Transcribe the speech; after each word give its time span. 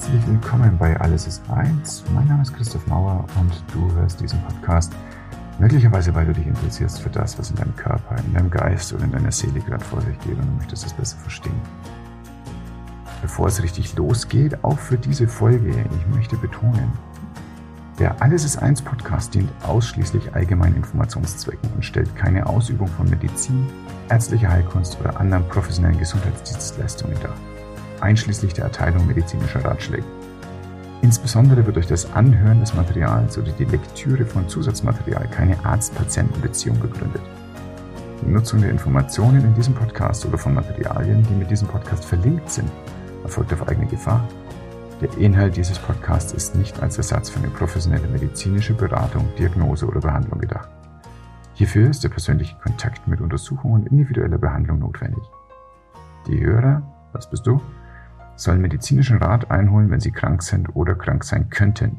Herzlich 0.00 0.28
willkommen 0.28 0.78
bei 0.78 0.98
Alles 0.98 1.26
ist 1.26 1.42
eins. 1.50 2.02
Mein 2.14 2.26
Name 2.26 2.40
ist 2.40 2.54
Christoph 2.54 2.86
Mauer 2.86 3.22
und 3.38 3.52
du 3.74 3.94
hörst 3.96 4.18
diesen 4.18 4.40
Podcast 4.44 4.94
möglicherweise, 5.58 6.14
weil 6.14 6.24
du 6.24 6.32
dich 6.32 6.46
interessierst 6.46 7.02
für 7.02 7.10
das, 7.10 7.38
was 7.38 7.50
in 7.50 7.56
deinem 7.56 7.76
Körper, 7.76 8.16
in 8.24 8.32
deinem 8.32 8.48
Geist 8.48 8.94
oder 8.94 9.04
in 9.04 9.12
deiner 9.12 9.30
Seele 9.30 9.60
gerade 9.60 9.84
vor 9.84 10.00
sich 10.00 10.18
geht 10.20 10.38
und 10.38 10.46
du 10.46 10.52
möchtest 10.52 10.86
es 10.86 10.94
besser 10.94 11.18
verstehen. 11.18 11.60
Bevor 13.20 13.48
es 13.48 13.62
richtig 13.62 13.94
losgeht, 13.94 14.64
auch 14.64 14.78
für 14.78 14.96
diese 14.96 15.28
Folge, 15.28 15.68
ich 15.68 16.16
möchte 16.16 16.38
betonen, 16.38 16.90
der 17.98 18.22
Alles 18.22 18.46
ist 18.46 18.56
eins 18.56 18.80
Podcast 18.80 19.34
dient 19.34 19.52
ausschließlich 19.64 20.34
allgemeinen 20.34 20.76
Informationszwecken 20.76 21.68
und 21.76 21.84
stellt 21.84 22.16
keine 22.16 22.46
Ausübung 22.46 22.88
von 22.88 23.10
Medizin, 23.10 23.66
ärztlicher 24.08 24.48
Heilkunst 24.48 24.98
oder 24.98 25.20
anderen 25.20 25.46
professionellen 25.48 25.98
Gesundheitsdienstleistungen 25.98 27.18
dar 27.22 27.34
einschließlich 28.02 28.54
der 28.54 28.64
Erteilung 28.64 29.06
medizinischer 29.06 29.64
Ratschläge. 29.64 30.04
Insbesondere 31.02 31.64
wird 31.64 31.76
durch 31.76 31.86
das 31.86 32.12
Anhören 32.12 32.60
des 32.60 32.74
Materials 32.74 33.38
oder 33.38 33.52
die 33.52 33.64
Lektüre 33.64 34.26
von 34.26 34.48
Zusatzmaterial 34.48 35.28
keine 35.28 35.56
Arzt-Patienten-Beziehung 35.64 36.78
begründet. 36.78 37.22
Die 38.22 38.30
Nutzung 38.30 38.60
der 38.60 38.70
Informationen 38.70 39.42
in 39.42 39.54
diesem 39.54 39.74
Podcast 39.74 40.26
oder 40.26 40.36
von 40.36 40.52
Materialien, 40.52 41.22
die 41.22 41.34
mit 41.34 41.50
diesem 41.50 41.68
Podcast 41.68 42.04
verlinkt 42.04 42.50
sind, 42.50 42.70
erfolgt 43.22 43.52
auf 43.54 43.66
eigene 43.66 43.86
Gefahr. 43.86 44.28
Der 45.00 45.16
Inhalt 45.16 45.56
dieses 45.56 45.78
Podcasts 45.78 46.34
ist 46.34 46.54
nicht 46.54 46.82
als 46.82 46.98
Ersatz 46.98 47.30
für 47.30 47.38
eine 47.38 47.48
professionelle 47.48 48.06
medizinische 48.08 48.74
Beratung, 48.74 49.26
Diagnose 49.38 49.86
oder 49.86 50.00
Behandlung 50.00 50.38
gedacht. 50.38 50.68
Hierfür 51.54 51.88
ist 51.88 52.04
der 52.04 52.10
persönliche 52.10 52.56
Kontakt 52.62 53.08
mit 53.08 53.22
Untersuchungen 53.22 53.82
und 53.82 53.86
individueller 53.86 54.38
Behandlung 54.38 54.80
notwendig. 54.80 55.24
Die 56.26 56.40
Hörer, 56.40 56.82
was 57.12 57.30
bist 57.30 57.46
du? 57.46 57.60
Sollen 58.40 58.60
medizinischen 58.60 59.18
Rat 59.18 59.50
einholen, 59.50 59.90
wenn 59.90 60.00
sie 60.00 60.10
krank 60.10 60.42
sind 60.42 60.74
oder 60.74 60.94
krank 60.94 61.24
sein 61.24 61.50
könnten 61.50 61.98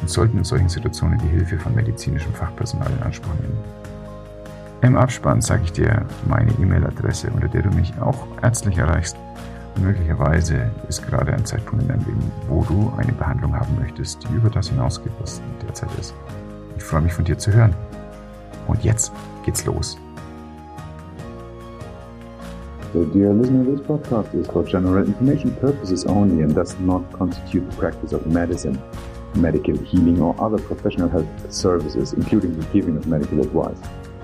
und 0.00 0.08
sollten 0.08 0.38
in 0.38 0.44
solchen 0.44 0.68
Situationen 0.68 1.18
die 1.18 1.28
Hilfe 1.28 1.58
von 1.58 1.74
medizinischem 1.74 2.32
Fachpersonal 2.32 2.90
in 2.90 3.02
Anspruch 3.02 3.34
nehmen. 3.40 3.58
Im 4.82 4.96
Abspann 4.96 5.42
sage 5.42 5.62
ich 5.64 5.72
dir 5.72 6.06
meine 6.26 6.52
E-Mail-Adresse, 6.52 7.30
unter 7.30 7.48
der 7.48 7.62
du 7.62 7.70
mich 7.70 7.92
auch 8.00 8.26
ärztlich 8.42 8.78
erreichst. 8.78 9.16
Und 9.76 9.84
möglicherweise 9.84 10.70
ist 10.88 11.06
gerade 11.06 11.34
ein 11.34 11.44
Zeitpunkt 11.44 11.82
in 11.82 11.88
deinem 11.88 12.06
Leben, 12.06 12.32
wo 12.48 12.64
du 12.64 12.92
eine 12.96 13.12
Behandlung 13.12 13.54
haben 13.54 13.76
möchtest, 13.78 14.22
die 14.24 14.34
über 14.34 14.48
das 14.48 14.68
hinausgeht, 14.68 15.12
was 15.20 15.42
derzeit 15.66 15.90
ist. 15.98 16.14
Ich 16.76 16.82
freue 16.82 17.02
mich 17.02 17.12
von 17.12 17.24
dir 17.24 17.36
zu 17.36 17.52
hören. 17.52 17.74
Und 18.68 18.82
jetzt 18.84 19.12
geht's 19.44 19.66
los. 19.66 19.98
So, 22.92 23.04
dear 23.04 23.32
listener, 23.32 23.62
this 23.62 23.80
podcast 23.86 24.34
is 24.34 24.48
for 24.48 24.64
general 24.64 25.06
information 25.06 25.54
purposes 25.54 26.04
only 26.06 26.42
and 26.42 26.52
does 26.52 26.76
not 26.80 27.12
constitute 27.12 27.70
the 27.70 27.76
practice 27.76 28.10
of 28.12 28.26
medicine, 28.26 28.82
medical 29.36 29.78
healing, 29.78 30.20
or 30.20 30.34
other 30.40 30.58
professional 30.58 31.08
health 31.08 31.52
services, 31.52 32.14
including 32.14 32.58
the 32.58 32.66
giving 32.72 32.96
of 32.96 33.06
medical 33.06 33.42
advice. 33.42 33.78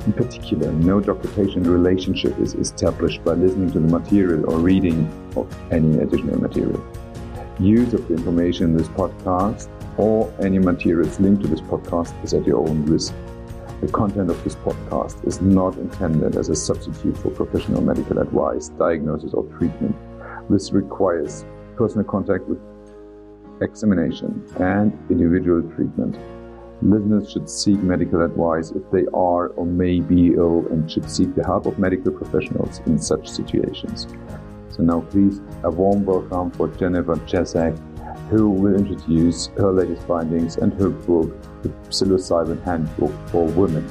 In 0.06 0.12
particular, 0.14 0.72
no 0.72 0.98
doctor-patient 0.98 1.64
relationship 1.64 2.36
is 2.40 2.54
established 2.54 3.22
by 3.22 3.34
listening 3.34 3.70
to 3.70 3.78
the 3.78 3.86
material 3.86 4.50
or 4.50 4.58
reading 4.58 5.06
of 5.36 5.46
any 5.72 6.00
additional 6.00 6.40
material. 6.40 6.84
Use 7.60 7.94
of 7.94 8.08
the 8.08 8.14
information 8.14 8.66
in 8.66 8.76
this 8.76 8.88
podcast 8.88 9.68
or 9.96 10.34
any 10.40 10.58
materials 10.58 11.20
linked 11.20 11.42
to 11.42 11.48
this 11.48 11.60
podcast 11.60 12.12
is 12.24 12.34
at 12.34 12.44
your 12.44 12.68
own 12.68 12.84
risk. 12.84 13.14
The 13.82 13.92
content 13.92 14.30
of 14.30 14.42
this 14.42 14.56
podcast 14.56 15.26
is 15.26 15.42
not 15.42 15.76
intended 15.76 16.36
as 16.36 16.48
a 16.48 16.56
substitute 16.56 17.16
for 17.18 17.30
professional 17.30 17.82
medical 17.82 18.18
advice, 18.18 18.68
diagnosis, 18.70 19.34
or 19.34 19.44
treatment. 19.58 19.94
This 20.48 20.72
requires 20.72 21.44
personal 21.76 22.06
contact 22.06 22.48
with 22.48 22.58
examination 23.60 24.42
and 24.58 24.96
individual 25.10 25.60
treatment. 25.74 26.18
Listeners 26.80 27.30
should 27.30 27.50
seek 27.50 27.78
medical 27.82 28.22
advice 28.22 28.70
if 28.70 28.82
they 28.90 29.04
are 29.12 29.48
or 29.48 29.66
may 29.66 30.00
be 30.00 30.32
ill 30.32 30.66
and 30.70 30.90
should 30.90 31.10
seek 31.10 31.34
the 31.34 31.44
help 31.44 31.66
of 31.66 31.78
medical 31.78 32.12
professionals 32.12 32.80
in 32.86 32.98
such 32.98 33.28
situations. 33.28 34.06
So 34.70 34.82
now 34.84 35.02
please 35.02 35.42
a 35.64 35.70
warm 35.70 36.06
welcome 36.06 36.50
for 36.50 36.68
Jennifer 36.68 37.16
Chesak, 37.16 37.78
who 38.30 38.48
will 38.48 38.74
introduce 38.74 39.48
her 39.58 39.70
latest 39.70 40.06
findings 40.06 40.56
and 40.56 40.72
her 40.80 40.88
book, 40.88 41.36
The 41.62 41.68
Psilocybin 41.88 42.62
Handbook 42.64 43.12
for 43.28 43.46
Women. 43.46 43.82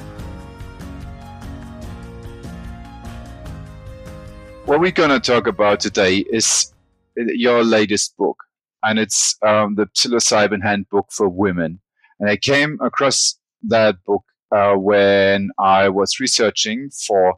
What 4.64 4.80
we're 4.80 4.90
going 4.90 5.10
to 5.10 5.20
talk 5.20 5.46
about 5.46 5.80
today 5.80 6.18
is 6.18 6.72
your 7.16 7.64
latest 7.64 8.16
book, 8.16 8.36
and 8.82 8.98
it's 8.98 9.36
um, 9.42 9.74
The 9.74 9.86
Psilocybin 9.86 10.62
Handbook 10.62 11.12
for 11.12 11.28
Women. 11.28 11.80
And 12.20 12.30
I 12.30 12.36
came 12.36 12.78
across 12.80 13.38
that 13.68 13.96
book 14.04 14.24
uh, 14.50 14.74
when 14.74 15.50
I 15.58 15.88
was 15.88 16.20
researching 16.20 16.90
for 17.06 17.36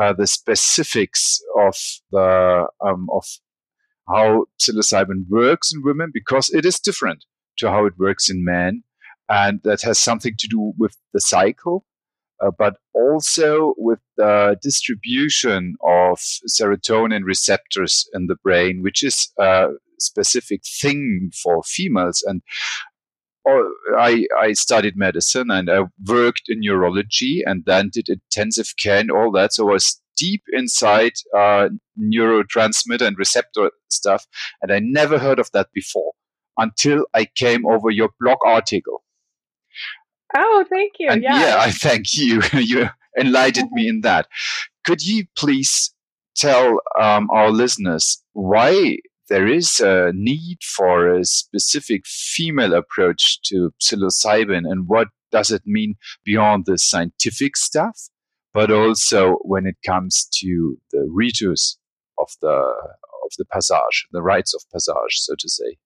uh, 0.00 0.12
the 0.12 0.26
specifics 0.26 1.40
of 1.56 1.74
the 2.12 2.66
um, 2.84 3.08
of 3.12 3.24
how 4.08 4.46
psilocybin 4.60 5.24
works 5.28 5.72
in 5.72 5.82
women 5.82 6.10
because 6.12 6.48
it 6.50 6.64
is 6.64 6.80
different 6.80 7.24
to 7.58 7.70
how 7.70 7.84
it 7.84 7.98
works 7.98 8.30
in 8.30 8.44
men. 8.44 8.82
And 9.28 9.60
that 9.64 9.82
has 9.82 9.98
something 9.98 10.34
to 10.38 10.48
do 10.48 10.72
with 10.78 10.96
the 11.12 11.20
cycle, 11.20 11.84
uh, 12.42 12.50
but 12.58 12.76
also 12.94 13.74
with 13.76 14.00
the 14.16 14.56
distribution 14.62 15.74
of 15.86 16.18
serotonin 16.48 17.24
receptors 17.24 18.08
in 18.14 18.26
the 18.26 18.36
brain, 18.42 18.82
which 18.82 19.02
is 19.02 19.32
a 19.38 19.68
specific 19.98 20.62
thing 20.80 21.30
for 21.42 21.62
females. 21.62 22.24
And 22.26 22.42
oh, 23.46 23.70
I, 23.98 24.26
I 24.40 24.52
studied 24.52 24.96
medicine 24.96 25.50
and 25.50 25.70
I 25.70 25.84
worked 26.06 26.44
in 26.48 26.60
neurology 26.60 27.42
and 27.44 27.64
then 27.66 27.90
did 27.92 28.08
intensive 28.08 28.74
care 28.82 29.00
and 29.00 29.10
all 29.10 29.30
that. 29.32 29.52
So 29.52 29.68
I 29.68 29.72
was 29.72 30.00
deep 30.16 30.42
inside 30.52 31.12
uh, 31.36 31.68
neurotransmitter 31.98 33.06
and 33.06 33.16
receptor 33.18 33.70
stuff. 33.88 34.26
And 34.62 34.72
I 34.72 34.80
never 34.80 35.18
heard 35.18 35.38
of 35.38 35.50
that 35.52 35.68
before 35.72 36.12
until 36.56 37.06
I 37.14 37.26
came 37.36 37.66
over 37.66 37.90
your 37.90 38.10
blog 38.20 38.38
article. 38.44 39.02
Oh, 40.36 40.64
thank 40.68 40.92
you. 40.98 41.08
And 41.10 41.22
yeah. 41.22 41.40
yeah, 41.40 41.56
I 41.58 41.70
thank 41.86 42.16
you. 42.16 42.42
you 42.52 42.88
enlightened 43.18 43.70
me 43.72 43.88
in 43.88 44.02
that. 44.02 44.26
Could 44.84 45.02
you 45.02 45.24
please 45.36 45.92
tell 46.36 46.80
um, 47.00 47.28
our 47.30 47.50
listeners 47.50 48.22
why 48.32 48.98
there 49.28 49.46
is 49.46 49.80
a 49.80 50.12
need 50.14 50.58
for 50.62 51.12
a 51.12 51.24
specific 51.24 52.06
female 52.06 52.74
approach 52.74 53.40
to 53.42 53.72
psilocybin 53.82 54.70
and 54.70 54.88
what 54.88 55.08
does 55.30 55.50
it 55.50 55.62
mean 55.66 55.96
beyond 56.24 56.64
the 56.64 56.78
scientific 56.78 57.56
stuff? 57.56 58.08
but 58.58 58.70
also 58.70 59.36
when 59.42 59.66
it 59.66 59.76
comes 59.86 60.28
to 60.32 60.78
the 60.90 61.06
ritus 61.10 61.78
of 62.18 62.28
the 62.42 62.48
of 62.48 63.32
the 63.36 63.44
passage, 63.52 64.06
the 64.10 64.22
rites 64.22 64.54
of 64.54 64.62
passage, 64.72 65.18
so 65.18 65.34
to 65.38 65.48
say. 65.48 65.76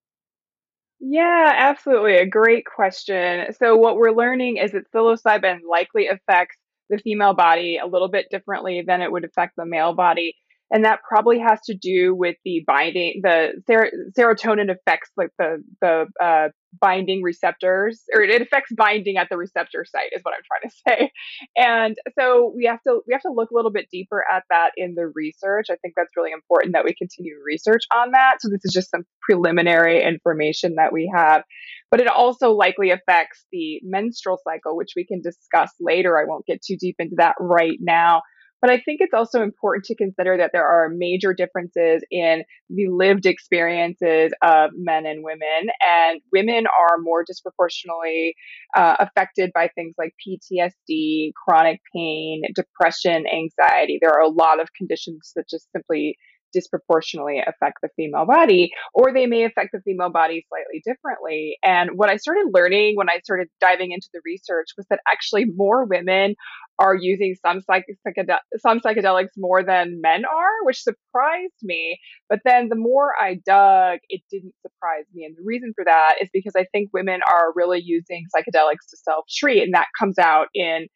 Yeah, 1.03 1.53
absolutely. 1.57 2.17
A 2.17 2.27
great 2.27 2.65
question. 2.65 3.53
So 3.59 3.77
what 3.77 3.97
we're 3.97 4.13
learning 4.13 4.59
is 4.59 4.73
that 4.73 4.91
psilocybin 4.95 5.59
likely 5.69 6.07
affects 6.07 6.57
the 6.91 6.99
female 6.99 7.35
body 7.35 7.79
a 7.83 7.87
little 7.87 8.09
bit 8.09 8.27
differently 8.31 8.83
than 8.87 9.03
it 9.03 9.11
would 9.11 9.25
affect 9.25 9.55
the 9.57 9.67
male 9.67 9.95
body 9.95 10.37
and 10.71 10.85
that 10.85 11.01
probably 11.07 11.39
has 11.39 11.61
to 11.67 11.75
do 11.75 12.15
with 12.15 12.37
the 12.45 12.65
binding 12.67 13.21
the 13.23 13.53
ser- 13.67 13.93
serotonin 14.19 14.71
affects 14.71 15.11
like 15.17 15.31
the 15.39 15.63
the 15.81 16.07
uh, 16.23 16.49
binding 16.81 17.23
receptors 17.23 18.03
or 18.15 18.23
it 18.23 18.41
affects 18.41 18.73
binding 18.77 19.17
at 19.17 19.29
the 19.31 19.37
receptor 19.37 19.85
site 19.85 20.11
is 20.13 20.23
what 20.23 20.35
i'm 20.35 20.43
trying 20.47 20.71
to 20.71 20.77
say. 20.89 21.13
And 21.57 21.97
so 22.19 22.53
we 22.57 22.67
have 22.67 22.83
to 22.87 23.01
we 23.07 23.13
have 23.13 23.23
to 23.23 23.33
look 23.33 23.51
a 23.51 23.55
little 23.55 23.71
bit 23.71 23.89
deeper 23.91 24.25
at 24.33 24.45
that 24.51 24.71
in 24.77 24.95
the 24.95 25.11
research. 25.15 25.67
I 25.71 25.77
think 25.77 25.95
that's 25.97 26.17
really 26.17 26.33
important 26.33 26.75
that 26.75 26.85
we 26.85 26.95
continue 26.95 27.37
research 27.45 27.83
on 27.95 28.13
that. 28.13 28.37
So 28.41 28.49
this 28.49 28.65
is 28.65 28.73
just 28.73 28.91
some 28.91 29.05
preliminary 29.23 30.03
information 30.03 30.77
that 30.77 30.93
we 30.93 31.13
have. 31.15 31.43
But 31.91 32.01
it 32.01 32.09
also 32.09 32.53
likely 32.53 32.91
affects 32.91 33.45
the 33.53 33.81
menstrual 33.83 34.39
cycle 34.45 34.77
which 34.77 34.93
we 34.97 35.05
can 35.05 35.21
discuss 35.21 35.71
later. 35.81 36.19
I 36.19 36.25
won't 36.25 36.47
get 36.47 36.63
too 36.63 36.77
deep 36.79 36.97
into 36.99 37.17
that 37.19 37.35
right 37.39 37.79
now 37.81 38.23
but 38.63 38.71
I 38.71 38.79
think 38.79 39.01
it's 39.01 39.13
also 39.13 39.43
important 39.43 39.85
to 39.87 39.97
consider 39.97 40.37
that 40.39 40.51
there 40.53 40.67
are 40.67 40.89
major 40.89 41.35
differences 41.35 42.05
in 42.13 42.45
the 42.71 42.87
lived 42.89 43.27
experiences 43.27 44.33
of 44.41 44.71
men 44.77 45.05
and 45.05 45.25
women. 45.25 45.73
And 45.85 46.21
women 46.33 46.67
are 46.67 46.99
more 47.01 47.25
disproportionately 47.27 48.37
uh, 48.77 48.97
affected 49.01 49.51
by 49.53 49.69
things 49.75 49.97
like 49.99 50.15
PTSD, 50.25 51.33
chronic 51.45 51.81
pain, 51.93 52.43
depression, 52.55 53.25
anxiety. 53.27 53.99
There 54.01 54.13
are 54.13 54.23
a 54.23 54.29
lot 54.29 54.61
of 54.61 54.69
conditions 54.79 55.33
that 55.35 55.49
just 55.51 55.67
simply 55.73 56.17
disproportionately 56.53 57.41
affect 57.41 57.79
the 57.83 57.89
female 57.97 58.27
body, 58.27 58.71
or 58.95 59.13
they 59.13 59.27
may 59.27 59.45
affect 59.45 59.71
the 59.73 59.81
female 59.81 60.11
body 60.11 60.45
slightly 60.49 60.83
differently. 60.85 61.57
And 61.65 61.91
what 61.95 62.11
I 62.11 62.17
started 62.17 62.51
learning 62.53 62.97
when 62.97 63.09
I 63.09 63.21
started 63.25 63.49
diving 63.61 63.93
into 63.93 64.09
the 64.13 64.21
research 64.25 64.69
was 64.77 64.87
that 64.91 65.01
actually 65.11 65.47
more 65.47 65.85
women 65.87 66.35
are 66.79 66.95
using 66.95 67.35
some, 67.45 67.61
psych- 67.61 67.87
psychedel- 68.07 68.39
some 68.59 68.81
psychedelics 68.81 69.31
more 69.37 69.63
than 69.63 70.01
men 70.01 70.25
are, 70.25 70.65
which 70.65 70.83
surprised 70.83 71.53
me. 71.63 71.99
But 72.29 72.41
then 72.45 72.69
the 72.69 72.77
more 72.77 73.13
I 73.21 73.35
dug, 73.45 73.99
it 74.09 74.23
didn't 74.31 74.55
surprise 74.63 75.05
me. 75.15 75.25
And 75.25 75.37
the 75.37 75.45
reason 75.45 75.73
for 75.77 75.85
that 75.85 76.17
is 76.21 76.29
because 76.33 76.55
I 76.57 76.67
think 76.73 76.91
women 76.93 77.21
are 77.31 77.53
really 77.55 77.81
using 77.83 78.25
psychedelics 78.35 78.89
to 78.91 78.97
self 78.97 79.25
treat. 79.31 79.63
And 79.63 79.75
that 79.75 79.87
comes 79.99 80.19
out 80.19 80.49
in 80.55 80.87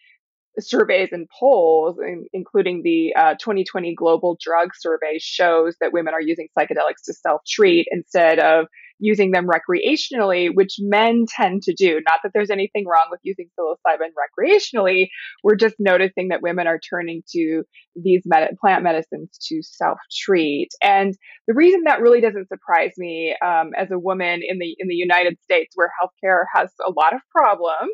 surveys 0.59 1.11
and 1.13 1.29
polls, 1.39 1.99
including 2.33 2.83
the 2.83 3.15
uh, 3.15 3.35
2020 3.35 3.95
Global 3.95 4.39
Drug 4.41 4.71
Survey, 4.79 5.19
shows 5.19 5.77
that 5.81 5.93
women 5.93 6.15
are 6.15 6.21
using 6.21 6.49
psychedelics 6.59 7.05
to 7.05 7.13
self 7.13 7.43
treat 7.47 7.87
instead 7.91 8.39
of 8.39 8.67
using 8.99 9.31
them 9.31 9.47
recreationally, 9.47 10.49
which 10.53 10.77
men 10.79 11.25
tend 11.29 11.63
to 11.63 11.75
do. 11.75 11.95
Not 11.95 12.21
that 12.23 12.33
there's 12.35 12.51
anything 12.51 12.87
wrong 12.87 13.07
with 13.11 13.21
using 13.23 13.49
psilocybin 13.59 14.11
recreationally. 14.17 15.09
We're 15.43 15.57
just 15.57 15.77
noticing 15.79 16.29
that 16.29 16.43
women 16.43 16.67
are 16.67 16.79
turning 16.79 17.23
to 17.35 17.63
these 17.95 18.23
med- 18.25 18.57
plant 18.61 18.83
medicines 18.83 19.39
to 19.49 19.61
self 19.63 19.99
treat. 20.13 20.69
And 20.83 21.15
the 21.47 21.55
reason 21.55 21.83
that 21.87 22.01
really 22.01 22.21
doesn't 22.21 22.49
surprise 22.49 22.93
me 22.97 23.37
um, 23.45 23.71
as 23.77 23.91
a 23.91 23.99
woman 23.99 24.41
in 24.47 24.59
the 24.59 24.75
in 24.79 24.89
the 24.89 24.95
United 24.95 25.39
States, 25.43 25.73
where 25.75 25.91
healthcare 26.03 26.45
has 26.55 26.71
a 26.87 26.91
lot 26.91 27.15
of 27.15 27.21
problems, 27.31 27.93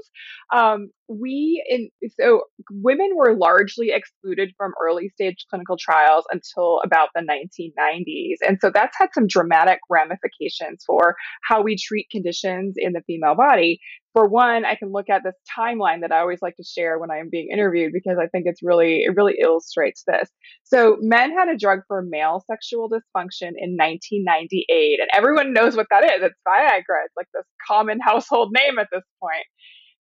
um, 0.53 0.91
we 1.19 1.65
in 1.69 1.91
so 2.21 2.43
women 2.71 3.11
were 3.17 3.37
largely 3.37 3.91
excluded 3.93 4.53
from 4.57 4.73
early 4.83 5.11
stage 5.11 5.47
clinical 5.51 5.77
trials 5.79 6.25
until 6.31 6.81
about 6.85 7.09
the 7.15 7.23
1990s, 7.23 8.47
and 8.47 8.59
so 8.61 8.71
that's 8.73 8.97
had 8.99 9.09
some 9.15 9.27
dramatic 9.27 9.79
ramifications 9.91 10.85
for 10.87 11.15
how 11.43 11.63
we 11.63 11.77
treat 11.77 12.09
conditions 12.11 12.75
in 12.77 12.93
the 12.93 13.03
female 13.07 13.35
body. 13.35 13.81
For 14.13 14.29
one, 14.29 14.67
I 14.67 14.75
can 14.75 14.93
look 14.93 15.09
at 15.09 15.23
this 15.25 15.35
timeline 15.59 16.03
that 16.03 16.13
I 16.13 16.21
always 16.21 16.43
like 16.43 16.57
to 16.57 16.65
share 16.65 16.99
when 16.99 17.11
I 17.11 17.19
am 17.19 17.31
being 17.31 17.49
interviewed 17.51 17.93
because 17.95 18.19
I 18.21 18.27
think 18.27 18.45
it's 18.47 18.63
really, 18.63 19.05
it 19.05 19.17
really 19.17 19.37
illustrates 19.41 20.05
this. 20.07 20.29
So 20.65 20.99
men 21.01 21.33
had 21.33 21.49
a 21.49 21.57
drug 21.57 21.81
for 21.89 22.03
male 22.03 22.45
sexual 22.47 22.91
dysfunction 22.91 23.53
in 23.57 23.77
1998 23.81 25.01
and 25.01 25.09
everyone 25.15 25.55
knows 25.55 25.77
what 25.77 25.87
that 25.91 26.05
is. 26.05 26.23
It's 26.23 26.35
Viagra. 26.47 27.07
It's 27.07 27.17
like 27.17 27.29
this 27.33 27.47
common 27.67 28.01
household 28.05 28.53
name 28.53 28.79
at 28.79 28.89
this 28.93 29.05
point. 29.19 29.47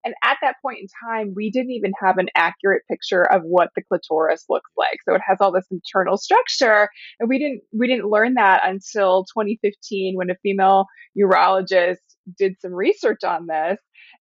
And 0.03 0.13
at 0.23 0.37
that 0.41 0.55
point 0.61 0.79
in 0.79 0.87
time, 1.07 1.33
we 1.35 1.51
didn't 1.51 1.71
even 1.71 1.93
have 2.01 2.17
an 2.17 2.27
accurate 2.35 2.83
picture 2.89 3.23
of 3.23 3.43
what 3.43 3.69
the 3.75 3.83
clitoris 3.83 4.45
looks 4.49 4.71
like. 4.77 4.97
So 5.07 5.15
it 5.15 5.21
has 5.27 5.37
all 5.39 5.51
this 5.51 5.67
internal 5.71 6.17
structure. 6.17 6.89
And 7.19 7.29
we 7.29 7.37
didn't, 7.37 7.61
we 7.77 7.87
didn't 7.87 8.09
learn 8.09 8.35
that 8.35 8.61
until 8.65 9.25
2015 9.25 10.15
when 10.15 10.29
a 10.29 10.35
female 10.41 10.85
urologist 11.17 11.97
did 12.37 12.55
some 12.61 12.73
research 12.73 13.23
on 13.23 13.47
this. 13.47 13.77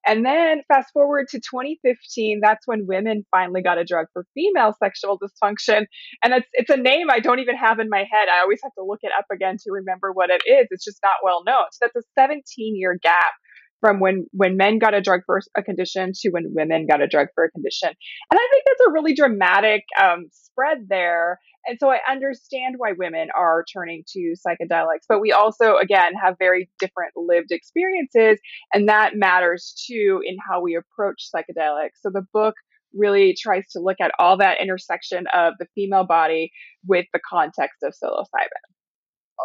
And 0.06 0.25
then 0.25 0.62
fast 0.73 0.93
forward 0.93 1.29
to 1.29 1.38
2015, 1.38 2.41
that's 2.43 2.67
when 2.67 2.87
women 2.87 3.25
finally 3.31 3.62
got 3.62 3.79
a 3.79 3.85
drug 3.85 4.06
for 4.12 4.25
female 4.35 4.75
sexual 4.83 5.19
dysfunction. 5.19 5.85
And 6.25 6.33
it's, 6.33 6.49
it's 6.53 6.71
a 6.71 6.76
name 6.76 7.09
I 7.11 7.21
don't 7.21 7.41
even 7.41 7.56
have 7.56 7.81
in 7.81 7.88
my 7.91 8.05
head. 8.11 8.29
I 8.29 8.41
always 8.41 8.61
have 8.62 8.73
to 8.79 8.85
look 8.85 9.00
it 9.03 9.12
up 9.19 9.26
again 9.31 9.56
to 9.59 9.73
remember 9.73 10.11
what 10.12 10.31
it 10.31 10.43
is. 10.47 10.69
It's 10.71 10.85
just 10.85 11.00
not 11.03 11.17
well 11.23 11.43
known. 11.44 11.65
So 11.73 11.87
that's 11.87 11.97
a 11.97 12.09
17 12.19 12.43
year 12.76 12.99
gap 13.03 13.33
from 13.81 14.00
when 14.00 14.27
when 14.32 14.56
men 14.56 14.79
got 14.79 14.94
a 14.94 15.00
drug 15.00 15.21
for 15.27 15.41
a 15.56 15.62
condition 15.62 16.12
to 16.15 16.31
when 16.31 16.53
women 16.55 16.87
got 16.87 17.00
a 17.00 17.06
drug 17.06 17.29
for 17.35 17.44
a 17.44 17.50
condition. 17.50 17.88
And 17.88 18.38
I 18.38 18.49
think 18.50 18.65
that's 18.67 18.88
a 18.88 18.93
really 18.93 19.15
dramatic 19.15 19.82
um, 20.00 20.27
spread 20.32 20.87
there. 20.88 21.38
And 21.67 21.79
so 21.79 21.91
I 21.91 21.99
understand 22.11 22.77
why 22.79 22.93
women 22.97 23.29
are 23.37 23.65
turning 23.71 24.03
to 24.15 24.35
psychedelics, 24.47 25.05
but 25.09 25.21
we 25.21 25.31
also, 25.32 25.77
again, 25.77 26.12
have 26.23 26.37
very 26.38 26.71
different 26.79 27.12
lived 27.17 27.50
experiences, 27.50 28.41
and 28.73 28.88
that 28.88 29.12
matters 29.15 29.75
too 29.87 30.21
in 30.25 30.37
how 30.49 30.62
we 30.62 30.76
approach 30.76 31.29
psychedelics. 31.35 32.00
So 32.00 32.11
the 32.11 32.25
book 32.33 32.55
really 32.94 33.37
tries 33.41 33.67
to 33.73 33.81
look 33.81 33.99
at 34.03 34.11
all 34.19 34.38
that 34.38 34.61
intersection 34.61 35.25
of 35.35 35.55
the 35.59 35.67
female 35.75 36.05
body 36.05 36.50
with 36.87 37.06
the 37.12 37.21
context 37.29 37.83
of 37.83 37.93
psilocybin. 37.93 38.25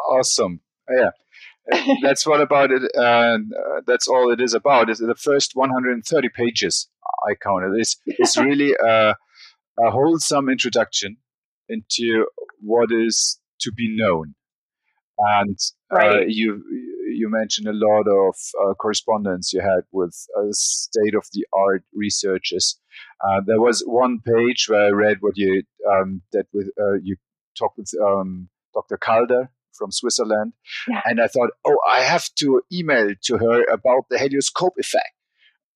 Awesome. 0.10 0.62
Yeah. 0.90 1.10
that's 2.02 2.26
what 2.26 2.42
about 2.42 2.72
it. 2.72 2.84
Uh, 2.96 3.38
that's 3.88 4.08
all 4.08 4.32
it 4.32 4.42
is 4.42 4.54
about. 4.54 4.90
Is 4.90 5.00
the 5.00 5.16
first 5.16 5.56
130 5.56 6.30
pages 6.30 6.90
I 7.28 7.36
counted. 7.36 7.74
It's, 7.80 7.98
it's 8.06 8.38
really 8.38 8.74
a, 8.74 9.16
a 9.80 9.92
wholesome 9.92 10.50
introduction 10.50 11.18
into 11.70 12.26
what 12.62 12.90
is 12.92 13.40
to 13.62 13.72
be 13.72 13.96
known. 13.96 14.36
And 15.18 15.58
uh, 15.92 16.20
you 16.28 16.62
you 17.08 17.30
mentioned 17.30 17.68
a 17.68 17.74
lot 17.74 18.06
of 18.08 18.36
uh, 18.62 18.74
correspondence 18.74 19.54
you 19.54 19.62
had 19.62 19.84
with 19.92 20.14
uh, 20.38 20.48
state 20.52 21.16
of 21.16 21.26
the 21.32 21.46
art 21.54 21.84
researchers. 21.94 22.78
Uh, 23.24 23.40
there 23.46 23.62
was 23.62 23.82
one 23.86 24.20
page 24.20 24.66
where 24.68 24.88
I 24.88 24.90
read 24.90 25.18
what 25.22 25.38
you 25.38 25.64
um, 25.90 26.22
that 26.34 26.48
with 26.54 26.68
uh, 26.78 26.96
you 27.02 27.16
talked 27.58 27.78
with 27.78 27.92
um, 28.04 28.50
Dr. 28.74 28.98
Calder 28.98 29.50
from 29.78 29.92
Switzerland, 29.92 30.54
yeah. 30.88 31.02
and 31.06 31.22
I 31.22 31.28
thought, 31.28 31.52
oh, 31.66 31.78
I 31.90 32.02
have 32.02 32.26
to 32.40 32.62
email 32.72 33.10
to 33.24 33.38
her 33.38 33.64
about 33.72 34.06
the 34.10 34.18
helioscope 34.18 34.74
effect. 34.78 35.12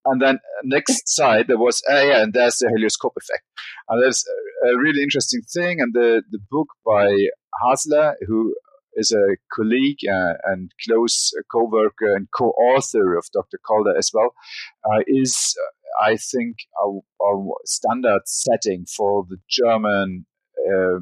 And 0.05 0.21
then 0.21 0.39
next 0.63 1.07
side 1.15 1.47
there 1.47 1.57
was, 1.57 1.81
uh, 1.89 2.01
yeah, 2.01 2.23
and 2.23 2.33
there's 2.33 2.57
the 2.57 2.69
helioscope 2.69 3.13
effect. 3.17 3.43
And 3.87 4.01
there's 4.01 4.25
a 4.65 4.77
really 4.77 5.03
interesting 5.03 5.41
thing. 5.41 5.81
And 5.81 5.93
the, 5.93 6.23
the 6.31 6.39
book 6.49 6.69
by 6.85 7.09
Hasler, 7.63 8.13
who 8.27 8.55
is 8.93 9.11
a 9.11 9.37
colleague 9.53 9.99
uh, 10.09 10.33
and 10.45 10.71
close 10.85 11.31
co-worker 11.51 12.15
and 12.15 12.27
co-author 12.35 13.17
of 13.17 13.25
Dr. 13.33 13.59
Calder 13.65 13.95
as 13.97 14.11
well, 14.13 14.33
uh, 14.85 14.99
is, 15.07 15.55
uh, 15.57 16.11
I 16.11 16.17
think, 16.17 16.57
a, 16.83 16.87
a, 16.87 17.45
standard 17.65 18.21
setting 18.25 18.85
for 18.85 19.25
the 19.29 19.37
German 19.49 20.25
uh, 20.67 20.99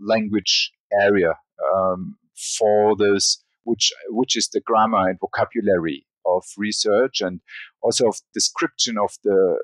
language 0.00 0.72
area 1.00 1.34
um, 1.74 2.16
for 2.58 2.96
this, 2.96 3.42
which 3.64 3.92
which 4.08 4.36
is 4.36 4.48
the 4.48 4.60
grammar 4.60 5.08
and 5.08 5.18
vocabulary 5.20 6.06
of 6.26 6.44
research 6.56 7.20
and 7.20 7.40
also 7.82 8.08
of 8.08 8.16
description 8.34 8.96
of 8.98 9.12
the 9.24 9.58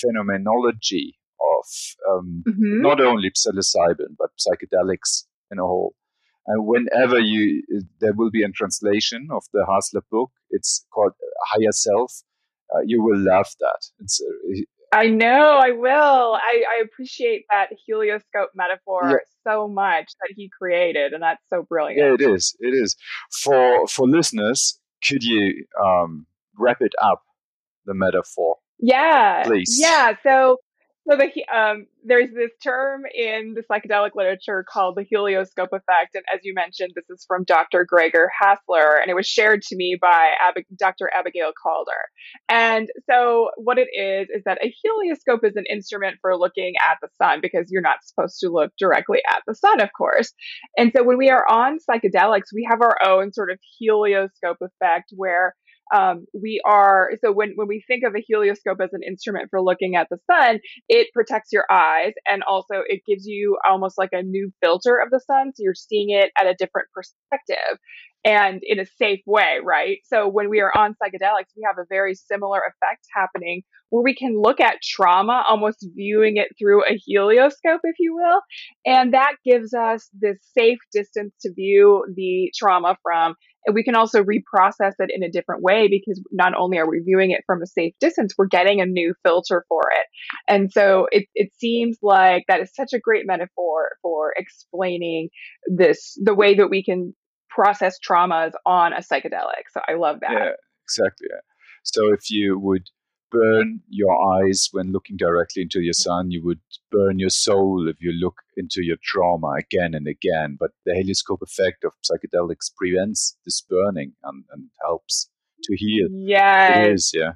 phenomenology 0.00 1.18
of 1.40 1.66
um, 2.10 2.44
mm-hmm. 2.46 2.80
not 2.82 3.00
only 3.00 3.30
psilocybin 3.30 4.16
but 4.18 4.30
psychedelics 4.38 5.24
in 5.50 5.58
a 5.58 5.62
whole. 5.62 5.94
And 6.46 6.64
whenever 6.64 7.18
you 7.18 7.62
there 8.00 8.12
will 8.14 8.30
be 8.30 8.44
a 8.44 8.48
translation 8.48 9.28
of 9.32 9.44
the 9.52 9.66
Hasler 9.68 10.02
book, 10.10 10.30
it's 10.50 10.86
called 10.92 11.12
Higher 11.50 11.72
Self. 11.72 12.22
Uh, 12.74 12.80
you 12.84 13.02
will 13.02 13.18
love 13.18 13.48
that. 13.60 13.80
It's 14.00 14.20
uh, 14.20 14.62
I 14.92 15.08
know, 15.08 15.58
I 15.62 15.72
will. 15.72 15.90
I, 16.34 16.62
I 16.78 16.82
appreciate 16.84 17.44
that 17.50 17.70
helioscope 17.86 18.50
metaphor 18.54 19.02
yeah. 19.10 19.16
so 19.50 19.68
much 19.68 20.06
that 20.20 20.34
he 20.36 20.48
created, 20.48 21.12
and 21.12 21.22
that's 21.22 21.42
so 21.52 21.64
brilliant. 21.68 21.98
Yeah, 21.98 22.26
it 22.26 22.32
is. 22.32 22.56
It 22.60 22.74
is. 22.74 22.96
For 23.30 23.86
for 23.88 24.08
listeners, 24.08 24.78
could 25.06 25.22
you 25.22 25.64
um, 25.82 26.26
wrap 26.56 26.80
it 26.80 26.92
up, 27.02 27.22
the 27.84 27.94
metaphor? 27.94 28.56
Yeah. 28.78 29.42
Please. 29.44 29.76
Yeah. 29.80 30.14
So 30.22 30.58
so 31.08 31.16
the 31.16 31.56
um, 31.56 31.86
there's 32.04 32.30
this 32.32 32.50
term 32.62 33.02
in 33.14 33.54
the 33.54 33.62
psychedelic 33.62 34.10
literature 34.14 34.64
called 34.68 34.96
the 34.96 35.04
helioscope 35.04 35.70
effect, 35.72 36.14
and 36.14 36.24
as 36.32 36.40
you 36.42 36.54
mentioned, 36.54 36.92
this 36.94 37.08
is 37.10 37.24
from 37.26 37.44
Dr. 37.44 37.84
Gregor 37.84 38.30
Hasler, 38.42 39.00
and 39.00 39.10
it 39.10 39.14
was 39.14 39.26
shared 39.26 39.62
to 39.62 39.76
me 39.76 39.96
by 40.00 40.30
Ab- 40.48 40.64
Dr. 40.76 41.10
Abigail 41.14 41.52
Calder. 41.60 41.92
And 42.48 42.88
so, 43.08 43.50
what 43.56 43.78
it 43.78 43.88
is 43.92 44.28
is 44.30 44.42
that 44.44 44.58
a 44.64 44.74
helioscope 44.82 45.44
is 45.44 45.56
an 45.56 45.64
instrument 45.70 46.16
for 46.20 46.36
looking 46.36 46.74
at 46.80 46.98
the 47.00 47.08
sun 47.16 47.40
because 47.40 47.66
you're 47.70 47.82
not 47.82 48.04
supposed 48.04 48.40
to 48.40 48.48
look 48.48 48.72
directly 48.78 49.18
at 49.28 49.42
the 49.46 49.54
sun, 49.54 49.80
of 49.80 49.90
course. 49.96 50.32
And 50.76 50.92
so, 50.94 51.04
when 51.04 51.18
we 51.18 51.30
are 51.30 51.44
on 51.48 51.78
psychedelics, 51.78 52.52
we 52.52 52.66
have 52.70 52.80
our 52.80 52.96
own 53.04 53.32
sort 53.32 53.50
of 53.50 53.58
helioscope 53.78 54.58
effect 54.60 55.12
where 55.14 55.54
um, 55.94 56.26
we 56.34 56.60
are 56.64 57.10
so 57.22 57.32
when 57.32 57.52
when 57.54 57.68
we 57.68 57.82
think 57.86 58.02
of 58.04 58.14
a 58.14 58.24
helioscope 58.26 58.78
as 58.82 58.92
an 58.92 59.02
instrument 59.06 59.48
for 59.50 59.62
looking 59.62 59.94
at 59.94 60.08
the 60.10 60.18
sun 60.30 60.58
it 60.88 61.08
protects 61.14 61.52
your 61.52 61.64
eyes 61.70 62.12
and 62.26 62.42
also 62.42 62.82
it 62.86 63.02
gives 63.06 63.26
you 63.26 63.56
almost 63.68 63.96
like 63.98 64.10
a 64.12 64.22
new 64.22 64.50
filter 64.62 64.96
of 64.96 65.10
the 65.10 65.20
sun 65.20 65.52
so 65.54 65.62
you're 65.62 65.74
seeing 65.74 66.10
it 66.10 66.30
at 66.38 66.46
a 66.46 66.54
different 66.54 66.88
perspective 66.92 67.78
and 68.24 68.60
in 68.64 68.80
a 68.80 68.86
safe 68.98 69.20
way 69.26 69.58
right? 69.62 69.98
So 70.04 70.28
when 70.28 70.50
we 70.50 70.60
are 70.60 70.76
on 70.76 70.92
psychedelics 70.94 71.54
we 71.56 71.62
have 71.66 71.78
a 71.78 71.86
very 71.88 72.14
similar 72.14 72.58
effect 72.58 73.06
happening 73.14 73.62
where 73.90 74.02
we 74.02 74.14
can 74.14 74.40
look 74.40 74.60
at 74.60 74.82
trauma 74.82 75.44
almost 75.48 75.86
viewing 75.94 76.36
it 76.36 76.48
through 76.58 76.84
a 76.84 76.98
helioscope 77.06 77.80
if 77.84 77.96
you 78.00 78.14
will 78.14 78.40
and 78.84 79.14
that 79.14 79.34
gives 79.44 79.72
us 79.72 80.08
this 80.12 80.38
safe 80.56 80.78
distance 80.92 81.32
to 81.42 81.52
view 81.54 82.04
the 82.16 82.50
trauma 82.56 82.96
from 83.02 83.34
and 83.66 83.74
we 83.74 83.82
can 83.82 83.96
also 83.96 84.22
reprocess 84.22 84.92
it 84.98 85.10
in 85.12 85.22
a 85.22 85.30
different 85.30 85.62
way 85.62 85.88
because 85.88 86.22
not 86.32 86.54
only 86.56 86.78
are 86.78 86.88
we 86.88 87.00
viewing 87.00 87.32
it 87.32 87.42
from 87.46 87.62
a 87.62 87.66
safe 87.66 87.94
distance, 88.00 88.34
we're 88.38 88.46
getting 88.46 88.80
a 88.80 88.86
new 88.86 89.12
filter 89.24 89.64
for 89.68 89.82
it. 89.92 90.06
And 90.48 90.70
so 90.72 91.08
it, 91.10 91.26
it 91.34 91.50
seems 91.58 91.98
like 92.02 92.44
that 92.48 92.60
is 92.60 92.70
such 92.74 92.92
a 92.94 93.00
great 93.00 93.26
metaphor 93.26 93.96
for 94.02 94.32
explaining 94.36 95.30
this, 95.66 96.16
the 96.22 96.34
way 96.34 96.54
that 96.54 96.70
we 96.70 96.84
can 96.84 97.14
process 97.50 97.98
traumas 97.98 98.52
on 98.64 98.92
a 98.92 99.00
psychedelic. 99.00 99.66
So 99.72 99.80
I 99.86 99.94
love 99.94 100.20
that. 100.20 100.32
Yeah, 100.32 100.50
exactly. 100.84 101.28
So 101.82 102.12
if 102.12 102.30
you 102.30 102.58
would 102.58 102.88
burn 103.30 103.80
your 103.88 104.16
eyes 104.34 104.68
when 104.72 104.92
looking 104.92 105.16
directly 105.16 105.62
into 105.62 105.80
your 105.80 105.92
sun. 105.92 106.30
You 106.30 106.44
would 106.44 106.60
burn 106.90 107.18
your 107.18 107.30
soul 107.30 107.88
if 107.88 107.96
you 108.00 108.12
look 108.12 108.36
into 108.56 108.82
your 108.82 108.96
trauma 109.02 109.54
again 109.58 109.94
and 109.94 110.06
again. 110.06 110.56
But 110.58 110.70
the 110.84 110.94
helioscope 110.94 111.42
effect 111.42 111.84
of 111.84 111.92
psychedelics 112.02 112.74
prevents 112.76 113.36
this 113.44 113.60
burning 113.60 114.12
and, 114.22 114.44
and 114.52 114.70
helps 114.84 115.30
to 115.64 115.76
heal. 115.76 116.08
Yes. 116.10 116.76
It 116.76 116.92
is, 116.92 117.12
yeah. 117.14 117.32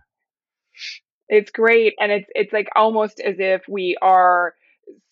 It's 1.28 1.50
great. 1.50 1.94
And 2.00 2.10
it's 2.10 2.28
it's 2.34 2.52
like 2.52 2.68
almost 2.74 3.20
as 3.20 3.36
if 3.38 3.62
we 3.68 3.96
are 4.02 4.54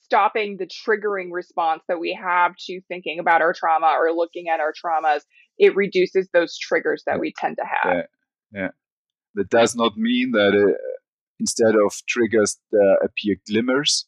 stopping 0.02 0.56
the 0.56 0.66
triggering 0.66 1.28
response 1.30 1.82
that 1.86 2.00
we 2.00 2.18
have 2.20 2.56
to 2.56 2.80
thinking 2.88 3.18
about 3.18 3.42
our 3.42 3.52
trauma 3.52 3.94
or 3.98 4.12
looking 4.12 4.48
at 4.48 4.58
our 4.58 4.72
traumas. 4.72 5.20
It 5.58 5.76
reduces 5.76 6.28
those 6.32 6.56
triggers 6.58 7.02
that 7.06 7.20
we 7.20 7.32
tend 7.36 7.56
to 7.58 7.64
have. 7.64 7.94
Yeah. 7.94 8.02
Yeah. 8.60 8.68
That 9.34 9.50
does 9.50 9.76
not 9.76 9.96
mean 9.96 10.32
that 10.32 10.54
uh, 10.54 10.72
instead 11.38 11.74
of 11.74 11.92
triggers 12.08 12.58
there 12.72 12.96
appear 12.96 13.36
glimmers, 13.48 14.06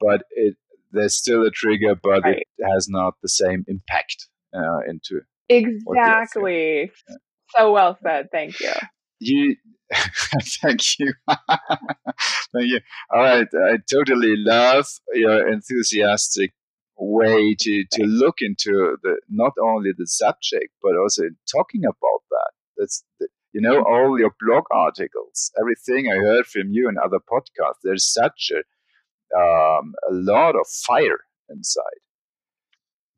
but 0.00 0.22
it 0.30 0.56
there's 0.92 1.16
still 1.16 1.46
a 1.46 1.50
trigger, 1.50 1.94
but 1.94 2.22
right. 2.24 2.38
it 2.38 2.64
has 2.74 2.88
not 2.88 3.14
the 3.22 3.28
same 3.28 3.64
impact 3.68 4.28
uh, 4.54 4.80
into 4.88 5.20
exactly. 5.48 6.92
Yeah. 7.08 7.16
So 7.56 7.72
well 7.72 7.98
said. 8.02 8.28
Thank 8.30 8.60
you. 8.60 8.72
You 9.18 9.56
thank 9.92 10.98
you. 10.98 11.12
thank 11.28 12.68
you. 12.68 12.80
All 13.12 13.20
right. 13.20 13.48
I 13.52 13.78
totally 13.90 14.34
love 14.36 14.86
your 15.14 15.48
enthusiastic 15.48 16.52
way 16.96 17.56
to, 17.58 17.84
to 17.92 18.04
look 18.04 18.36
into 18.40 18.96
the 19.02 19.20
not 19.28 19.52
only 19.60 19.90
the 19.96 20.06
subject 20.06 20.72
but 20.82 20.92
also 20.96 21.24
talking 21.50 21.82
about 21.84 22.22
that. 22.30 22.50
That's 22.76 23.04
the, 23.18 23.28
you 23.52 23.60
know 23.60 23.82
all 23.82 24.18
your 24.18 24.32
blog 24.40 24.64
articles, 24.70 25.50
everything 25.60 26.10
I 26.10 26.16
heard 26.16 26.46
from 26.46 26.70
you 26.70 26.88
and 26.88 26.98
other 26.98 27.18
podcasts. 27.18 27.80
There's 27.82 28.12
such 28.12 28.52
a 28.54 28.62
um, 29.36 29.94
a 30.08 30.12
lot 30.12 30.56
of 30.56 30.66
fire 30.86 31.20
inside. 31.48 32.00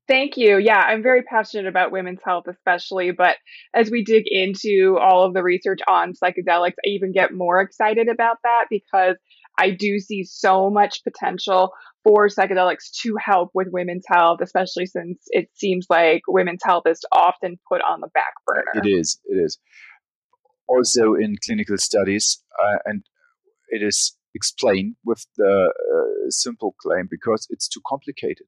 Thank 0.09 0.37
you. 0.37 0.59
Yeah, 0.59 0.81
I'm 0.81 1.03
very 1.03 1.23
passionate 1.23 1.67
about 1.67 1.93
women's 1.93 2.21
health, 2.25 2.45
especially. 2.49 3.12
But 3.12 3.37
as 3.75 3.91
we 3.91 4.05
dig 4.05 4.25
into 4.27 4.99
all 5.01 5.25
of 5.25 5.33
the 5.33 5.43
research 5.43 5.79
on 5.89 6.12
psychedelics, 6.12 6.75
I 6.85 6.89
even 6.89 7.12
get 7.12 7.33
more 7.33 7.61
excited 7.61 8.09
about 8.09 8.39
that 8.43 8.67
because 8.69 9.17
I 9.59 9.71
do 9.71 9.99
see 10.01 10.25
so 10.25 10.71
much 10.71 11.05
potential 11.05 11.71
for 12.03 12.27
psychedelics 12.29 12.91
to 13.03 13.15
help 13.25 13.51
with 13.55 13.69
women's 13.71 14.05
health, 14.09 14.41
especially 14.43 14.87
since 14.87 15.23
it 15.29 15.49
seems 15.55 15.87
like 15.89 16.23
women's 16.27 16.62
health 16.65 16.85
is 16.87 17.01
often 17.12 17.59
put 17.71 17.81
on 17.81 18.01
the 18.01 18.09
back 18.12 18.33
burner. 18.47 18.85
It 18.85 18.89
is. 18.89 19.21
It 19.25 19.37
is. 19.37 19.59
Also, 20.69 21.14
in 21.14 21.37
clinical 21.45 21.76
studies, 21.76 22.42
uh, 22.62 22.78
and 22.85 23.04
it 23.69 23.83
is 23.83 24.16
explained 24.35 24.97
with 25.04 25.26
the 25.37 25.73
uh, 25.73 26.31
simple 26.31 26.75
claim 26.81 27.09
because 27.11 27.47
it's 27.50 27.69
too 27.69 27.81
complicated 27.87 28.47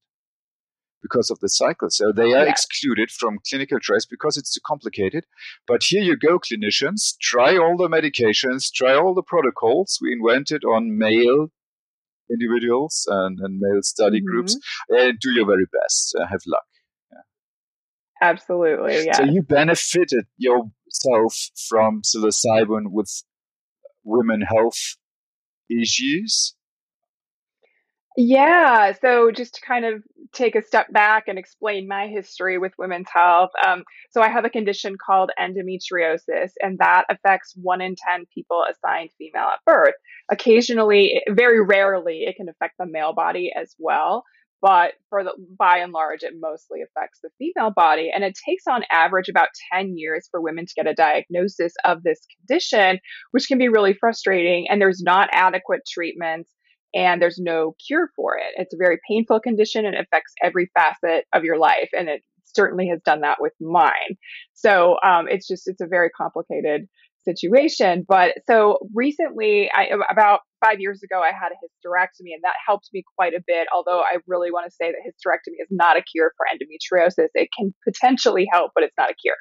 because 1.02 1.30
of 1.30 1.38
the 1.40 1.50
cycle. 1.50 1.90
So 1.90 2.12
they 2.12 2.32
are 2.32 2.46
yeah. 2.46 2.50
excluded 2.50 3.10
from 3.10 3.38
clinical 3.46 3.78
trials 3.78 4.06
because 4.06 4.38
it's 4.38 4.54
too 4.54 4.62
complicated. 4.66 5.24
But 5.68 5.84
here 5.84 6.02
you 6.02 6.16
go, 6.16 6.38
clinicians, 6.38 7.14
try 7.20 7.58
all 7.58 7.76
the 7.76 7.88
medications, 7.88 8.72
try 8.72 8.94
all 8.94 9.12
the 9.14 9.22
protocols 9.22 9.98
we 10.00 10.12
invented 10.12 10.64
on 10.64 10.96
male 10.96 11.48
individuals 12.30 13.06
and, 13.06 13.38
and 13.40 13.58
male 13.60 13.82
study 13.82 14.18
mm-hmm. 14.18 14.26
groups, 14.26 14.56
and 14.88 15.18
do 15.20 15.30
your 15.32 15.46
very 15.46 15.66
best. 15.70 16.16
Uh, 16.18 16.26
have 16.26 16.40
luck. 16.46 16.64
Yeah. 17.12 18.28
Absolutely, 18.28 19.04
yeah. 19.04 19.16
So 19.18 19.24
you 19.24 19.42
benefited 19.42 20.24
yourself 20.94 21.50
from 21.68 22.02
psilocybin 22.02 22.90
with 22.90 23.24
women 24.04 24.42
health 24.42 24.96
issues 25.70 26.54
yeah. 28.16 28.92
So 29.00 29.32
just 29.32 29.56
to 29.56 29.60
kind 29.60 29.84
of 29.84 30.02
take 30.32 30.54
a 30.54 30.62
step 30.62 30.92
back 30.92 31.24
and 31.26 31.38
explain 31.38 31.88
my 31.88 32.06
history 32.06 32.58
with 32.58 32.72
women's 32.78 33.08
health. 33.12 33.50
Um, 33.66 33.82
so 34.12 34.22
I 34.22 34.28
have 34.28 34.44
a 34.44 34.50
condition 34.50 34.94
called 35.04 35.30
endometriosis, 35.38 36.52
and 36.60 36.78
that 36.78 37.04
affects 37.10 37.54
one 37.60 37.80
in 37.80 37.96
10 38.08 38.26
people 38.32 38.64
assigned 38.70 39.10
female 39.18 39.48
at 39.48 39.64
birth. 39.66 39.94
Occasionally, 40.30 41.22
very 41.28 41.64
rarely, 41.64 42.22
it 42.22 42.36
can 42.36 42.48
affect 42.48 42.74
the 42.78 42.86
male 42.86 43.14
body 43.14 43.52
as 43.54 43.74
well. 43.78 44.22
But 44.64 44.92
for 45.10 45.22
the 45.22 45.32
by 45.58 45.80
and 45.80 45.92
large, 45.92 46.22
it 46.22 46.32
mostly 46.40 46.80
affects 46.80 47.18
the 47.22 47.28
female 47.38 47.70
body. 47.70 48.10
And 48.14 48.24
it 48.24 48.32
takes 48.48 48.64
on 48.66 48.82
average 48.90 49.28
about 49.28 49.48
10 49.74 49.98
years 49.98 50.26
for 50.30 50.40
women 50.40 50.64
to 50.64 50.72
get 50.74 50.86
a 50.86 50.94
diagnosis 50.94 51.74
of 51.84 52.02
this 52.02 52.20
condition, 52.38 52.98
which 53.32 53.46
can 53.46 53.58
be 53.58 53.68
really 53.68 53.92
frustrating. 53.92 54.64
And 54.70 54.80
there's 54.80 55.02
not 55.02 55.28
adequate 55.32 55.82
treatments 55.86 56.50
and 56.94 57.20
there's 57.20 57.38
no 57.38 57.74
cure 57.86 58.08
for 58.16 58.38
it. 58.38 58.54
It's 58.56 58.72
a 58.72 58.78
very 58.78 58.98
painful 59.06 59.40
condition 59.40 59.84
and 59.84 59.96
affects 59.96 60.32
every 60.42 60.70
facet 60.72 61.26
of 61.34 61.44
your 61.44 61.58
life. 61.58 61.90
And 61.92 62.08
it 62.08 62.22
certainly 62.44 62.88
has 62.88 63.02
done 63.04 63.20
that 63.20 63.42
with 63.42 63.52
mine. 63.60 64.16
So 64.54 64.96
um, 65.04 65.26
it's 65.28 65.46
just, 65.46 65.64
it's 65.68 65.82
a 65.82 65.86
very 65.86 66.08
complicated 66.08 66.88
situation. 67.24 68.06
But 68.08 68.32
so 68.46 68.78
recently, 68.94 69.70
I, 69.70 69.88
about 70.10 70.40
five 70.64 70.80
years 70.80 71.02
ago, 71.02 71.20
I 71.20 71.32
had 71.32 71.52
a 71.52 71.56
hysterectomy, 71.56 72.32
and 72.32 72.42
that 72.42 72.54
helped 72.66 72.88
me 72.92 73.04
quite 73.16 73.34
a 73.34 73.42
bit. 73.46 73.68
Although 73.74 74.00
I 74.00 74.18
really 74.26 74.50
want 74.50 74.66
to 74.66 74.74
say 74.74 74.92
that 74.92 74.98
hysterectomy 75.06 75.60
is 75.60 75.68
not 75.70 75.96
a 75.96 76.02
cure 76.02 76.32
for 76.36 76.46
endometriosis. 76.52 77.28
It 77.34 77.48
can 77.56 77.74
potentially 77.84 78.46
help, 78.52 78.72
but 78.74 78.84
it's 78.84 78.94
not 78.98 79.10
a 79.10 79.14
cure. 79.14 79.36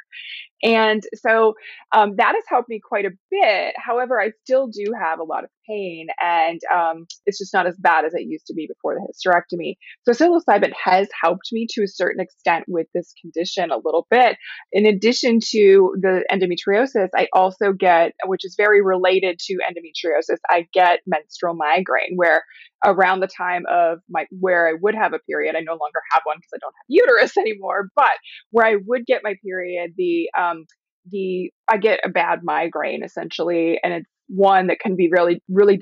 And 0.63 1.03
so 1.15 1.55
um, 1.93 2.15
that 2.17 2.33
has 2.35 2.43
helped 2.47 2.69
me 2.69 2.79
quite 2.79 3.05
a 3.05 3.11
bit. 3.29 3.75
However, 3.77 4.21
I 4.21 4.31
still 4.43 4.67
do 4.67 4.93
have 4.99 5.19
a 5.19 5.23
lot 5.23 5.43
of 5.43 5.49
pain, 5.67 6.07
and 6.21 6.59
um, 6.73 7.05
it's 7.25 7.37
just 7.37 7.53
not 7.53 7.67
as 7.67 7.75
bad 7.77 8.05
as 8.05 8.13
it 8.13 8.23
used 8.27 8.47
to 8.47 8.53
be 8.53 8.67
before 8.67 8.95
the 8.95 9.07
hysterectomy. 9.07 9.75
So 10.03 10.11
psilocybin 10.11 10.71
has 10.83 11.07
helped 11.21 11.49
me 11.51 11.67
to 11.71 11.83
a 11.83 11.87
certain 11.87 12.21
extent 12.21 12.65
with 12.67 12.87
this 12.93 13.13
condition 13.21 13.71
a 13.71 13.77
little 13.77 14.07
bit. 14.09 14.37
In 14.71 14.85
addition 14.85 15.39
to 15.51 15.95
the 15.99 16.23
endometriosis, 16.31 17.09
I 17.15 17.27
also 17.33 17.73
get, 17.73 18.13
which 18.25 18.45
is 18.45 18.55
very 18.57 18.81
related 18.81 19.39
to 19.39 19.53
endometriosis, 19.53 20.37
I 20.49 20.67
get 20.73 20.99
menstrual 21.05 21.55
migraine 21.55 22.15
where 22.15 22.43
around 22.85 23.21
the 23.21 23.27
time 23.27 23.63
of 23.69 23.99
my 24.09 24.25
where 24.39 24.67
I 24.67 24.73
would 24.79 24.95
have 24.95 25.13
a 25.13 25.19
period, 25.19 25.55
I 25.55 25.61
no 25.61 25.73
longer 25.73 26.01
have 26.11 26.21
one 26.23 26.37
because 26.37 26.51
I 26.53 26.59
don't 26.59 26.73
have 26.75 26.85
uterus 26.87 27.37
anymore, 27.37 27.89
but 27.95 28.11
where 28.51 28.65
I 28.65 28.75
would 28.85 29.05
get 29.05 29.21
my 29.23 29.35
period, 29.43 29.93
the 29.97 30.29
um 30.37 30.65
the 31.09 31.51
I 31.67 31.77
get 31.77 31.99
a 32.05 32.09
bad 32.09 32.39
migraine 32.43 33.03
essentially 33.03 33.79
and 33.83 33.93
it's 33.93 34.09
one 34.27 34.67
that 34.67 34.79
can 34.79 34.95
be 34.95 35.09
really 35.11 35.41
really 35.49 35.77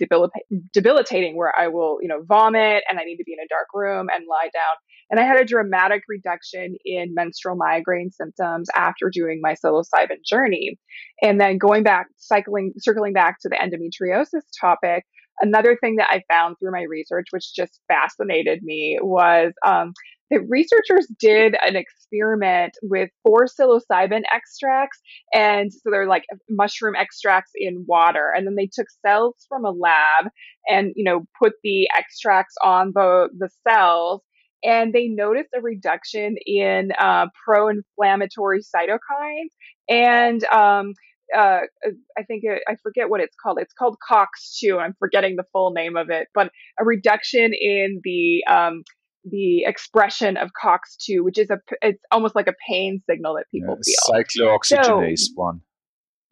debilitating 0.74 1.38
where 1.38 1.53
I 1.57 1.67
will, 1.67 1.98
you 2.01 2.07
know, 2.07 2.24
vomit 2.27 2.83
and 2.89 3.00
I 3.00 3.03
need 3.03 3.17
to 3.17 3.24
be 3.24 3.33
in 3.33 3.43
a 3.43 3.48
dark 3.48 3.67
room 3.74 4.07
and 4.13 4.25
lie 4.29 4.50
down. 4.53 4.75
And 5.10 5.19
I 5.19 5.24
had 5.24 5.39
a 5.39 5.45
dramatic 5.45 6.03
reduction 6.07 6.75
in 6.86 7.13
menstrual 7.13 7.55
migraine 7.55 8.12
symptoms 8.12 8.69
after 8.75 9.10
doing 9.12 9.39
my 9.41 9.55
psilocybin 9.55 10.24
journey. 10.25 10.79
And 11.21 11.39
then 11.39 11.57
going 11.57 11.83
back, 11.83 12.07
cycling, 12.17 12.74
circling 12.77 13.13
back 13.13 13.38
to 13.41 13.50
the 13.50 13.57
endometriosis 13.57 14.43
topic, 14.60 15.03
Another 15.41 15.75
thing 15.75 15.95
that 15.95 16.10
I 16.12 16.21
found 16.31 16.57
through 16.60 16.71
my 16.71 16.83
research, 16.83 17.27
which 17.31 17.55
just 17.55 17.79
fascinated 17.88 18.62
me, 18.62 19.00
was 19.01 19.53
um, 19.65 19.93
that 20.29 20.41
researchers 20.48 21.07
did 21.19 21.55
an 21.63 21.75
experiment 22.12 22.74
with 22.82 23.10
four 23.24 23.46
psilocybin 23.46 24.24
extracts. 24.34 25.00
And 25.34 25.72
so 25.72 25.89
they're 25.91 26.08
like 26.08 26.25
mushroom 26.50 26.96
extracts 26.96 27.51
in 27.56 27.86
water. 27.88 28.32
And 28.36 28.46
then 28.46 28.56
they 28.56 28.70
took 28.72 28.88
cells 29.06 29.46
from 29.48 29.65
a 29.65 29.72
lab 29.72 30.32
and, 30.68 30.94
you 30.96 31.03
know, 31.03 31.25
put 31.41 31.53
the 31.63 31.88
extracts 31.98 32.56
on 32.63 32.91
the, 32.94 33.30
the 33.38 33.50
cells 33.68 34.22
and 34.63 34.94
they 34.94 35.08
noticed 35.08 35.50
a 35.56 35.62
reduction 35.62 36.36
in 36.46 36.91
uh, 37.00 37.25
pro-inflammatory 37.44 38.60
cytokines 38.60 39.50
and 39.89 40.44
um, 40.46 40.94
uh, 41.36 41.62
I 42.18 42.24
think 42.24 42.44
I 42.68 42.75
forget 42.84 43.10
what 43.10 43.22
it's 43.22 43.36
called. 43.41 43.58
It's 43.62 43.74
called 43.74 43.96
COX2. 44.10 44.80
I'm 44.80 44.96
forgetting 45.00 45.38
the 45.38 45.46
full 45.53 45.72
name 45.72 45.96
of 45.96 46.10
it, 46.10 46.27
but 46.34 46.51
a 46.77 46.84
reduction 46.84 47.53
in 47.53 48.01
the 48.03 48.44
um, 48.50 48.84
the 49.24 49.63
expression 49.66 50.38
of 50.38 50.50
COX2, 50.63 51.24
which 51.24 51.38
is 51.38 51.50
a 51.50 51.60
it's 51.82 52.04
almost 52.12 52.36
like 52.36 52.48
a 52.48 52.54
pain 52.68 53.01
signal 53.10 53.36
that 53.36 53.46
people 53.51 53.78
yeah, 53.86 54.24
feel. 54.24 54.58
Cyclooxygenase 54.60 55.20
so, 55.20 55.32
one. 55.36 55.62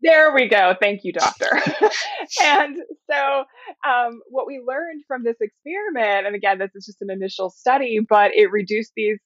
There 0.01 0.33
we 0.33 0.47
go. 0.47 0.75
Thank 0.81 1.01
you, 1.03 1.11
doctor. 1.11 1.49
and 2.43 2.77
so, 3.09 3.43
um, 3.87 4.21
what 4.29 4.47
we 4.47 4.61
learned 4.65 5.03
from 5.07 5.23
this 5.23 5.35
experiment, 5.41 6.25
and 6.25 6.35
again, 6.35 6.57
this 6.57 6.71
is 6.73 6.85
just 6.85 7.01
an 7.01 7.09
initial 7.11 7.49
study, 7.49 7.99
but 8.07 8.31
it 8.33 8.51
reduced 8.51 8.93
these 8.95 9.19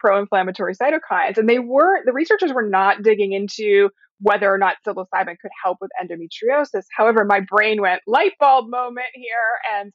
pro-inflammatory 0.00 0.74
cytokines, 0.74 1.38
and 1.38 1.48
they 1.48 1.60
were 1.60 2.04
the 2.04 2.12
researchers 2.12 2.52
were 2.52 2.68
not 2.68 3.02
digging 3.02 3.32
into 3.32 3.90
whether 4.20 4.52
or 4.52 4.58
not 4.58 4.76
psilocybin 4.84 5.38
could 5.40 5.52
help 5.62 5.78
with 5.80 5.90
endometriosis. 6.02 6.84
However, 6.96 7.24
my 7.24 7.40
brain 7.40 7.80
went 7.80 8.02
light 8.08 8.32
bulb 8.40 8.68
moment 8.68 9.06
here, 9.14 9.78
and 9.78 9.92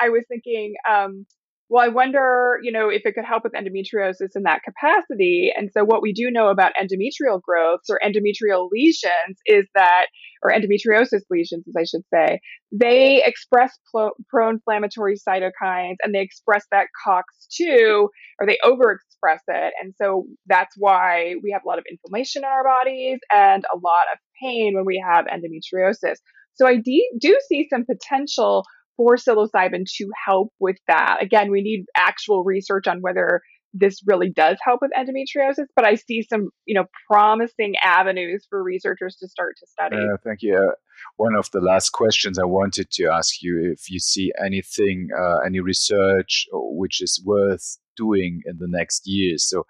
I 0.00 0.08
was 0.08 0.22
thinking, 0.28 0.74
um, 0.88 1.26
well, 1.68 1.84
I 1.84 1.88
wonder, 1.88 2.58
you 2.62 2.70
know, 2.70 2.88
if 2.90 3.02
it 3.04 3.14
could 3.14 3.24
help 3.24 3.42
with 3.42 3.52
endometriosis 3.52 4.36
in 4.36 4.44
that 4.44 4.62
capacity. 4.62 5.52
And 5.56 5.70
so, 5.72 5.84
what 5.84 6.00
we 6.00 6.12
do 6.12 6.30
know 6.30 6.48
about 6.48 6.72
endometrial 6.80 7.40
growths 7.42 7.90
or 7.90 7.98
endometrial 8.04 8.68
lesions 8.70 9.38
is 9.46 9.66
that, 9.74 10.06
or 10.42 10.52
endometriosis 10.52 11.22
lesions, 11.28 11.64
as 11.66 11.74
I 11.76 11.84
should 11.84 12.04
say, 12.12 12.40
they 12.70 13.22
express 13.24 13.76
pro 13.92 14.48
inflammatory 14.48 15.16
cytokines 15.16 15.96
and 16.02 16.14
they 16.14 16.20
express 16.20 16.64
that 16.70 16.86
COX2 17.06 18.08
or 18.38 18.46
they 18.46 18.58
overexpress 18.64 19.40
it. 19.48 19.74
And 19.80 19.92
so 20.00 20.26
that's 20.46 20.74
why 20.76 21.34
we 21.42 21.50
have 21.50 21.62
a 21.64 21.68
lot 21.68 21.78
of 21.78 21.84
inflammation 21.90 22.42
in 22.42 22.48
our 22.48 22.62
bodies 22.62 23.18
and 23.32 23.64
a 23.74 23.76
lot 23.76 24.04
of 24.12 24.20
pain 24.40 24.74
when 24.76 24.84
we 24.84 25.02
have 25.04 25.24
endometriosis. 25.26 26.16
So 26.54 26.66
I 26.66 26.76
do 26.76 27.38
see 27.48 27.66
some 27.68 27.84
potential 27.84 28.64
for 28.96 29.16
psilocybin 29.16 29.84
to 29.96 30.10
help 30.26 30.52
with 30.58 30.76
that. 30.88 31.18
Again, 31.22 31.50
we 31.50 31.62
need 31.62 31.84
actual 31.96 32.44
research 32.44 32.86
on 32.86 33.00
whether 33.00 33.40
this 33.78 34.00
really 34.06 34.30
does 34.30 34.58
help 34.64 34.80
with 34.80 34.90
endometriosis, 34.96 35.66
but 35.74 35.84
I 35.84 35.96
see 35.96 36.22
some, 36.22 36.50
you 36.64 36.74
know, 36.74 36.86
promising 37.10 37.74
avenues 37.82 38.46
for 38.48 38.62
researchers 38.62 39.16
to 39.20 39.28
start 39.28 39.54
to 39.58 39.66
study. 39.66 39.96
Uh, 39.96 40.16
thank 40.24 40.42
you. 40.42 40.56
Uh, 40.56 40.72
one 41.16 41.34
of 41.34 41.50
the 41.50 41.60
last 41.60 41.90
questions 41.90 42.38
I 42.38 42.44
wanted 42.44 42.90
to 42.92 43.08
ask 43.08 43.42
you 43.42 43.72
if 43.72 43.90
you 43.90 43.98
see 43.98 44.32
anything, 44.42 45.08
uh, 45.16 45.38
any 45.44 45.60
research 45.60 46.46
which 46.52 47.02
is 47.02 47.22
worth 47.24 47.78
doing 47.96 48.40
in 48.46 48.56
the 48.58 48.68
next 48.68 49.02
years. 49.06 49.48
So, 49.48 49.66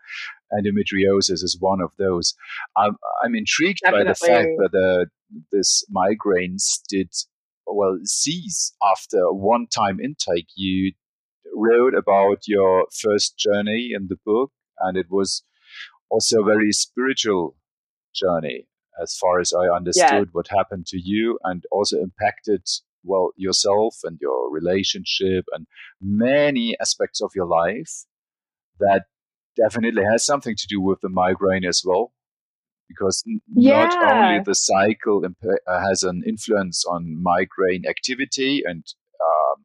endometriosis 0.53 1.43
is 1.43 1.57
one 1.59 1.81
of 1.81 1.91
those. 1.99 2.35
I'm, 2.77 2.97
I'm 3.25 3.35
intrigued 3.35 3.81
Definitely. 3.83 4.05
by 4.05 4.11
the 4.11 4.15
fact 4.15 4.49
that 4.73 4.79
uh, 4.79 5.05
this 5.51 5.85
migraines 5.95 6.81
did 6.89 7.13
well 7.67 7.99
cease 8.05 8.75
after 8.83 9.33
one 9.33 9.67
time 9.67 10.01
intake. 10.01 10.49
You 10.55 10.93
wrote 11.55 11.95
about 11.95 12.47
your 12.47 12.87
first 12.93 13.39
journey 13.39 13.93
in 13.95 14.09
the 14.09 14.19
book, 14.25 14.53
and 14.81 14.97
it 14.97 15.07
was 15.11 15.43
also 16.11 16.41
a 16.41 16.45
very 16.45 16.73
spiritual 16.73 17.57
journey, 18.15 18.69
as 19.03 19.17
far 19.17 19.41
as 19.41 19.53
I 19.53 19.75
understood 19.75 20.29
yeah. 20.29 20.33
what 20.33 20.49
happened 20.49 20.87
to 20.87 20.99
you, 20.99 21.39
and 21.45 21.65
also 21.71 21.99
impacted 21.99 22.63
well 23.05 23.31
yourself 23.37 23.99
and 24.05 24.19
your 24.21 24.51
relationship 24.53 25.45
and 25.53 25.67
many 26.01 26.77
aspects 26.81 27.21
of 27.23 27.31
your 27.35 27.47
life 27.47 28.05
that 28.81 29.05
definitely 29.57 30.03
has 30.05 30.25
something 30.25 30.55
to 30.57 30.67
do 30.69 30.81
with 30.81 31.01
the 31.01 31.09
migraine 31.09 31.65
as 31.65 31.83
well 31.85 32.13
because 32.89 33.23
yeah. 33.55 33.87
not 33.87 34.13
only 34.13 34.43
the 34.45 34.55
cycle 34.55 35.23
uh, 35.25 35.81
has 35.81 36.03
an 36.03 36.23
influence 36.27 36.85
on 36.85 37.21
migraine 37.23 37.85
activity 37.89 38.63
and 38.65 38.85
um, 39.21 39.65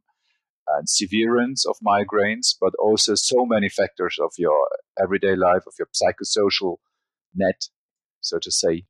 and 0.78 0.90
severance 0.90 1.66
of 1.66 1.75
migraines, 1.86 2.56
but 2.60 2.74
also 2.80 3.13
so 3.16 3.46
many 3.46 3.70
factors 3.70 4.18
of 4.22 4.32
your 4.38 4.68
everyday 5.01 5.36
life, 5.36 5.63
of 5.68 5.74
your 5.78 5.88
psychosocial 5.94 6.78
net, 7.36 7.68
so 8.22 8.40
to 8.40 8.51
say. 8.51 8.86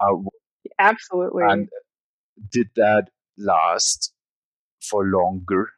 Uh, 0.00 0.12
Absolutely. 0.78 1.44
And 1.48 1.68
did 2.52 2.68
that 2.76 3.04
last 3.38 4.12
for 4.80 5.04
longer? 5.04 5.68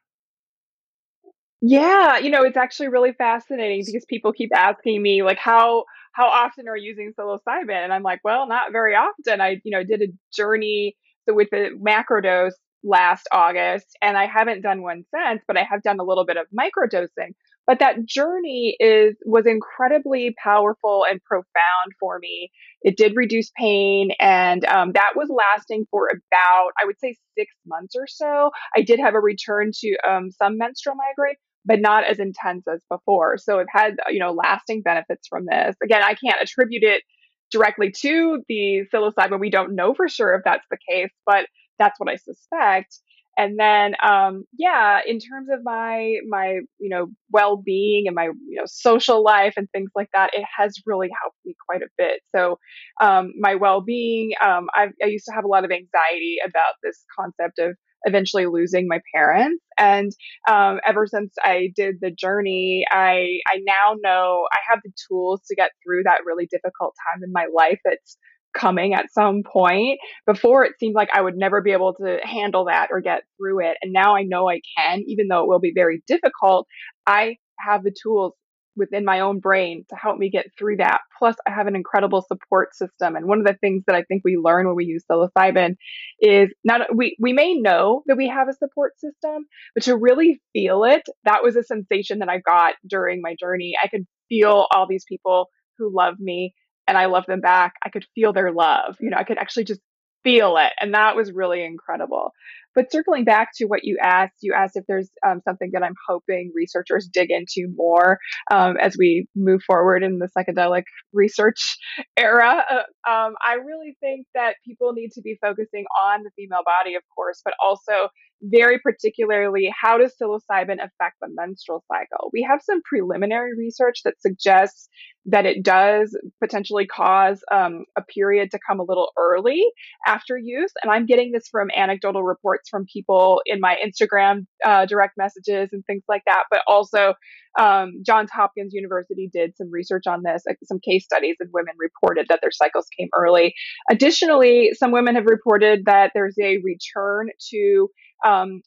Yeah, 1.60 2.18
you 2.18 2.30
know, 2.30 2.42
it's 2.42 2.56
actually 2.56 2.88
really 2.88 3.12
fascinating 3.12 3.82
because 3.84 4.04
people 4.08 4.32
keep 4.32 4.50
asking 4.54 5.02
me 5.02 5.22
like 5.22 5.38
how 5.38 5.84
how 6.16 6.28
often 6.28 6.66
are 6.66 6.76
you 6.76 6.90
using 6.90 7.12
psilocybin? 7.18 7.84
And 7.84 7.92
I'm 7.92 8.02
like, 8.02 8.20
well, 8.24 8.48
not 8.48 8.72
very 8.72 8.94
often. 8.94 9.40
I, 9.40 9.60
you 9.64 9.70
know, 9.70 9.84
did 9.84 10.00
a 10.00 10.12
journey 10.34 10.96
so 11.28 11.34
with 11.34 11.48
the 11.50 11.70
macrodose 11.78 12.52
last 12.82 13.28
August, 13.32 13.86
and 14.00 14.16
I 14.16 14.26
haven't 14.26 14.62
done 14.62 14.80
one 14.82 15.04
since, 15.14 15.42
but 15.46 15.58
I 15.58 15.64
have 15.68 15.82
done 15.82 15.98
a 15.98 16.04
little 16.04 16.24
bit 16.24 16.36
of 16.36 16.46
microdosing. 16.56 17.34
But 17.66 17.80
that 17.80 18.06
journey 18.06 18.76
is 18.78 19.16
was 19.26 19.44
incredibly 19.44 20.34
powerful 20.42 21.04
and 21.10 21.20
profound 21.24 21.92
for 21.98 22.18
me. 22.20 22.50
It 22.82 22.96
did 22.96 23.14
reduce 23.16 23.50
pain, 23.58 24.10
and 24.20 24.64
um, 24.66 24.92
that 24.92 25.14
was 25.16 25.28
lasting 25.28 25.86
for 25.90 26.08
about 26.08 26.70
I 26.80 26.86
would 26.86 27.00
say 27.00 27.16
six 27.36 27.52
months 27.66 27.96
or 27.96 28.06
so. 28.06 28.52
I 28.76 28.82
did 28.82 29.00
have 29.00 29.14
a 29.14 29.20
return 29.20 29.72
to 29.80 29.96
um, 30.08 30.30
some 30.30 30.56
menstrual 30.58 30.94
migraine, 30.94 31.34
but 31.66 31.80
not 31.80 32.04
as 32.04 32.18
intense 32.18 32.66
as 32.72 32.80
before. 32.88 33.36
So 33.36 33.60
I've 33.60 33.66
had 33.70 33.96
you 34.08 34.20
know 34.20 34.32
lasting 34.32 34.82
benefits 34.82 35.26
from 35.28 35.44
this. 35.50 35.76
Again, 35.82 36.02
I 36.02 36.14
can't 36.14 36.40
attribute 36.40 36.84
it 36.84 37.02
directly 37.50 37.92
to 38.02 38.42
the 38.48 38.82
psilocybin. 38.92 39.40
We 39.40 39.50
don't 39.50 39.74
know 39.74 39.94
for 39.94 40.08
sure 40.08 40.34
if 40.34 40.42
that's 40.44 40.66
the 40.70 40.78
case, 40.88 41.10
but 41.26 41.46
that's 41.78 41.98
what 42.00 42.10
I 42.10 42.16
suspect. 42.16 42.98
And 43.38 43.58
then, 43.58 43.94
um, 44.02 44.44
yeah, 44.58 45.00
in 45.06 45.18
terms 45.18 45.48
of 45.52 45.60
my 45.62 46.14
my 46.26 46.60
you 46.78 46.88
know 46.88 47.08
well 47.30 47.58
being 47.58 48.04
and 48.06 48.14
my 48.14 48.30
you 48.48 48.56
know 48.56 48.64
social 48.66 49.22
life 49.22 49.54
and 49.58 49.68
things 49.72 49.90
like 49.94 50.08
that, 50.14 50.30
it 50.32 50.44
has 50.58 50.74
really 50.86 51.08
helped 51.20 51.36
me 51.44 51.54
quite 51.68 51.82
a 51.82 51.88
bit. 51.98 52.20
So, 52.34 52.58
um, 53.02 53.32
my 53.38 53.54
well 53.56 53.82
being, 53.82 54.32
um, 54.42 54.68
I 54.74 54.88
used 55.04 55.26
to 55.26 55.34
have 55.34 55.44
a 55.44 55.48
lot 55.48 55.64
of 55.66 55.70
anxiety 55.70 56.36
about 56.46 56.74
this 56.82 57.04
concept 57.18 57.58
of 57.58 57.76
eventually 58.04 58.46
losing 58.46 58.86
my 58.88 59.00
parents. 59.14 59.64
And 59.78 60.12
um, 60.48 60.80
ever 60.86 61.06
since 61.06 61.34
I 61.42 61.68
did 61.74 61.96
the 62.00 62.10
journey, 62.10 62.84
I 62.90 63.38
I 63.46 63.58
now 63.64 63.94
know 64.00 64.46
I 64.52 64.58
have 64.70 64.80
the 64.84 64.92
tools 65.08 65.42
to 65.48 65.54
get 65.54 65.70
through 65.84 66.02
that 66.04 66.20
really 66.24 66.46
difficult 66.50 66.94
time 67.12 67.22
in 67.24 67.32
my 67.32 67.46
life. 67.54 67.80
It's 67.84 68.16
coming 68.56 68.94
at 68.94 69.12
some 69.12 69.42
point. 69.44 69.98
Before 70.26 70.64
it 70.64 70.72
seemed 70.80 70.94
like 70.94 71.08
I 71.12 71.20
would 71.20 71.36
never 71.36 71.60
be 71.60 71.72
able 71.72 71.94
to 71.94 72.18
handle 72.22 72.66
that 72.66 72.88
or 72.90 73.00
get 73.00 73.22
through 73.36 73.66
it. 73.66 73.76
And 73.82 73.92
now 73.92 74.16
I 74.16 74.22
know 74.22 74.48
I 74.48 74.60
can, 74.78 75.02
even 75.06 75.28
though 75.28 75.42
it 75.42 75.48
will 75.48 75.60
be 75.60 75.72
very 75.74 76.02
difficult. 76.06 76.66
I 77.06 77.36
have 77.58 77.82
the 77.82 77.94
tools 78.02 78.32
within 78.76 79.04
my 79.04 79.20
own 79.20 79.40
brain 79.40 79.84
to 79.88 79.96
help 79.96 80.18
me 80.18 80.30
get 80.30 80.46
through 80.58 80.76
that. 80.76 81.00
Plus, 81.18 81.36
I 81.46 81.50
have 81.50 81.66
an 81.66 81.76
incredible 81.76 82.24
support 82.26 82.74
system. 82.74 83.16
And 83.16 83.26
one 83.26 83.40
of 83.40 83.46
the 83.46 83.56
things 83.60 83.84
that 83.86 83.96
I 83.96 84.02
think 84.02 84.22
we 84.24 84.36
learn 84.36 84.66
when 84.66 84.76
we 84.76 84.84
use 84.84 85.04
psilocybin 85.10 85.76
is 86.20 86.50
not 86.64 86.94
we 86.94 87.16
we 87.20 87.32
may 87.32 87.54
know 87.54 88.02
that 88.06 88.16
we 88.16 88.28
have 88.28 88.48
a 88.48 88.54
support 88.54 88.92
system, 88.98 89.46
but 89.74 89.84
to 89.84 89.96
really 89.96 90.40
feel 90.52 90.84
it, 90.84 91.02
that 91.24 91.42
was 91.42 91.56
a 91.56 91.62
sensation 91.62 92.20
that 92.20 92.28
I 92.28 92.38
got 92.38 92.74
during 92.86 93.20
my 93.22 93.34
journey. 93.38 93.74
I 93.82 93.88
could 93.88 94.06
feel 94.28 94.66
all 94.74 94.86
these 94.88 95.04
people 95.08 95.48
who 95.78 95.94
love 95.94 96.14
me 96.18 96.54
and 96.86 96.96
I 96.96 97.06
love 97.06 97.24
them 97.26 97.40
back, 97.40 97.74
I 97.84 97.88
could 97.88 98.06
feel 98.14 98.32
their 98.32 98.52
love. 98.52 98.96
You 99.00 99.10
know, 99.10 99.16
I 99.16 99.24
could 99.24 99.38
actually 99.38 99.64
just 99.64 99.80
feel 100.22 100.56
it. 100.56 100.72
And 100.80 100.94
that 100.94 101.16
was 101.16 101.32
really 101.32 101.64
incredible. 101.64 102.32
But 102.76 102.92
circling 102.92 103.24
back 103.24 103.48
to 103.56 103.64
what 103.64 103.80
you 103.82 103.98
asked, 104.00 104.36
you 104.42 104.52
asked 104.54 104.76
if 104.76 104.84
there's 104.86 105.10
um, 105.26 105.40
something 105.44 105.70
that 105.72 105.82
I'm 105.82 105.94
hoping 106.06 106.52
researchers 106.54 107.08
dig 107.12 107.30
into 107.30 107.72
more 107.74 108.18
um, 108.52 108.76
as 108.76 108.96
we 108.96 109.26
move 109.34 109.62
forward 109.66 110.04
in 110.04 110.18
the 110.18 110.28
psychedelic 110.28 110.84
research 111.12 111.78
era. 112.16 112.64
Uh, 112.70 112.82
um, 113.08 113.34
I 113.46 113.54
really 113.64 113.96
think 114.00 114.26
that 114.34 114.56
people 114.66 114.92
need 114.92 115.12
to 115.12 115.22
be 115.22 115.38
focusing 115.40 115.84
on 116.04 116.22
the 116.24 116.30
female 116.36 116.62
body, 116.64 116.96
of 116.96 117.02
course, 117.14 117.40
but 117.44 117.54
also 117.64 118.08
very 118.42 118.78
particularly 118.78 119.72
how 119.80 119.96
does 119.96 120.14
psilocybin 120.20 120.74
affect 120.74 121.16
the 121.20 121.28
menstrual 121.30 121.84
cycle? 121.88 122.30
We 122.32 122.46
have 122.48 122.60
some 122.62 122.82
preliminary 122.82 123.52
research 123.56 124.00
that 124.04 124.20
suggests 124.20 124.88
that 125.26 125.46
it 125.46 125.62
does 125.62 126.16
potentially 126.40 126.86
cause 126.86 127.42
um, 127.50 127.84
a 127.96 128.02
period 128.02 128.50
to 128.52 128.58
come 128.68 128.78
a 128.78 128.84
little 128.84 129.10
early 129.18 129.64
after 130.06 130.38
use. 130.38 130.72
And 130.82 130.92
I'm 130.92 131.06
getting 131.06 131.32
this 131.32 131.48
from 131.50 131.68
anecdotal 131.76 132.22
reports 132.22 132.68
from 132.68 132.86
people 132.92 133.40
in 133.46 133.60
my 133.60 133.76
Instagram 133.84 134.46
uh, 134.64 134.86
direct 134.86 135.14
messages 135.16 135.70
and 135.72 135.84
things 135.86 136.04
like 136.08 136.22
that. 136.26 136.44
But 136.50 136.60
also, 136.68 137.14
um, 137.58 138.02
Johns 138.04 138.30
Hopkins 138.32 138.72
University 138.74 139.28
did 139.32 139.56
some 139.56 139.70
research 139.70 140.06
on 140.06 140.22
this, 140.22 140.44
some 140.64 140.78
case 140.78 141.04
studies, 141.04 141.36
and 141.40 141.48
women 141.52 141.74
reported 141.78 142.26
that 142.28 142.40
their 142.42 142.50
cycles 142.52 142.86
came 142.98 143.08
early. 143.14 143.54
Additionally, 143.90 144.70
some 144.74 144.92
women 144.92 145.14
have 145.14 145.26
reported 145.26 145.84
that 145.86 146.12
there's 146.14 146.36
a 146.40 146.58
return 146.58 147.28
to 147.50 147.88
um, 148.24 148.62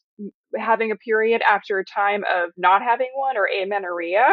having 0.56 0.90
a 0.90 0.96
period 0.96 1.42
after 1.48 1.78
a 1.78 1.84
time 1.84 2.22
of 2.24 2.50
not 2.56 2.82
having 2.82 3.08
one 3.14 3.36
or 3.36 3.48
amenorrhea. 3.62 4.26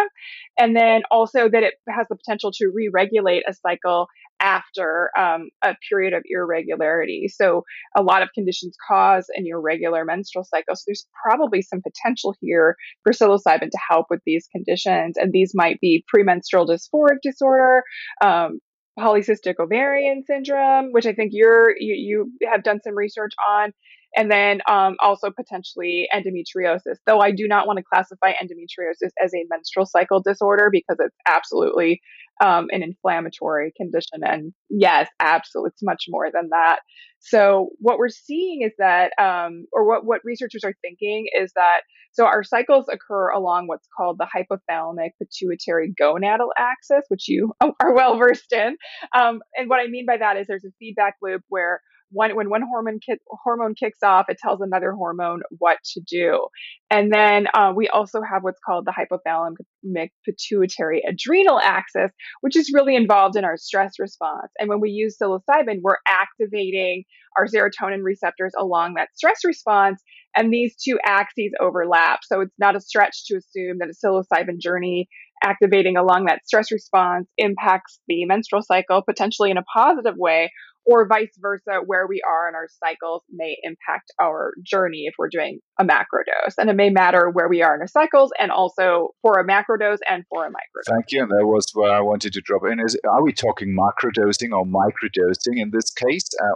And 0.58 0.76
then 0.76 1.04
also 1.12 1.50
that 1.50 1.64
it 1.64 1.76
has 1.88 2.08
the 2.10 2.16
potential 2.16 2.52
to 2.54 2.72
re 2.74 2.90
regulate 2.92 3.44
a 3.48 3.54
cycle 3.54 4.08
after 4.40 5.10
um, 5.18 5.50
a 5.64 5.76
period 5.90 6.14
of 6.14 6.24
irregularity. 6.30 7.28
So 7.28 7.64
a 7.98 8.04
lot 8.04 8.22
of 8.22 8.30
conditions 8.36 8.76
cause 8.88 9.26
an 9.36 9.46
irregular 9.48 10.06
menstrual 10.06 10.44
cycle. 10.44 10.76
So 10.76 10.84
there's 10.88 11.08
probably 11.24 11.62
some 11.62 11.82
potential 11.82 12.36
here 12.40 12.76
for 13.04 13.14
psilocybin 13.14 13.72
to 13.72 13.80
help 13.90 14.08
with 14.10 14.22
these 14.26 14.48
conditions. 14.52 15.18
And 15.18 15.32
these 15.32 15.54
might 15.56 15.80
be 15.80 16.06
premenstrual 16.08 16.68
dysphoric 16.68 17.18
disorder, 17.24 17.84
um, 18.24 18.60
polycystic 18.98 19.56
ovarian 19.60 20.24
syndrome, 20.26 20.92
which 20.92 21.06
I 21.06 21.14
think 21.14 21.32
you're 21.34 21.72
you, 21.78 21.94
you 22.40 22.50
have 22.50 22.64
done 22.64 22.80
some 22.84 22.96
research 22.96 23.34
on, 23.48 23.74
and 24.15 24.32
then 24.32 24.62
um, 24.70 24.96
also 25.02 25.30
potentially 25.30 26.08
endometriosis. 26.13 26.98
Though 27.06 27.20
I 27.20 27.32
do 27.32 27.48
not 27.48 27.67
want 27.67 27.78
to 27.78 27.84
classify 27.84 28.32
endometriosis 28.32 29.12
as 29.24 29.34
a 29.34 29.46
menstrual 29.50 29.86
cycle 29.86 30.22
disorder 30.22 30.70
because 30.72 30.98
it's 31.00 31.15
absolutely 31.28 32.02
um, 32.43 32.67
an 32.72 32.84
inflammatory 32.84 33.74
condition. 33.76 34.22
And 34.24 34.54
yes, 34.70 35.10
absolutely, 35.20 35.70
it's 35.70 35.84
much 35.84 36.06
more 36.10 36.30
than 36.32 36.50
that. 36.52 36.80
So 37.20 37.70
what 37.80 37.98
we're 37.98 38.10
seeing 38.10 38.62
is 38.62 38.74
that, 38.78 39.12
um, 39.20 39.65
or 39.74 39.88
what 39.88 40.06
what 40.06 40.22
researchers 40.24 40.63
are 40.63 40.74
thinking 40.82 41.26
is 41.39 41.52
that, 41.56 41.82
so 42.12 42.26
our 42.26 42.43
cycles 42.43 42.86
occur 42.91 43.30
along 43.30 43.67
what's 43.67 43.88
called 43.96 44.20
the 44.20 44.28
hypothalamic 44.28 45.12
pituitary 45.20 45.93
gonadal 46.00 46.50
axis, 46.58 47.06
which 47.10 47.28
you 47.28 47.54
are 47.62 47.93
well 47.93 48.17
versed 48.17 48.54
in. 48.54 48.78
Um, 49.17 49.41
and 49.56 49.70
what 49.70 49.80
I 49.80 49.88
mean 49.88 50.06
by 50.06 50.17
that 50.17 50.38
is 50.38 50.48
there's 50.48 50.65
a 50.65 50.72
feedback 50.80 51.15
loop 51.22 51.41
where 51.50 51.82
one 52.12 52.36
when 52.36 52.50
one 52.50 52.62
hormone 52.62 53.00
ki- 53.00 53.20
hormone 53.28 53.76
kicks 53.76 54.00
off, 54.04 54.26
it 54.30 54.38
tells 54.41 54.62
another 54.62 54.91
hormone 54.91 55.41
what 55.58 55.78
to 55.93 56.02
do. 56.02 56.48
And 56.89 57.12
then 57.12 57.48
uh, 57.54 57.74
we 57.76 57.89
also 57.89 58.22
have 58.22 58.43
what's 58.43 58.60
called 58.65 58.86
the 58.86 58.93
hypothalamic 58.93 60.10
pituitary 60.26 61.04
adrenal 61.08 61.60
axis, 61.60 62.12
which 62.41 62.56
is 62.56 62.72
really 62.74 62.96
involved 62.96 63.36
in 63.36 63.43
our 63.43 63.58
stress 63.58 63.93
response. 64.00 64.52
And 64.60 64.70
when 64.70 64.80
we 64.80 64.89
use 64.89 65.17
psilocybin, 65.22 65.82
we're 65.82 65.98
activating 66.08 67.04
our 67.38 67.46
serotonin 67.46 68.04
receptors 68.04 68.54
along 68.58 68.96
that 68.96 69.10
stress 69.15 69.41
response. 69.46 70.02
And 70.36 70.52
these 70.52 70.76
two 70.76 71.00
axes 71.06 71.52
overlap. 71.60 72.20
So 72.24 72.41
it's 72.41 72.56
not 72.60 72.76
a 72.76 72.82
stretch 72.82 73.26
to 73.28 73.38
assume 73.38 73.80
that 73.80 73.89
a 73.89 74.06
psilocybin 74.06 74.60
journey 74.60 75.08
activating 75.43 75.97
along 75.97 76.26
that 76.26 76.45
stress 76.45 76.71
response 76.71 77.28
impacts 77.38 78.00
the 78.08 78.26
menstrual 78.26 78.62
cycle 78.62 79.02
potentially 79.02 79.52
in 79.52 79.58
a 79.58 79.63
positive 79.63 80.15
way 80.17 80.52
or 80.88 81.06
vice 81.06 81.38
versa, 81.39 81.82
where 81.86 82.08
we 82.08 82.21
are 82.26 82.47
in 82.47 82.56
our 82.56 82.69
cycles 82.82 83.21
may 83.30 83.58
impact 83.62 84.10
our 84.21 84.54
journey 84.65 85.04
if 85.06 85.15
we're 85.19 85.28
doing 85.28 85.60
a 85.78 85.84
macro 85.84 86.21
dose. 86.26 86.56
And 86.58 86.69
it 86.69 86.78
may 86.78 86.89
matter 86.89 87.30
where 87.30 87.50
we 87.50 87.62
are 87.62 87.76
in 87.76 87.82
our 87.82 87.88
cycles 87.88 88.32
and 88.39 88.52
also 88.52 89.10
for 89.21 89.38
a 89.38 89.45
macro 89.45 89.78
dose 89.78 90.00
and 90.10 90.23
for 90.30 90.45
a 90.45 90.50
micro. 90.50 90.82
Thank 90.88 91.12
you. 91.12 91.23
And 91.23 91.32
that 91.32 91.45
was 91.45 91.67
where 91.73 91.91
I 91.91 92.00
wanted 92.00 92.32
to 92.34 92.41
drop 92.41 92.62
in. 92.71 92.80
Is 92.80 92.97
Are 93.06 93.21
we 93.21 93.34
talking 93.34 93.76
macro 93.76 94.12
dosing 94.12 94.54
or 94.54 94.65
micro 94.65 95.10
dosing 95.13 95.58
in 95.58 95.71
this 95.71 95.91
case? 95.91 96.30
Uh, 96.41 96.56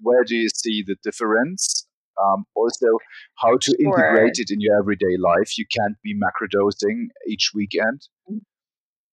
where 0.00 0.24
do 0.24 0.36
you 0.36 0.48
see 0.48 0.82
the 0.86 0.96
difference? 1.04 1.86
Um, 2.22 2.44
also, 2.54 2.86
how 3.38 3.56
to 3.56 3.76
sure. 3.80 3.94
integrate 3.94 4.38
it 4.38 4.50
in 4.50 4.60
your 4.60 4.78
everyday 4.78 5.16
life. 5.18 5.56
You 5.58 5.64
can't 5.70 5.96
be 6.02 6.14
macro 6.14 6.48
dosing 6.50 7.08
each 7.26 7.50
weekend. 7.54 8.02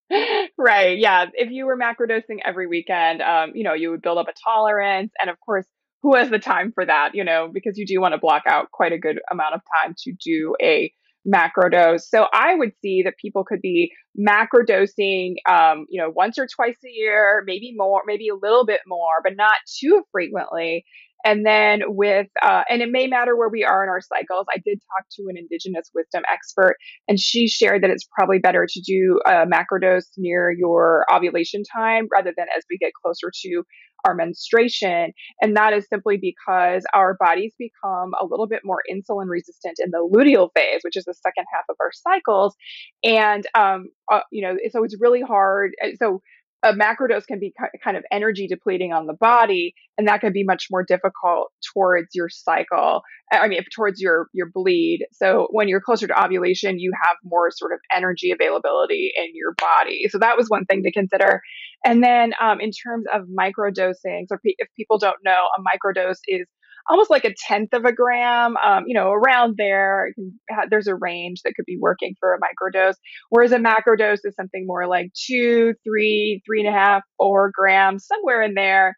Right. 0.58 0.98
Yeah. 0.98 1.26
If 1.34 1.52
you 1.52 1.66
were 1.66 1.78
macrodosing 1.78 2.40
every 2.44 2.66
weekend, 2.66 3.22
um, 3.22 3.52
you 3.54 3.64
know, 3.64 3.74
you 3.74 3.92
would 3.92 4.02
build 4.02 4.18
up 4.18 4.28
a 4.28 4.34
tolerance. 4.42 5.12
And 5.20 5.30
of 5.30 5.40
course, 5.40 5.68
who 6.02 6.16
has 6.16 6.30
the 6.30 6.40
time 6.40 6.72
for 6.74 6.86
that? 6.86 7.14
You 7.14 7.24
know, 7.24 7.50
because 7.54 7.78
you 7.78 7.86
do 7.86 8.00
want 8.00 8.14
to 8.14 8.18
block 8.18 8.44
out 8.48 8.72
quite 8.72 8.94
a 8.94 8.98
good 8.98 9.20
amount 9.32 9.56
of 9.56 9.62
time 9.84 9.96
to 10.04 10.14
do 10.14 10.56
a 10.62 10.92
macro 11.26 11.70
dose. 11.70 12.10
So 12.10 12.26
I 12.32 12.56
would 12.56 12.72
see 12.82 13.04
that 13.04 13.18
people 13.22 13.44
could 13.44 13.62
be 13.62 13.92
macro 14.16 14.64
dosing, 14.66 15.36
um, 15.48 15.86
you 15.90 16.02
know, 16.02 16.10
once 16.10 16.40
or 16.40 16.48
twice 16.48 16.78
a 16.86 16.90
year, 16.90 17.44
maybe 17.46 17.74
more, 17.76 18.02
maybe 18.06 18.30
a 18.30 18.36
little 18.36 18.66
bit 18.66 18.80
more, 18.88 19.22
but 19.24 19.36
not 19.36 19.58
too 19.80 20.04
frequently. 20.12 20.86
And 21.26 21.46
then 21.46 21.82
with, 21.88 22.28
uh, 22.42 22.64
and 22.70 22.82
it 22.82 22.90
may 22.92 23.08
matter 23.08 23.36
where 23.36 23.50
we 23.50 23.64
are 23.64 23.84
in 23.84 23.90
our 23.90 24.02
cycles. 24.02 24.46
I 24.54 24.60
did 24.64 24.80
talk 24.80 25.06
to 25.18 25.24
an 25.30 25.38
indigenous 25.38 25.90
wisdom 25.94 26.24
expert, 26.32 26.78
and 27.08 27.20
she 27.20 27.48
shared 27.48 27.84
that 27.84 27.90
it's 27.90 28.08
probably 28.18 28.40
better 28.40 28.66
to 28.70 28.82
do 28.82 29.20
a 29.26 29.46
macrodose 29.46 30.10
near 30.18 30.52
your 30.52 31.06
ovulation 31.12 31.64
time 31.76 32.08
rather 32.12 32.34
than 32.36 32.48
as 32.56 32.64
we 32.70 32.78
get 32.78 32.92
closer 33.04 33.32
to 33.44 33.64
our 34.06 34.14
menstruation. 34.14 35.12
And 35.42 35.58
that 35.58 35.74
is 35.74 35.88
simply 35.90 36.18
because 36.18 36.86
our 36.94 37.18
bodies 37.20 37.54
become 37.58 38.12
a 38.22 38.26
little 38.26 38.48
bit 38.48 38.62
more 38.64 38.82
insulin 38.90 39.28
resistant 39.28 39.78
in 39.84 39.90
the 39.92 40.08
luteal 40.08 40.50
phase, 40.56 40.82
which 40.84 40.96
is 40.96 41.06
the 41.06 41.16
second 41.16 41.46
half 41.54 41.66
of 41.70 41.76
our 41.82 41.92
cycles. 41.92 42.56
And, 43.04 43.46
um, 43.56 43.88
uh, 44.12 44.22
you 44.32 44.44
know, 44.44 44.56
so 44.70 44.84
it's 44.84 44.96
really 45.00 45.22
hard. 45.22 45.72
So 45.98 46.22
a 46.64 46.74
macrodose 46.74 47.28
can 47.28 47.40
be 47.40 47.54
kind 47.84 47.98
of 47.98 48.04
energy 48.12 48.48
depleting 48.48 48.92
on 48.92 49.06
the 49.06 49.14
body 49.14 49.74
and 49.98 50.08
that 50.08 50.22
can 50.22 50.34
be 50.34 50.44
much 50.44 50.68
more 50.72 50.84
difficult 50.84 51.52
towards 51.74 52.08
your 52.14 52.30
cycle 52.30 53.02
i 53.32 53.48
mean 53.48 53.62
towards 53.76 54.02
your 54.02 54.28
your 54.34 54.50
bleed. 54.54 55.06
So 55.12 55.48
when 55.52 55.68
you're 55.68 55.82
closer 55.82 56.08
to 56.08 56.24
ovulation 56.24 56.80
you 56.80 56.92
have 57.04 57.16
more 57.24 57.52
sort 57.52 57.74
of 57.74 57.80
energy 57.96 58.32
availability 58.32 59.12
in 59.16 59.32
your 59.34 59.54
body. 59.58 60.06
So 60.10 60.20
that 60.20 60.38
was 60.38 60.48
one 60.48 60.66
thing 60.66 60.84
to 60.84 60.92
consider. 60.92 61.42
And 61.86 62.04
then 62.04 62.34
um, 62.42 62.60
in 62.60 62.72
terms 62.72 63.06
of 63.14 63.24
microdosing 63.24 64.26
so 64.28 64.38
if 64.44 64.68
people 64.76 64.98
don't 64.98 65.18
know 65.24 65.48
a 65.58 65.62
microdose 65.62 66.20
is 66.28 66.48
almost 66.90 67.10
like 67.10 67.26
a 67.26 67.34
tenth 67.48 67.74
of 67.74 67.86
a 67.86 67.92
gram, 67.92 68.56
um, 68.58 68.84
you 68.88 68.94
know, 68.94 69.12
around 69.12 69.56
there. 69.58 70.12
there's 70.70 70.88
a 70.88 70.96
range 70.96 71.42
that 71.44 71.54
could 71.56 71.66
be 71.66 71.78
working 71.80 72.16
for 72.20 72.34
a 72.34 72.40
microdose, 72.40 72.96
whereas 73.30 73.52
a 73.52 73.58
macrodose 73.58 74.20
is 74.24 74.36
something 74.36 74.66
more 74.66 74.88
like 74.88 75.12
two, 75.14 75.74
three, 75.84 76.42
three 76.46 76.66
and 76.66 76.70
a 76.70 76.78
half, 76.78 77.04
four 77.18 77.52
grams, 77.54 78.06
somewhere 78.06 78.42
in 78.42 78.54
there. 78.54 78.96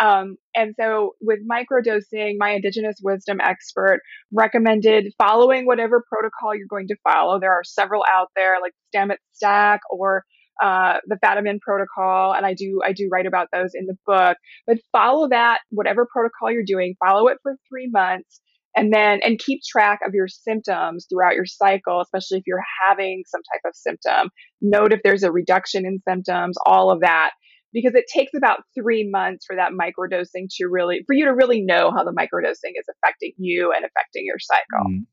Um, 0.00 0.36
and 0.56 0.74
so 0.78 1.12
with 1.20 1.38
microdosing, 1.48 2.34
my 2.38 2.50
indigenous 2.50 2.96
wisdom 3.02 3.38
expert 3.40 4.00
recommended 4.32 5.12
following 5.18 5.66
whatever 5.66 6.02
protocol 6.08 6.54
you're 6.54 6.66
going 6.68 6.88
to 6.88 6.96
follow. 7.04 7.38
There 7.38 7.52
are 7.52 7.62
several 7.64 8.02
out 8.12 8.28
there 8.34 8.56
like 8.60 8.72
Stamets 8.94 9.18
Stack 9.32 9.80
or 9.90 10.24
uh, 10.62 10.98
the 11.06 11.16
Fadiman 11.24 11.60
protocol, 11.60 12.32
and 12.32 12.46
I 12.46 12.54
do 12.54 12.80
I 12.84 12.92
do 12.92 13.08
write 13.10 13.26
about 13.26 13.48
those 13.52 13.72
in 13.74 13.86
the 13.86 13.96
book. 14.06 14.36
But 14.66 14.78
follow 14.92 15.28
that 15.28 15.60
whatever 15.70 16.06
protocol 16.10 16.50
you're 16.50 16.64
doing, 16.64 16.94
follow 17.04 17.28
it 17.28 17.38
for 17.42 17.56
three 17.68 17.88
months, 17.90 18.40
and 18.76 18.92
then 18.92 19.20
and 19.24 19.38
keep 19.38 19.60
track 19.62 20.00
of 20.06 20.14
your 20.14 20.28
symptoms 20.28 21.06
throughout 21.10 21.34
your 21.34 21.46
cycle, 21.46 22.00
especially 22.00 22.38
if 22.38 22.44
you're 22.46 22.64
having 22.86 23.22
some 23.26 23.42
type 23.52 23.62
of 23.66 23.74
symptom. 23.74 24.30
Note 24.60 24.92
if 24.92 25.00
there's 25.02 25.22
a 25.22 25.32
reduction 25.32 25.84
in 25.86 26.00
symptoms, 26.08 26.56
all 26.64 26.90
of 26.90 27.00
that. 27.00 27.30
Because 27.72 27.96
it 27.96 28.04
takes 28.06 28.30
about 28.36 28.60
three 28.78 29.10
months 29.10 29.46
for 29.46 29.56
that 29.56 29.72
microdosing 29.72 30.46
to 30.58 30.68
really, 30.68 31.02
for 31.08 31.12
you 31.12 31.24
to 31.24 31.34
really 31.34 31.60
know 31.60 31.90
how 31.90 32.04
the 32.04 32.12
microdosing 32.12 32.70
is 32.78 32.86
affecting 32.88 33.32
you 33.36 33.72
and 33.74 33.84
affecting 33.84 34.24
your 34.24 34.38
cycle. 34.38 34.86
Mm. 34.88 35.06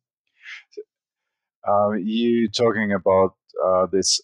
Uh, 1.68 1.98
you 1.98 2.50
talking 2.50 2.94
about 2.94 3.34
uh, 3.66 3.88
this 3.92 4.22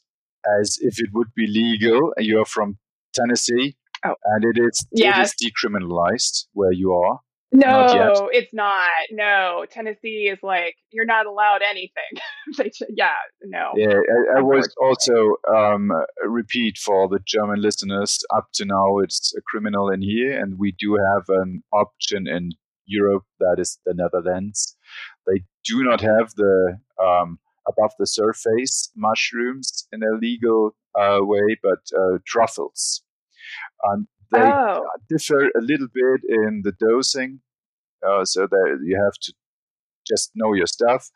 as 0.60 0.78
if 0.82 1.00
it 1.00 1.10
would 1.14 1.34
be 1.36 1.48
legal. 1.48 2.14
You're 2.18 2.46
from 2.46 2.78
Tennessee, 3.14 3.76
oh. 4.06 4.16
and 4.26 4.44
it 4.44 4.62
is 4.62 4.86
yes. 4.92 5.34
it 5.42 5.46
is 5.46 5.52
decriminalized 5.52 6.46
where 6.54 6.72
you 6.72 6.94
are. 6.94 7.20
No, 7.54 7.88
not 7.88 8.30
it's 8.34 8.54
not. 8.54 8.92
No, 9.10 9.66
Tennessee 9.70 10.30
is 10.32 10.40
like 10.44 10.76
you're 10.92 11.06
not 11.06 11.26
allowed 11.26 11.62
anything. 11.68 12.72
yeah, 12.90 13.12
no. 13.44 13.72
Yeah, 13.76 14.00
I, 14.36 14.40
I 14.40 14.42
was 14.42 14.74
also 14.82 15.36
um, 15.56 15.90
repeat 16.26 16.78
for 16.78 17.08
the 17.08 17.20
German 17.26 17.62
listeners. 17.62 18.20
Up 18.36 18.48
to 18.56 18.66
now, 18.66 18.98
it's 18.98 19.34
a 19.38 19.42
criminal 19.42 19.90
in 19.90 20.02
here, 20.02 20.38
and 20.38 20.60
we 20.60 20.76
do 20.78 20.98
have 20.98 21.24
an 21.30 21.64
option 21.72 22.28
in 22.28 22.50
Europe 22.86 23.24
that 23.40 23.58
is 23.60 23.80
the 23.86 23.94
Netherlands. 23.94 24.76
They 25.26 25.44
do 25.64 25.84
not 25.84 26.02
have 26.02 26.34
the 26.36 26.78
um, 27.02 27.40
above 27.68 27.92
the 28.00 28.08
surface 28.08 28.92
mushrooms 28.96 29.88
in 29.92 30.04
a 30.04 30.18
legal 30.18 30.72
uh, 31.00 31.20
way, 31.22 31.58
but 31.62 31.80
uh, 31.98 32.18
truffles. 32.26 33.04
And 33.84 34.08
they 34.32 34.42
oh. 34.42 34.86
differ 35.10 35.48
a 35.48 35.62
little 35.62 35.88
bit 35.94 36.22
in 36.28 36.62
the 36.64 36.74
dosing, 36.80 37.42
uh, 38.08 38.26
so 38.26 38.48
that 38.48 38.80
you 38.84 39.00
have 39.02 39.14
to 39.22 39.34
just 40.08 40.32
know 40.36 40.54
your 40.54 40.68
stuff, 40.68 41.10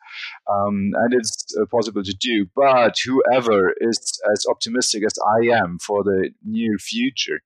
um, 0.50 0.90
and 0.94 1.14
it's 1.14 1.46
uh, 1.60 1.64
possible 1.70 2.02
to 2.02 2.14
do. 2.20 2.46
But 2.54 2.96
whoever 3.04 3.74
is 3.80 4.20
as 4.30 4.44
optimistic 4.48 5.04
as 5.04 5.14
I 5.40 5.54
am 5.56 5.78
for 5.78 6.04
the 6.04 6.30
near 6.44 6.78
future, 6.78 7.40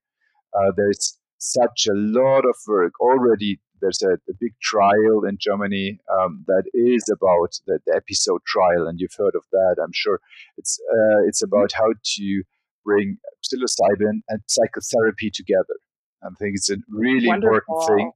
uh, 0.53 0.71
there's 0.75 1.17
such 1.37 1.87
a 1.89 1.95
lot 1.95 2.45
of 2.45 2.55
work 2.67 2.93
already 2.99 3.59
there's 3.81 4.01
a, 4.01 4.13
a, 4.13 4.33
big 4.39 4.53
trial 4.61 5.23
in 5.27 5.37
Germany 5.39 5.99
um, 6.11 6.43
that 6.47 6.63
is 6.73 7.09
about 7.09 7.59
the, 7.65 7.79
the, 7.85 7.95
episode 7.95 8.41
trial, 8.45 8.87
and 8.87 8.99
you've 8.99 9.15
heard 9.17 9.35
of 9.35 9.43
that, 9.51 9.77
I'm 9.83 9.93
sure. 9.93 10.19
It's 10.57 10.79
uh, 10.91 11.27
it's 11.27 11.43
mm-hmm. 11.43 11.55
about 11.55 11.71
how 11.73 11.93
to 12.03 12.43
bring 12.83 13.17
psilocybin 13.43 14.21
and 14.29 14.41
psychotherapy 14.47 15.29
together. 15.29 15.77
I 16.23 16.29
think 16.39 16.55
it's 16.55 16.69
a 16.69 16.77
really 16.89 17.27
Wonderful. 17.27 17.57
important 17.57 17.97
thing. 17.97 18.11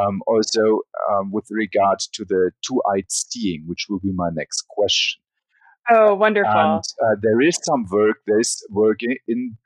Um, 0.00 0.22
also, 0.26 0.80
um, 1.10 1.32
with 1.32 1.46
regard 1.50 1.98
to 2.12 2.24
the 2.24 2.52
two-eyed 2.62 3.10
seeing, 3.10 3.64
which 3.66 3.86
will 3.88 3.98
be 3.98 4.12
my 4.12 4.30
next 4.32 4.66
question. 4.68 5.20
Oh, 5.90 6.14
wonderful! 6.14 6.52
And 6.52 6.84
uh, 7.02 7.16
there 7.20 7.40
is 7.40 7.58
some 7.62 7.86
work. 7.90 8.18
There's 8.26 8.62
work 8.70 9.02
in, 9.02 9.16
in 9.26 9.56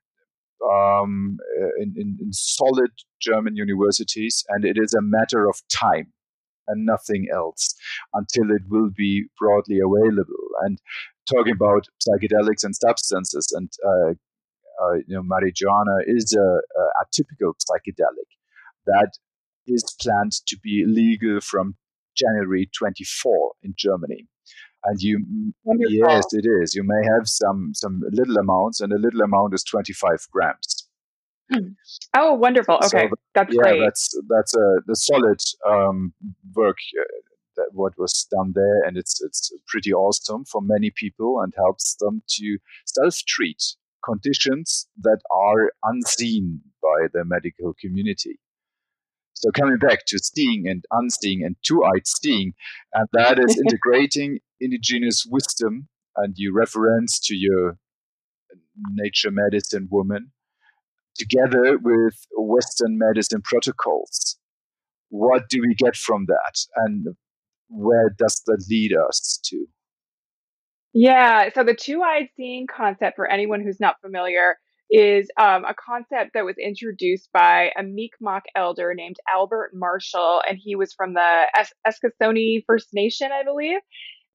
um, 0.72 1.38
in, 1.78 1.94
in, 1.96 2.18
in 2.20 2.32
solid 2.32 2.90
German 3.20 3.56
universities, 3.56 4.44
and 4.48 4.64
it 4.64 4.76
is 4.78 4.94
a 4.94 5.02
matter 5.02 5.48
of 5.48 5.60
time 5.70 6.12
and 6.66 6.86
nothing 6.86 7.26
else 7.32 7.74
until 8.14 8.50
it 8.50 8.62
will 8.68 8.90
be 8.96 9.24
broadly 9.38 9.78
available. 9.78 10.48
And 10.62 10.78
talking 11.30 11.52
about 11.52 11.86
psychedelics 12.06 12.64
and 12.64 12.74
substances, 12.74 13.52
and 13.52 13.70
uh, 13.84 14.14
uh, 14.82 14.94
you 15.06 15.14
know, 15.14 15.22
marijuana 15.22 15.98
is 16.06 16.34
a, 16.34 16.40
a, 16.40 17.04
psychedelic 17.14 18.30
that 18.86 19.12
is 19.66 19.96
planned 20.00 20.32
to 20.46 20.58
be 20.62 20.84
legal 20.86 21.40
from 21.40 21.76
January 22.16 22.68
24 22.76 23.52
in 23.62 23.74
Germany. 23.76 24.26
And 24.84 25.00
you, 25.00 25.24
Wonderful. 25.64 25.92
yes, 25.92 26.24
it 26.32 26.46
is. 26.46 26.74
You 26.74 26.82
may 26.84 27.06
have 27.16 27.26
some 27.26 27.72
some 27.74 28.02
little 28.10 28.36
amounts, 28.36 28.80
and 28.80 28.92
a 28.92 28.98
little 28.98 29.22
amount 29.22 29.54
is 29.54 29.64
25 29.64 30.26
grams. 30.30 30.88
Hmm. 31.52 31.68
Oh, 32.14 32.34
wonderful! 32.34 32.76
Okay, 32.76 33.08
so, 33.08 33.14
that's 33.34 33.54
yeah, 33.54 33.62
great. 33.62 33.80
that's 33.80 34.10
that's 34.28 34.54
a 34.54 34.76
the 34.86 34.96
solid 34.96 35.40
um, 35.66 36.12
work 36.54 36.76
uh, 37.00 37.04
that 37.56 37.68
what 37.72 37.94
was 37.98 38.26
done 38.30 38.52
there, 38.54 38.82
and 38.82 38.96
it's 38.96 39.22
it's 39.22 39.52
pretty 39.66 39.92
awesome 39.92 40.44
for 40.44 40.60
many 40.62 40.90
people 40.90 41.40
and 41.40 41.52
helps 41.56 41.96
them 42.00 42.22
to 42.36 42.58
self 42.84 43.16
treat 43.26 43.62
conditions 44.04 44.86
that 45.02 45.20
are 45.30 45.72
unseen 45.82 46.60
by 46.82 47.08
the 47.12 47.24
medical 47.24 47.74
community. 47.80 48.38
So 49.32 49.50
coming 49.50 49.78
back 49.78 50.06
to 50.06 50.18
seeing 50.18 50.68
and 50.68 50.84
unseeing 50.90 51.44
and 51.44 51.56
two-eyed 51.62 52.06
seeing, 52.06 52.54
and 52.92 53.08
that 53.12 53.38
is 53.38 53.60
integrating 53.66 54.40
indigenous 54.60 55.26
wisdom 55.28 55.88
and 56.16 56.34
your 56.36 56.54
reference 56.54 57.18
to 57.20 57.34
your 57.34 57.78
nature 58.90 59.30
medicine 59.30 59.88
woman 59.90 60.32
together 61.16 61.78
with 61.78 62.14
Western 62.36 62.98
medicine 62.98 63.42
protocols. 63.42 64.36
What 65.10 65.48
do 65.48 65.60
we 65.60 65.74
get 65.74 65.96
from 65.96 66.26
that? 66.26 66.66
And 66.76 67.06
where 67.68 68.14
does 68.16 68.42
that 68.46 68.64
lead 68.68 68.92
us 68.96 69.40
to? 69.44 69.66
Yeah, 70.92 71.50
so 71.52 71.64
the 71.64 71.74
two 71.74 72.02
eyed 72.02 72.28
seeing 72.36 72.66
concept, 72.66 73.16
for 73.16 73.28
anyone 73.28 73.62
who's 73.62 73.80
not 73.80 73.96
familiar, 74.00 74.56
is 74.90 75.28
um, 75.40 75.64
a 75.64 75.74
concept 75.74 76.32
that 76.34 76.44
was 76.44 76.56
introduced 76.56 77.30
by 77.32 77.70
a 77.76 77.82
Mi'kmaq 77.82 78.42
elder 78.54 78.94
named 78.94 79.16
Albert 79.32 79.72
Marshall, 79.74 80.42
and 80.48 80.58
he 80.60 80.76
was 80.76 80.92
from 80.92 81.14
the 81.14 81.46
es- 81.56 81.72
Eskasoni 81.86 82.62
First 82.66 82.88
Nation, 82.92 83.30
I 83.32 83.42
believe. 83.42 83.78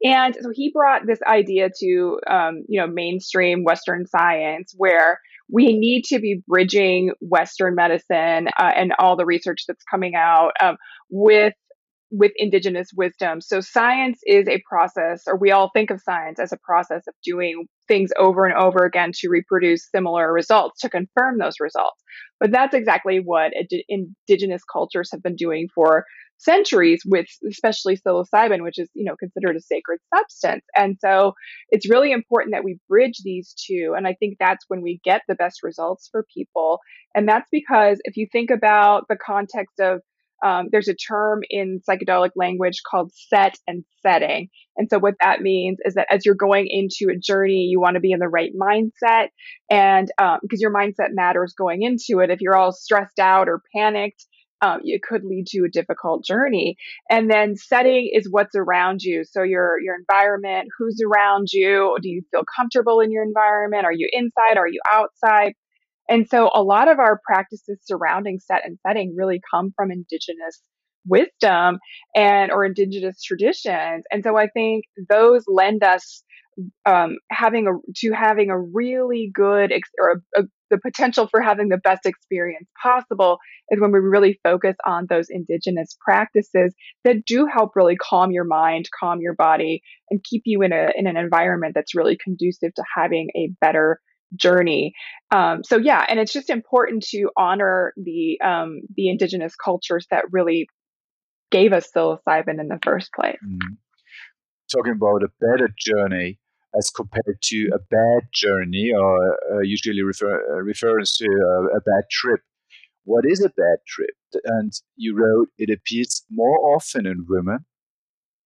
And 0.03 0.35
so 0.39 0.51
he 0.53 0.71
brought 0.71 1.05
this 1.05 1.19
idea 1.27 1.69
to, 1.81 2.19
um, 2.29 2.63
you 2.67 2.79
know, 2.79 2.87
mainstream 2.87 3.63
Western 3.63 4.05
science, 4.05 4.73
where 4.77 5.19
we 5.51 5.77
need 5.77 6.03
to 6.05 6.19
be 6.19 6.41
bridging 6.47 7.11
Western 7.19 7.75
medicine 7.75 8.47
uh, 8.57 8.71
and 8.75 8.93
all 8.99 9.17
the 9.17 9.25
research 9.25 9.63
that's 9.67 9.83
coming 9.83 10.15
out 10.15 10.51
um, 10.61 10.77
with 11.09 11.53
with 12.11 12.31
indigenous 12.35 12.89
wisdom. 12.95 13.41
So 13.41 13.61
science 13.61 14.19
is 14.25 14.47
a 14.47 14.61
process, 14.67 15.23
or 15.27 15.37
we 15.37 15.51
all 15.51 15.69
think 15.73 15.91
of 15.91 16.01
science 16.01 16.39
as 16.39 16.51
a 16.51 16.57
process 16.57 17.03
of 17.07 17.13
doing 17.23 17.67
things 17.87 18.11
over 18.17 18.45
and 18.45 18.57
over 18.57 18.85
again 18.85 19.11
to 19.15 19.29
reproduce 19.29 19.89
similar 19.91 20.33
results, 20.33 20.81
to 20.81 20.89
confirm 20.89 21.37
those 21.37 21.59
results. 21.59 22.01
But 22.39 22.51
that's 22.51 22.73
exactly 22.73 23.19
what 23.19 23.51
indigenous 23.89 24.63
cultures 24.71 25.09
have 25.11 25.21
been 25.21 25.35
doing 25.35 25.67
for 25.73 26.05
centuries 26.37 27.01
with 27.05 27.27
especially 27.49 27.97
psilocybin, 27.97 28.63
which 28.63 28.79
is, 28.79 28.89
you 28.93 29.03
know, 29.03 29.15
considered 29.19 29.57
a 29.57 29.61
sacred 29.61 29.99
substance. 30.15 30.63
And 30.75 30.95
so 30.99 31.33
it's 31.69 31.89
really 31.89 32.13
important 32.13 32.53
that 32.53 32.63
we 32.63 32.79
bridge 32.87 33.19
these 33.23 33.53
two. 33.53 33.93
And 33.95 34.07
I 34.07 34.13
think 34.13 34.37
that's 34.39 34.63
when 34.69 34.81
we 34.81 35.01
get 35.03 35.21
the 35.27 35.35
best 35.35 35.63
results 35.63 36.07
for 36.11 36.25
people. 36.33 36.79
And 37.13 37.27
that's 37.27 37.49
because 37.51 37.99
if 38.05 38.15
you 38.15 38.25
think 38.31 38.51
about 38.51 39.03
the 39.09 39.17
context 39.17 39.79
of 39.81 39.99
um, 40.43 40.67
there's 40.71 40.87
a 40.87 40.95
term 40.95 41.41
in 41.49 41.81
psychedelic 41.87 42.31
language 42.35 42.81
called 42.89 43.11
set 43.13 43.55
and 43.67 43.83
setting. 44.01 44.49
And 44.77 44.87
so 44.89 44.99
what 44.99 45.15
that 45.21 45.41
means 45.41 45.79
is 45.83 45.95
that 45.95 46.07
as 46.09 46.25
you're 46.25 46.35
going 46.35 46.67
into 46.69 47.13
a 47.13 47.19
journey, 47.19 47.67
you 47.69 47.79
want 47.79 47.95
to 47.95 47.99
be 47.99 48.11
in 48.11 48.19
the 48.19 48.29
right 48.29 48.51
mindset. 48.59 49.29
And 49.69 50.09
um, 50.17 50.39
because 50.41 50.61
your 50.61 50.73
mindset 50.73 51.09
matters 51.11 51.53
going 51.57 51.81
into 51.83 52.21
it. 52.21 52.29
If 52.29 52.41
you're 52.41 52.55
all 52.55 52.71
stressed 52.71 53.19
out 53.19 53.49
or 53.49 53.61
panicked, 53.75 54.25
um, 54.61 54.81
it 54.83 55.01
could 55.01 55.23
lead 55.23 55.47
to 55.47 55.63
a 55.65 55.69
difficult 55.69 56.25
journey. 56.25 56.75
And 57.09 57.29
then 57.29 57.55
setting 57.55 58.09
is 58.11 58.27
what's 58.29 58.55
around 58.55 59.01
you. 59.01 59.23
So 59.23 59.43
your 59.43 59.79
your 59.81 59.95
environment, 59.95 60.67
who's 60.77 60.99
around 61.01 61.47
you, 61.53 61.97
do 62.01 62.09
you 62.09 62.23
feel 62.31 62.43
comfortable 62.57 62.99
in 62.99 63.11
your 63.11 63.23
environment? 63.23 63.85
Are 63.85 63.93
you 63.93 64.09
inside? 64.11 64.57
Are 64.57 64.67
you 64.67 64.81
outside? 64.91 65.53
And 66.09 66.27
so 66.27 66.49
a 66.53 66.63
lot 66.63 66.89
of 66.89 66.99
our 66.99 67.19
practices 67.25 67.79
surrounding 67.83 68.39
set 68.39 68.65
and 68.65 68.77
setting 68.85 69.15
really 69.15 69.39
come 69.53 69.71
from 69.75 69.91
indigenous 69.91 70.61
wisdom 71.05 71.79
and 72.15 72.51
or 72.51 72.65
indigenous 72.65 73.21
traditions. 73.21 74.03
And 74.11 74.23
so 74.23 74.37
I 74.37 74.47
think 74.47 74.85
those 75.09 75.43
lend 75.47 75.83
us 75.83 76.23
um, 76.85 77.17
having 77.31 77.67
a 77.67 77.71
to 77.97 78.11
having 78.11 78.49
a 78.49 78.59
really 78.59 79.31
good 79.33 79.71
ex- 79.71 79.89
or 79.99 80.21
a, 80.35 80.41
a, 80.41 80.43
the 80.69 80.77
potential 80.77 81.27
for 81.27 81.41
having 81.41 81.69
the 81.69 81.77
best 81.77 82.05
experience 82.05 82.67
possible 82.81 83.37
is 83.69 83.79
when 83.79 83.91
we 83.91 83.99
really 83.99 84.39
focus 84.43 84.75
on 84.85 85.07
those 85.09 85.27
indigenous 85.29 85.97
practices 86.03 86.73
that 87.05 87.25
do 87.25 87.47
help 87.51 87.71
really 87.75 87.95
calm 87.95 88.31
your 88.31 88.43
mind, 88.43 88.89
calm 88.99 89.19
your 89.21 89.35
body, 89.35 89.81
and 90.09 90.23
keep 90.23 90.41
you 90.45 90.61
in 90.61 90.73
a 90.73 90.89
in 90.95 91.07
an 91.07 91.17
environment 91.17 91.73
that's 91.75 91.95
really 91.95 92.17
conducive 92.21 92.73
to 92.75 92.83
having 92.95 93.29
a 93.35 93.49
better 93.61 93.99
journey. 94.35 94.93
Um, 95.31 95.63
so 95.63 95.77
yeah, 95.77 96.05
and 96.07 96.19
it's 96.19 96.33
just 96.33 96.49
important 96.49 97.03
to 97.09 97.29
honor 97.37 97.93
the 97.97 98.39
um, 98.43 98.81
the 98.95 99.09
indigenous 99.09 99.55
cultures 99.55 100.07
that 100.11 100.25
really 100.31 100.67
gave 101.51 101.73
us 101.73 101.89
psilocybin 101.95 102.59
in 102.59 102.67
the 102.67 102.79
first 102.83 103.11
place. 103.13 103.37
Mm. 103.45 103.77
Talking 104.71 104.93
about 104.93 105.23
a 105.23 105.29
better 105.39 105.69
journey 105.77 106.39
as 106.77 106.91
compared 106.91 107.41
to 107.41 107.69
a 107.73 107.79
bad 107.89 108.29
journey, 108.31 108.91
or 108.95 109.37
uh, 109.51 109.61
usually 109.63 110.03
refer, 110.03 110.55
uh, 110.55 110.61
refers 110.61 111.13
to 111.13 111.25
a, 111.25 111.77
a 111.77 111.81
bad 111.81 112.03
trip. 112.11 112.41
What 113.05 113.25
is 113.25 113.43
a 113.43 113.49
bad 113.49 113.77
trip? 113.87 114.15
And 114.45 114.71
you 114.95 115.15
wrote 115.15 115.49
it 115.57 115.71
appears 115.71 116.23
more 116.29 116.75
often 116.75 117.07
in 117.07 117.25
women, 117.27 117.65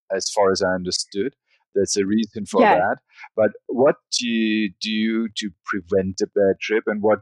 as 0.09 0.29
far 0.29 0.51
as 0.51 0.61
I 0.61 0.73
understood. 0.75 1.35
There's 1.75 1.97
a 1.97 2.05
reason 2.05 2.45
for 2.45 2.61
yeah. 2.61 2.75
that. 2.75 2.97
But 3.35 3.51
what 3.67 3.95
do 4.19 4.27
you 4.27 4.71
do 4.81 5.27
to 5.37 5.49
prevent 5.65 6.21
a 6.21 6.27
bad 6.27 6.59
trip, 6.61 6.83
and 6.87 7.01
what 7.01 7.19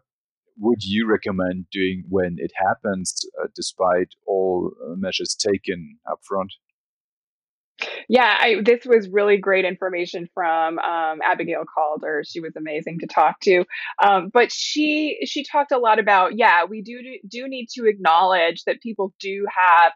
would 0.58 0.84
you 0.84 1.08
recommend 1.08 1.66
doing 1.72 2.04
when 2.10 2.36
it 2.38 2.52
happens, 2.56 3.26
uh, 3.42 3.48
despite 3.56 4.10
all 4.28 4.72
uh, 4.84 4.96
measures 4.96 5.36
taken 5.36 5.98
up 6.10 6.20
front? 6.24 6.54
Yeah, 8.08 8.38
I, 8.40 8.62
this 8.64 8.86
was 8.86 9.10
really 9.10 9.38
great 9.38 9.66
information 9.66 10.30
from 10.34 10.78
um, 10.80 11.20
Abigail 11.24 11.64
Calder. 11.66 12.24
She 12.26 12.40
was 12.40 12.56
amazing 12.56 13.00
to 13.00 13.08
talk 13.08 13.40
to. 13.42 13.66
Um, 14.04 14.30
but 14.32 14.52
she 14.52 15.20
she 15.26 15.44
talked 15.44 15.72
a 15.72 15.80
lot 15.80 16.00
about 16.00 16.38
yeah, 16.38 16.66
we 16.66 16.82
do 16.82 17.00
do 17.28 17.48
need 17.48 17.68
to 17.76 17.88
acknowledge 17.88 18.64
that 18.66 18.82
people 18.82 19.14
do 19.20 19.46
have 19.50 19.94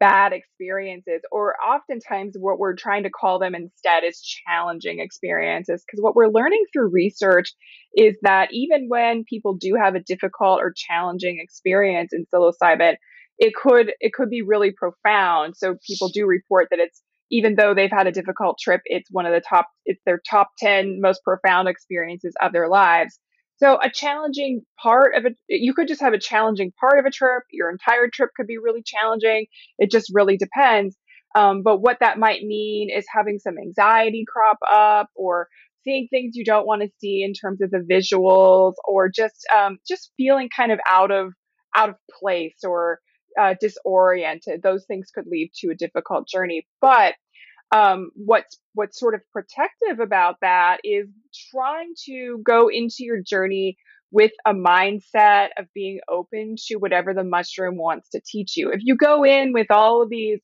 bad 0.00 0.32
experiences, 0.32 1.22
or 1.32 1.54
oftentimes 1.66 2.36
what 2.38 2.58
we're 2.58 2.76
trying 2.76 3.02
to 3.04 3.10
call 3.10 3.38
them 3.38 3.54
instead 3.54 4.04
is 4.04 4.20
challenging 4.20 5.00
experiences. 5.00 5.84
Because 5.86 6.02
what 6.02 6.14
we're 6.14 6.28
learning 6.28 6.64
through 6.72 6.90
research 6.90 7.52
is 7.94 8.16
that 8.22 8.48
even 8.52 8.86
when 8.88 9.24
people 9.28 9.54
do 9.54 9.74
have 9.80 9.94
a 9.94 10.00
difficult 10.00 10.60
or 10.60 10.72
challenging 10.74 11.38
experience 11.40 12.12
in 12.12 12.26
psilocybin, 12.32 12.94
it 13.38 13.54
could 13.54 13.92
it 14.00 14.12
could 14.12 14.30
be 14.30 14.42
really 14.42 14.72
profound. 14.72 15.56
So 15.56 15.76
people 15.86 16.08
do 16.08 16.26
report 16.26 16.68
that 16.70 16.80
it's 16.80 17.02
even 17.30 17.56
though 17.56 17.74
they've 17.74 17.90
had 17.90 18.06
a 18.06 18.12
difficult 18.12 18.58
trip, 18.58 18.80
it's 18.86 19.08
one 19.10 19.26
of 19.26 19.32
the 19.32 19.42
top, 19.46 19.66
it's 19.84 20.00
their 20.06 20.20
top 20.28 20.48
10 20.58 20.98
most 21.00 21.22
profound 21.22 21.68
experiences 21.68 22.34
of 22.40 22.52
their 22.52 22.68
lives. 22.68 23.18
So 23.58 23.78
a 23.82 23.90
challenging 23.90 24.62
part 24.80 25.16
of 25.16 25.26
it, 25.26 25.36
you 25.48 25.74
could 25.74 25.88
just 25.88 26.00
have 26.00 26.12
a 26.12 26.18
challenging 26.18 26.72
part 26.78 26.98
of 26.98 27.06
a 27.06 27.10
trip. 27.10 27.42
Your 27.50 27.70
entire 27.70 28.08
trip 28.12 28.30
could 28.36 28.46
be 28.46 28.58
really 28.58 28.82
challenging. 28.84 29.46
It 29.78 29.90
just 29.90 30.10
really 30.14 30.36
depends. 30.36 30.96
Um, 31.34 31.62
but 31.62 31.80
what 31.80 31.98
that 32.00 32.18
might 32.18 32.42
mean 32.42 32.88
is 32.96 33.04
having 33.12 33.38
some 33.38 33.58
anxiety 33.58 34.24
crop 34.26 34.58
up 34.70 35.08
or 35.14 35.48
seeing 35.84 36.08
things 36.08 36.36
you 36.36 36.44
don't 36.44 36.66
want 36.66 36.82
to 36.82 36.88
see 37.00 37.22
in 37.22 37.32
terms 37.32 37.60
of 37.60 37.70
the 37.70 37.78
visuals 37.78 38.74
or 38.86 39.08
just, 39.08 39.46
um, 39.56 39.78
just 39.86 40.12
feeling 40.16 40.48
kind 40.54 40.72
of 40.72 40.78
out 40.88 41.10
of, 41.10 41.32
out 41.74 41.90
of 41.90 41.96
place 42.18 42.58
or, 42.64 43.00
uh, 43.38 43.54
disoriented. 43.60 44.62
Those 44.62 44.84
things 44.86 45.10
could 45.14 45.26
lead 45.26 45.50
to 45.58 45.70
a 45.70 45.76
difficult 45.76 46.28
journey. 46.28 46.66
But 46.80 47.14
um, 47.72 48.10
what's 48.14 48.58
what's 48.74 48.98
sort 48.98 49.14
of 49.14 49.20
protective 49.32 50.00
about 50.00 50.36
that 50.40 50.78
is 50.84 51.08
trying 51.50 51.92
to 52.06 52.40
go 52.44 52.68
into 52.68 52.98
your 53.00 53.20
journey 53.20 53.76
with 54.10 54.32
a 54.46 54.54
mindset 54.54 55.48
of 55.58 55.66
being 55.74 56.00
open 56.08 56.54
to 56.66 56.76
whatever 56.76 57.12
the 57.12 57.24
mushroom 57.24 57.76
wants 57.76 58.08
to 58.10 58.20
teach 58.24 58.56
you. 58.56 58.70
If 58.70 58.80
you 58.82 58.96
go 58.96 59.24
in 59.24 59.52
with 59.52 59.70
all 59.70 60.02
of 60.02 60.08
these 60.08 60.40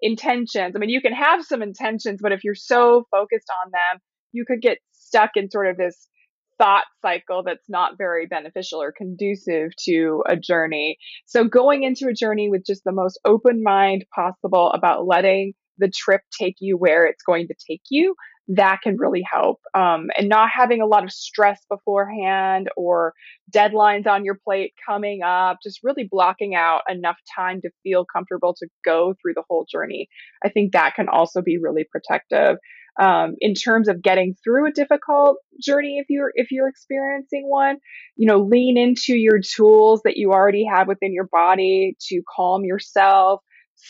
intentions, 0.00 0.74
I 0.74 0.78
mean, 0.78 0.88
you 0.88 1.02
can 1.02 1.12
have 1.12 1.44
some 1.44 1.62
intentions, 1.62 2.20
but 2.22 2.32
if 2.32 2.42
you're 2.42 2.54
so 2.54 3.06
focused 3.10 3.48
on 3.64 3.70
them, 3.70 4.00
you 4.32 4.44
could 4.46 4.62
get 4.62 4.78
stuck 4.92 5.32
in 5.36 5.50
sort 5.50 5.68
of 5.68 5.76
this 5.76 6.08
thought 6.56 6.84
cycle 7.02 7.42
that's 7.42 7.68
not 7.68 7.98
very 7.98 8.26
beneficial 8.26 8.80
or 8.80 8.92
conducive 8.92 9.70
to 9.84 10.22
a 10.26 10.36
journey. 10.36 10.96
So 11.26 11.44
going 11.44 11.82
into 11.82 12.08
a 12.08 12.14
journey 12.14 12.48
with 12.48 12.64
just 12.64 12.82
the 12.84 12.92
most 12.92 13.18
open 13.24 13.62
mind 13.62 14.06
possible 14.14 14.70
about 14.70 15.06
letting 15.06 15.52
the 15.82 15.90
trip 15.94 16.22
take 16.40 16.56
you 16.60 16.78
where 16.78 17.04
it's 17.04 17.22
going 17.22 17.48
to 17.48 17.54
take 17.68 17.82
you, 17.90 18.14
that 18.48 18.80
can 18.82 18.96
really 18.96 19.22
help. 19.30 19.60
Um, 19.74 20.08
and 20.16 20.28
not 20.28 20.48
having 20.54 20.80
a 20.80 20.86
lot 20.86 21.04
of 21.04 21.12
stress 21.12 21.60
beforehand 21.68 22.68
or 22.76 23.12
deadlines 23.54 24.06
on 24.06 24.24
your 24.24 24.38
plate 24.44 24.72
coming 24.88 25.22
up, 25.22 25.58
just 25.62 25.80
really 25.82 26.08
blocking 26.10 26.54
out 26.54 26.82
enough 26.88 27.16
time 27.36 27.60
to 27.62 27.70
feel 27.82 28.04
comfortable 28.04 28.54
to 28.58 28.66
go 28.84 29.14
through 29.20 29.34
the 29.34 29.44
whole 29.48 29.66
journey. 29.70 30.08
I 30.44 30.48
think 30.48 30.72
that 30.72 30.94
can 30.94 31.08
also 31.08 31.42
be 31.42 31.58
really 31.58 31.84
protective. 31.90 32.56
Um, 33.00 33.36
in 33.40 33.54
terms 33.54 33.88
of 33.88 34.02
getting 34.02 34.34
through 34.44 34.68
a 34.68 34.72
difficult 34.72 35.38
journey, 35.64 35.96
if 35.98 36.06
you're 36.10 36.30
if 36.34 36.48
you're 36.50 36.68
experiencing 36.68 37.44
one, 37.48 37.76
you 38.16 38.28
know, 38.28 38.38
lean 38.38 38.76
into 38.76 39.14
your 39.16 39.40
tools 39.40 40.02
that 40.04 40.18
you 40.18 40.32
already 40.32 40.66
have 40.70 40.88
within 40.88 41.14
your 41.14 41.28
body 41.32 41.96
to 42.08 42.20
calm 42.36 42.66
yourself, 42.66 43.40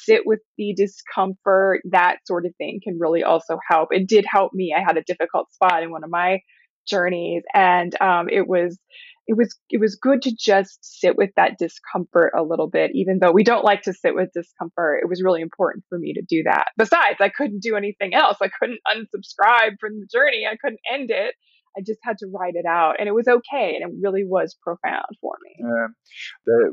sit 0.05 0.23
with 0.25 0.41
the 0.59 0.75
discomfort, 0.75 1.83
that 1.91 2.19
sort 2.27 2.47
of 2.47 2.55
thing 2.57 2.81
can 2.83 2.99
really 2.99 3.23
also 3.23 3.59
help. 3.69 3.89
It 3.93 4.09
did 4.09 4.25
help 4.29 4.53
me. 4.53 4.75
I 4.77 4.81
had 4.81 4.97
a 4.97 5.03
difficult 5.03 5.53
spot 5.53 5.83
in 5.83 5.91
one 5.91 6.05
of 6.05 6.11
my 6.11 6.41
journeys, 6.87 7.43
and 7.55 7.95
um, 8.01 8.29
it 8.29 8.49
was 8.49 8.79
it 9.27 9.37
was 9.37 9.57
it 9.71 9.81
was 9.81 9.97
good 9.97 10.23
to 10.23 10.35
just 10.37 10.79
sit 10.83 11.17
with 11.17 11.31
that 11.37 11.59
discomfort 11.59 12.33
a 12.37 12.43
little 12.43 12.69
bit 12.69 12.91
even 12.95 13.19
though 13.21 13.31
we 13.31 13.45
don't 13.45 13.65
like 13.65 13.83
to 13.83 13.93
sit 13.93 14.15
with 14.15 14.31
discomfort. 14.35 15.01
It 15.03 15.09
was 15.09 15.23
really 15.23 15.43
important 15.43 15.85
for 15.89 15.99
me 15.99 16.15
to 16.15 16.23
do 16.29 16.43
that. 16.45 16.67
Besides 16.77 17.19
i 17.21 17.29
couldn't 17.29 17.63
do 17.63 17.77
anything 17.77 18.15
else. 18.15 18.39
I 18.43 18.49
couldn't 18.49 18.81
unsubscribe 18.87 19.77
from 19.81 20.01
the 20.01 20.09
journey. 20.13 20.47
I 20.51 20.57
couldn't 20.57 20.81
end 20.93 21.11
it. 21.11 21.35
I 21.77 21.81
just 21.81 22.01
had 22.03 22.19
to 22.19 22.27
write 22.27 22.55
it 22.55 22.67
out 22.67 22.97
and 22.99 23.09
it 23.09 23.15
was 23.15 23.27
okay 23.27 23.79
and 23.81 23.91
it 23.91 23.97
really 24.03 24.25
was 24.27 24.57
profound 24.63 25.07
for 25.21 25.35
me. 25.43 25.65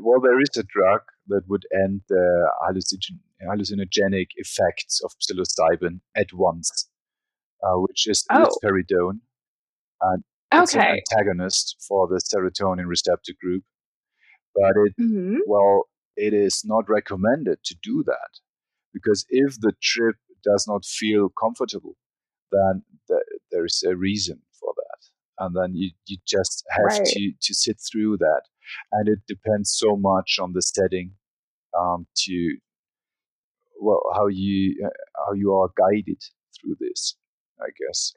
Well 0.02 0.20
there 0.20 0.40
is 0.40 0.56
a 0.56 0.64
drug 0.64 1.00
that 1.30 1.42
would 1.48 1.64
end 1.72 2.02
the 2.08 2.50
hallucin- 2.62 3.18
hallucinogenic 3.48 4.28
effects 4.36 5.00
of 5.02 5.12
psilocybin 5.18 6.00
at 6.14 6.32
once 6.32 6.88
uh, 7.62 7.76
which 7.76 8.06
is 8.06 8.24
oh. 8.30 8.46
risperidone 8.46 9.20
and 10.02 10.24
it's 10.52 10.74
okay. 10.74 10.84
an 10.84 10.98
antagonist 10.98 11.76
for 11.86 12.08
the 12.08 12.20
serotonin 12.20 12.86
receptor 12.86 13.32
group, 13.40 13.62
but 14.54 14.72
it 14.84 14.94
mm-hmm. 15.00 15.38
well, 15.46 15.84
it 16.16 16.34
is 16.34 16.62
not 16.64 16.88
recommended 16.88 17.58
to 17.64 17.76
do 17.82 18.02
that 18.06 18.40
because 18.92 19.24
if 19.28 19.60
the 19.60 19.72
trip 19.80 20.16
does 20.42 20.66
not 20.66 20.84
feel 20.84 21.28
comfortable, 21.28 21.96
then 22.50 22.82
th- 23.08 23.20
there 23.52 23.64
is 23.64 23.84
a 23.86 23.94
reason 23.94 24.40
for 24.58 24.72
that, 24.76 25.44
and 25.44 25.56
then 25.56 25.74
you 25.74 25.92
you 26.06 26.16
just 26.26 26.64
have 26.70 26.98
right. 26.98 27.04
to 27.04 27.32
to 27.40 27.54
sit 27.54 27.78
through 27.80 28.16
that, 28.16 28.42
and 28.90 29.08
it 29.08 29.20
depends 29.28 29.72
so 29.72 29.96
much 29.96 30.38
on 30.40 30.52
the 30.52 30.62
setting, 30.62 31.12
um, 31.78 32.06
to 32.16 32.56
well 33.80 34.02
how 34.14 34.26
you 34.28 34.82
uh, 34.84 34.90
how 35.26 35.32
you 35.32 35.54
are 35.54 35.70
guided 35.76 36.22
through 36.60 36.76
this, 36.80 37.16
I 37.60 37.66
guess. 37.78 38.12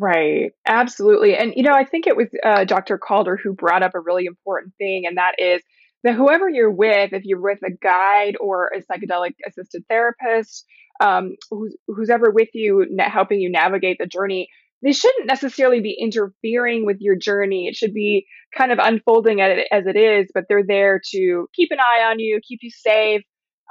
Right. 0.00 0.52
Absolutely. 0.64 1.36
And, 1.36 1.52
you 1.56 1.64
know, 1.64 1.72
I 1.74 1.84
think 1.84 2.06
it 2.06 2.16
was 2.16 2.28
uh, 2.44 2.64
Dr. 2.64 2.98
Calder 2.98 3.36
who 3.36 3.52
brought 3.52 3.82
up 3.82 3.96
a 3.96 4.00
really 4.00 4.26
important 4.26 4.74
thing, 4.78 5.06
and 5.06 5.16
that 5.16 5.32
is 5.38 5.60
that 6.04 6.14
whoever 6.14 6.48
you're 6.48 6.70
with, 6.70 7.12
if 7.12 7.24
you're 7.24 7.40
with 7.40 7.58
a 7.64 7.72
guide 7.82 8.36
or 8.40 8.68
a 8.68 8.80
psychedelic 8.80 9.34
assisted 9.44 9.82
therapist, 9.88 10.64
um, 11.00 11.34
who's, 11.50 11.76
who's 11.88 12.10
ever 12.10 12.30
with 12.30 12.50
you, 12.54 12.86
helping 12.98 13.40
you 13.40 13.50
navigate 13.50 13.98
the 13.98 14.06
journey, 14.06 14.48
they 14.82 14.92
shouldn't 14.92 15.26
necessarily 15.26 15.80
be 15.80 15.96
interfering 15.98 16.86
with 16.86 16.98
your 17.00 17.16
journey. 17.16 17.66
It 17.66 17.74
should 17.74 17.92
be 17.92 18.26
kind 18.56 18.72
of 18.72 18.78
unfolding 18.80 19.40
as 19.40 19.86
it 19.86 19.96
is, 19.96 20.30
but 20.32 20.44
they're 20.48 20.66
there 20.66 21.00
to 21.12 21.48
keep 21.54 21.70
an 21.72 21.78
eye 21.80 22.08
on 22.10 22.18
you, 22.20 22.40
keep 22.46 22.60
you 22.62 22.70
safe, 22.70 23.22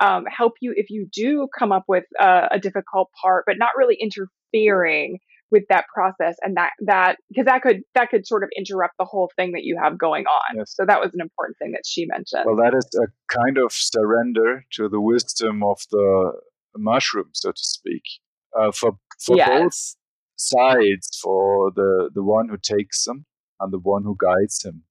um, 0.02 0.26
help 0.26 0.54
you 0.62 0.74
if 0.76 0.90
you 0.90 1.08
do 1.12 1.48
come 1.58 1.72
up 1.72 1.86
with 1.88 2.04
a, 2.20 2.48
a 2.52 2.60
difficult 2.60 3.10
part, 3.22 3.46
but 3.48 3.58
not 3.58 3.70
really 3.78 3.96
interfering 3.96 5.20
with 5.50 5.64
that 5.70 5.86
process 5.94 6.36
and 6.42 6.58
that 6.58 6.72
that 6.86 7.18
because 7.30 7.46
that 7.46 7.62
could 7.62 7.82
that 7.96 8.10
could 8.10 8.28
sort 8.28 8.44
of 8.44 8.50
interrupt 8.58 8.94
the 9.00 9.06
whole 9.06 9.32
thing 9.38 9.54
that 9.54 9.64
you 9.64 9.80
have 9.82 9.98
going 9.98 10.26
on 10.26 10.58
yes. 10.58 10.74
so 10.76 10.86
that 10.86 11.00
was 11.00 11.10
an 11.14 11.22
important 11.22 11.58
thing 11.58 11.72
that 11.72 11.84
she 11.86 12.06
mentioned 12.06 12.44
well 12.46 12.58
that 12.58 12.76
is 12.76 12.86
a 12.96 13.08
kind 13.34 13.58
of 13.58 13.72
surrender 13.72 14.66
to 14.72 14.90
the 14.90 15.00
wisdom 15.00 15.64
of 15.64 15.80
the 15.90 16.34
mushroom 16.76 17.30
so 17.32 17.52
to 17.52 17.64
speak 17.64 18.04
uh, 18.60 18.72
for 18.72 18.98
for 19.20 19.38
yes. 19.38 19.48
both 19.48 19.96
sides 20.38 21.20
for 21.22 21.72
the 21.76 22.10
the 22.14 22.24
one 22.24 22.50
who 22.50 22.58
takes 22.58 23.04
them 23.06 23.26
and 23.60 23.74
the 23.74 23.80
one 23.80 24.04
who 24.04 24.16
guides 24.20 24.64
him 24.64 24.84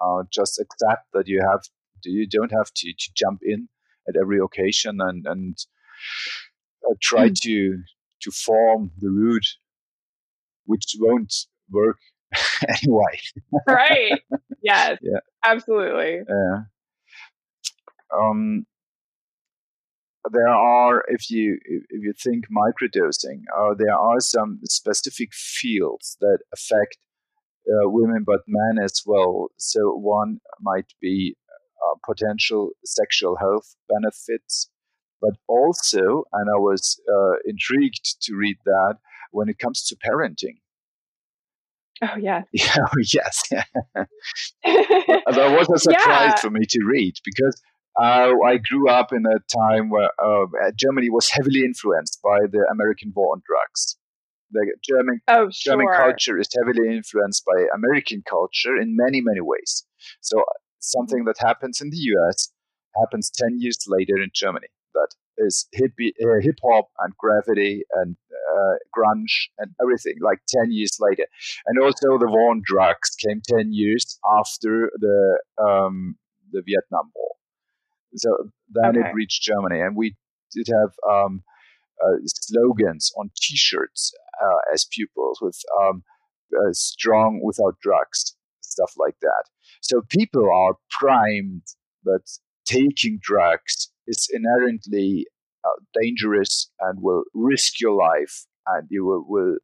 uh, 0.00 0.22
just 0.32 0.60
accept 0.60 1.06
that 1.12 1.28
you 1.28 1.40
have 1.40 1.60
you 2.04 2.26
don't 2.26 2.52
have 2.52 2.72
to, 2.74 2.92
to 2.92 3.10
jump 3.14 3.40
in 3.42 3.68
at 4.08 4.16
every 4.20 4.38
occasion 4.38 4.98
and 5.00 5.26
and 5.26 5.56
uh, 6.88 6.94
try 7.00 7.28
mm. 7.28 7.40
to 7.40 7.82
to 8.20 8.30
form 8.30 8.90
the 8.98 9.10
route 9.10 9.56
which 10.66 10.84
won't 10.98 11.34
work 11.70 11.98
anyway. 12.68 13.20
right. 13.66 14.20
Yes. 14.62 14.98
Yeah. 15.02 15.18
Absolutely. 15.44 16.20
Yeah. 16.28 16.58
Um, 18.16 18.64
there 20.30 20.48
are, 20.48 21.04
if 21.08 21.30
you 21.30 21.58
if 21.64 22.02
you 22.02 22.12
think 22.12 22.44
microdosing, 22.48 23.42
uh, 23.56 23.74
there 23.76 23.94
are 23.94 24.20
some 24.20 24.60
specific 24.64 25.32
fields 25.32 26.16
that 26.20 26.38
affect 26.52 26.98
uh, 27.68 27.88
women 27.88 28.24
but 28.24 28.40
men 28.46 28.82
as 28.82 29.02
well. 29.04 29.48
So 29.56 29.92
one 29.94 30.38
might 30.60 30.92
be 31.00 31.36
uh, 31.84 31.96
potential 32.06 32.70
sexual 32.84 33.36
health 33.36 33.74
benefits, 33.88 34.70
but 35.20 35.34
also, 35.48 36.24
and 36.32 36.48
I 36.50 36.58
was 36.58 37.00
uh, 37.12 37.38
intrigued 37.44 38.22
to 38.22 38.34
read 38.34 38.58
that 38.64 38.98
when 39.32 39.48
it 39.48 39.58
comes 39.58 39.82
to 39.86 39.96
parenting. 39.96 40.58
Oh 42.02 42.16
yeah. 42.16 42.42
Yeah. 42.52 42.76
Oh, 42.78 43.02
yes. 43.12 43.42
that 44.64 45.56
was 45.58 45.68
a 45.70 45.78
surprise 45.78 46.32
yeah. 46.34 46.36
for 46.36 46.50
me 46.50 46.64
to 46.66 46.84
read 46.84 47.14
because 47.24 47.60
uh, 48.00 48.32
I 48.44 48.58
grew 48.58 48.88
up 48.88 49.12
in 49.12 49.24
a 49.26 49.38
time 49.54 49.90
where 49.90 50.10
uh, 50.22 50.46
Germany 50.76 51.10
was 51.10 51.28
heavily 51.30 51.60
influenced 51.64 52.20
by 52.22 52.38
the 52.50 52.66
American 52.70 53.12
war 53.14 53.34
on 53.34 53.42
drugs. 53.46 53.96
The 54.50 54.74
German 54.86 55.20
oh, 55.28 55.48
sure. 55.50 55.72
German 55.72 55.88
culture 55.96 56.38
is 56.38 56.48
heavily 56.56 56.94
influenced 56.94 57.44
by 57.44 57.66
American 57.74 58.22
culture 58.28 58.76
in 58.76 58.96
many 58.96 59.22
many 59.22 59.40
ways. 59.40 59.84
So 60.20 60.44
something 60.78 61.24
that 61.24 61.36
happens 61.38 61.80
in 61.80 61.88
the 61.90 61.96
U.S. 61.96 62.52
happens 63.00 63.30
ten 63.34 63.60
years 63.60 63.78
later 63.86 64.16
in 64.16 64.28
Germany. 64.34 64.68
That 64.94 65.08
is 65.38 65.68
hip 65.72 65.92
uh, 65.98 66.40
hip 66.42 66.56
hop 66.62 66.88
and 67.00 67.14
gravity 67.16 67.82
and 67.94 68.16
uh, 68.52 68.74
grunge 68.96 69.48
and 69.58 69.70
everything 69.80 70.14
like 70.20 70.40
10 70.48 70.70
years 70.70 70.98
later 71.00 71.24
and 71.66 71.78
also 71.82 72.18
the 72.18 72.28
war 72.28 72.50
on 72.50 72.60
drugs 72.64 73.10
came 73.16 73.40
10 73.48 73.72
years 73.72 74.18
after 74.38 74.90
the 74.98 75.38
um, 75.62 76.16
the 76.52 76.62
vietnam 76.66 77.10
war 77.14 77.32
so 78.16 78.30
then 78.70 78.96
okay. 78.96 79.08
it 79.08 79.14
reached 79.14 79.42
germany 79.42 79.80
and 79.80 79.96
we 79.96 80.14
did 80.54 80.66
have 80.68 80.92
um, 81.10 81.42
uh, 82.04 82.16
slogans 82.26 83.12
on 83.18 83.30
t-shirts 83.36 84.12
uh, 84.42 84.74
as 84.74 84.86
pupils 84.90 85.38
with 85.40 85.58
um, 85.80 86.02
uh, 86.54 86.72
strong 86.72 87.40
without 87.42 87.76
drugs 87.82 88.36
stuff 88.60 88.92
like 88.98 89.16
that 89.20 89.44
so 89.80 90.00
people 90.08 90.48
are 90.52 90.74
primed 91.00 91.62
that 92.04 92.22
taking 92.64 93.18
drugs 93.22 93.90
is 94.06 94.28
inherently 94.32 95.26
uh, 95.64 95.80
dangerous 96.00 96.70
and 96.80 97.00
will 97.00 97.24
risk 97.34 97.80
your 97.80 97.92
life 97.92 98.46
and 98.66 98.86
you 98.90 99.04
will, 99.04 99.24
will 99.26 99.56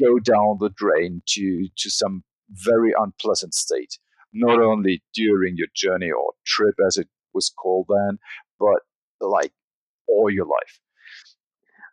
go 0.00 0.18
down 0.18 0.58
the 0.60 0.70
drain 0.76 1.22
to, 1.26 1.68
to 1.76 1.90
some 1.90 2.22
very 2.50 2.92
unpleasant 2.96 3.54
state, 3.54 3.98
not 4.32 4.60
only 4.60 5.02
during 5.14 5.56
your 5.56 5.68
journey 5.74 6.10
or 6.10 6.32
trip, 6.46 6.74
as 6.86 6.96
it 6.96 7.08
was 7.34 7.50
called 7.50 7.86
then, 7.88 8.18
but 8.58 8.80
like 9.20 9.52
all 10.08 10.30
your 10.30 10.46
life. 10.46 10.80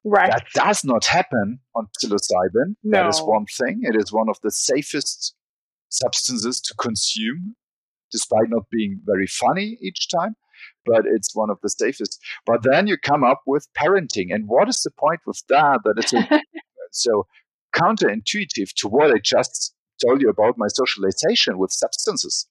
Right. 0.04 0.32
That 0.32 0.46
does 0.54 0.84
not 0.84 1.06
happen 1.06 1.60
on 1.76 1.88
psilocybin. 2.00 2.76
No. 2.84 3.04
That 3.04 3.08
is 3.10 3.22
one 3.22 3.46
thing. 3.46 3.82
It 3.84 3.96
is 3.96 4.14
one 4.14 4.30
of 4.30 4.38
the 4.44 4.52
safest 4.52 5.34
substances 5.90 6.62
to 6.62 6.76
consume, 6.76 7.56
despite 8.12 8.50
not 8.50 8.70
being 8.70 9.02
very 9.06 9.28
funny 9.28 9.78
each 9.82 10.08
time 10.10 10.36
but 10.86 11.04
it's 11.06 11.36
one 11.36 11.50
of 11.50 11.60
the 11.62 11.70
safest. 11.70 12.20
But 12.46 12.64
then 12.64 12.88
you 12.88 12.98
come 12.98 13.24
up 13.24 13.42
with 13.46 13.68
parenting, 13.78 14.34
and 14.34 14.48
what 14.48 14.70
is 14.70 14.82
the 14.84 14.92
point 14.92 15.22
with 15.26 15.42
that? 15.50 15.82
That 15.84 15.96
it's 15.98 16.14
a, 16.14 16.42
so 16.92 17.26
counterintuitive 17.76 18.74
to 18.78 18.88
what 18.88 19.12
I 19.12 19.20
just 19.22 19.74
told 20.06 20.22
you 20.22 20.30
about 20.30 20.58
my 20.58 20.68
socialization 20.68 21.58
with 21.58 21.72
substances. 21.72 22.48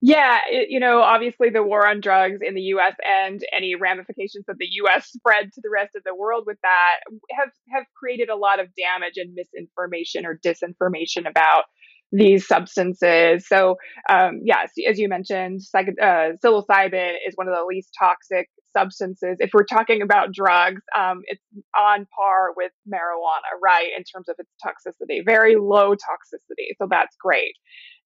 Yeah, 0.00 0.38
it, 0.48 0.68
you 0.70 0.78
know, 0.78 1.00
obviously 1.00 1.50
the 1.50 1.62
war 1.62 1.86
on 1.86 2.00
drugs 2.00 2.38
in 2.40 2.54
the 2.54 2.60
US 2.74 2.94
and 3.04 3.40
any 3.54 3.74
ramifications 3.74 4.44
that 4.46 4.56
the 4.58 4.68
US 4.84 5.08
spread 5.10 5.52
to 5.52 5.60
the 5.62 5.70
rest 5.70 5.96
of 5.96 6.04
the 6.04 6.14
world 6.14 6.44
with 6.46 6.58
that 6.62 6.96
have 7.36 7.50
have 7.72 7.84
created 7.98 8.28
a 8.28 8.36
lot 8.36 8.60
of 8.60 8.68
damage 8.76 9.14
and 9.16 9.34
misinformation 9.34 10.24
or 10.24 10.38
disinformation 10.38 11.28
about 11.28 11.64
these 12.12 12.46
substances. 12.46 13.46
So, 13.48 13.76
um, 14.08 14.40
yes, 14.44 14.70
as 14.88 14.98
you 14.98 15.08
mentioned, 15.08 15.62
psych- 15.62 16.00
uh, 16.00 16.30
psilocybin 16.42 17.14
is 17.26 17.34
one 17.34 17.48
of 17.48 17.54
the 17.54 17.64
least 17.68 17.90
toxic 17.98 18.48
substances. 18.74 19.36
If 19.40 19.50
we're 19.52 19.64
talking 19.64 20.00
about 20.00 20.32
drugs, 20.32 20.80
um, 20.96 21.20
it's 21.26 21.42
on 21.78 22.06
par 22.16 22.50
with 22.56 22.72
marijuana, 22.88 23.50
right, 23.62 23.88
in 23.96 24.04
terms 24.04 24.28
of 24.28 24.36
its 24.38 24.50
toxicity, 24.64 25.22
very 25.24 25.56
low 25.56 25.92
toxicity. 25.94 26.68
So 26.78 26.86
that's 26.88 27.14
great. 27.20 27.54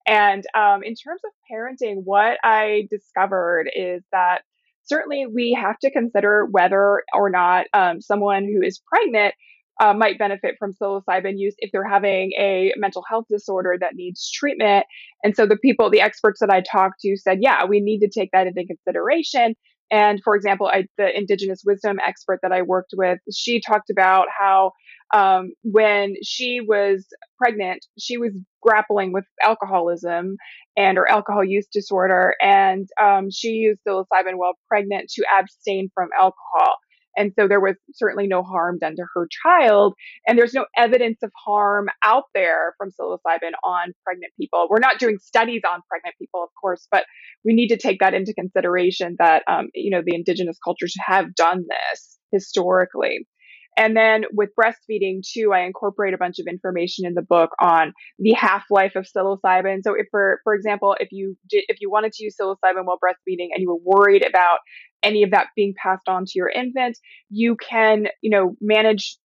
And 0.07 0.43
um, 0.55 0.83
in 0.83 0.95
terms 0.95 1.21
of 1.25 1.31
parenting, 1.51 2.01
what 2.03 2.37
I 2.43 2.87
discovered 2.89 3.69
is 3.73 4.03
that 4.11 4.41
certainly 4.83 5.25
we 5.33 5.57
have 5.59 5.79
to 5.79 5.91
consider 5.91 6.45
whether 6.49 7.03
or 7.13 7.29
not 7.29 7.67
um, 7.73 8.01
someone 8.01 8.43
who 8.43 8.65
is 8.65 8.81
pregnant 8.85 9.33
uh, 9.81 9.93
might 9.93 10.19
benefit 10.19 10.55
from 10.59 10.73
psilocybin 10.73 11.33
use 11.35 11.55
if 11.57 11.71
they're 11.71 11.87
having 11.87 12.31
a 12.39 12.73
mental 12.77 13.03
health 13.09 13.25
disorder 13.29 13.75
that 13.79 13.95
needs 13.95 14.29
treatment. 14.31 14.85
And 15.23 15.35
so 15.35 15.45
the 15.45 15.57
people, 15.57 15.89
the 15.89 16.01
experts 16.01 16.39
that 16.41 16.51
I 16.51 16.61
talked 16.61 16.99
to 17.01 17.15
said, 17.17 17.39
yeah, 17.41 17.65
we 17.65 17.79
need 17.79 17.99
to 17.99 18.09
take 18.09 18.29
that 18.33 18.45
into 18.45 18.65
consideration. 18.65 19.55
And 19.89 20.21
for 20.23 20.35
example, 20.35 20.67
I, 20.67 20.85
the 20.97 21.15
indigenous 21.15 21.61
wisdom 21.65 21.97
expert 22.05 22.39
that 22.43 22.51
I 22.51 22.61
worked 22.61 22.93
with, 22.95 23.19
she 23.33 23.61
talked 23.61 23.89
about 23.89 24.27
how 24.37 24.71
um, 25.13 25.51
when 25.63 26.15
she 26.23 26.59
was 26.59 27.05
pregnant, 27.37 27.85
she 27.99 28.17
was 28.17 28.31
grappling 28.61 29.13
with 29.13 29.25
alcoholism 29.43 30.37
and 30.75 30.97
her 30.97 31.09
alcohol 31.09 31.43
use 31.43 31.67
disorder, 31.71 32.33
and 32.41 32.87
um, 33.01 33.29
she 33.31 33.49
used 33.49 33.79
psilocybin 33.87 34.35
while 34.35 34.53
pregnant 34.67 35.09
to 35.11 35.23
abstain 35.39 35.89
from 35.93 36.09
alcohol. 36.19 36.77
And 37.15 37.31
so 37.37 37.47
there 37.47 37.59
was 37.59 37.75
certainly 37.93 38.25
no 38.27 38.41
harm 38.41 38.79
done 38.79 38.95
to 38.95 39.05
her 39.13 39.27
child. 39.45 39.93
And 40.27 40.37
there's 40.37 40.53
no 40.53 40.65
evidence 40.75 41.19
of 41.21 41.31
harm 41.45 41.87
out 42.03 42.23
there 42.33 42.73
from 42.77 42.89
psilocybin 42.89 43.51
on 43.63 43.93
pregnant 44.03 44.33
people. 44.39 44.67
We're 44.69 44.79
not 44.79 44.97
doing 44.97 45.19
studies 45.21 45.61
on 45.63 45.81
pregnant 45.87 46.15
people, 46.19 46.43
of 46.43 46.49
course, 46.59 46.87
but 46.91 47.05
we 47.45 47.53
need 47.53 47.67
to 47.67 47.77
take 47.77 47.99
that 47.99 48.15
into 48.15 48.33
consideration 48.33 49.15
that, 49.19 49.43
um, 49.47 49.67
you 49.75 49.91
know, 49.91 50.01
the 50.03 50.15
indigenous 50.15 50.57
cultures 50.63 50.95
have 51.05 51.35
done 51.35 51.65
this 51.69 52.17
historically. 52.31 53.27
And 53.77 53.95
then 53.95 54.25
with 54.31 54.49
breastfeeding 54.59 55.21
too, 55.27 55.51
I 55.53 55.61
incorporate 55.61 56.13
a 56.13 56.17
bunch 56.17 56.39
of 56.39 56.47
information 56.47 57.05
in 57.05 57.13
the 57.13 57.21
book 57.21 57.51
on 57.59 57.93
the 58.19 58.33
half 58.33 58.65
life 58.69 58.95
of 58.95 59.05
psilocybin. 59.05 59.79
So 59.83 59.93
if 59.93 60.07
for 60.11 60.39
for 60.43 60.53
example, 60.53 60.95
if 60.99 61.09
you 61.11 61.35
did 61.49 61.63
if 61.67 61.77
you 61.81 61.89
wanted 61.89 62.13
to 62.13 62.23
use 62.23 62.35
psilocybin 62.39 62.85
while 62.85 62.99
breastfeeding 63.03 63.49
and 63.53 63.59
you 63.59 63.69
were 63.69 63.79
worried 63.83 64.25
about 64.27 64.59
any 65.01 65.23
of 65.23 65.31
that 65.31 65.47
being 65.55 65.73
passed 65.81 66.07
on 66.07 66.25
to 66.25 66.31
your 66.35 66.49
infant, 66.49 66.97
you 67.29 67.55
can 67.55 68.07
you 68.21 68.29
know 68.29 68.55
manage 68.61 69.17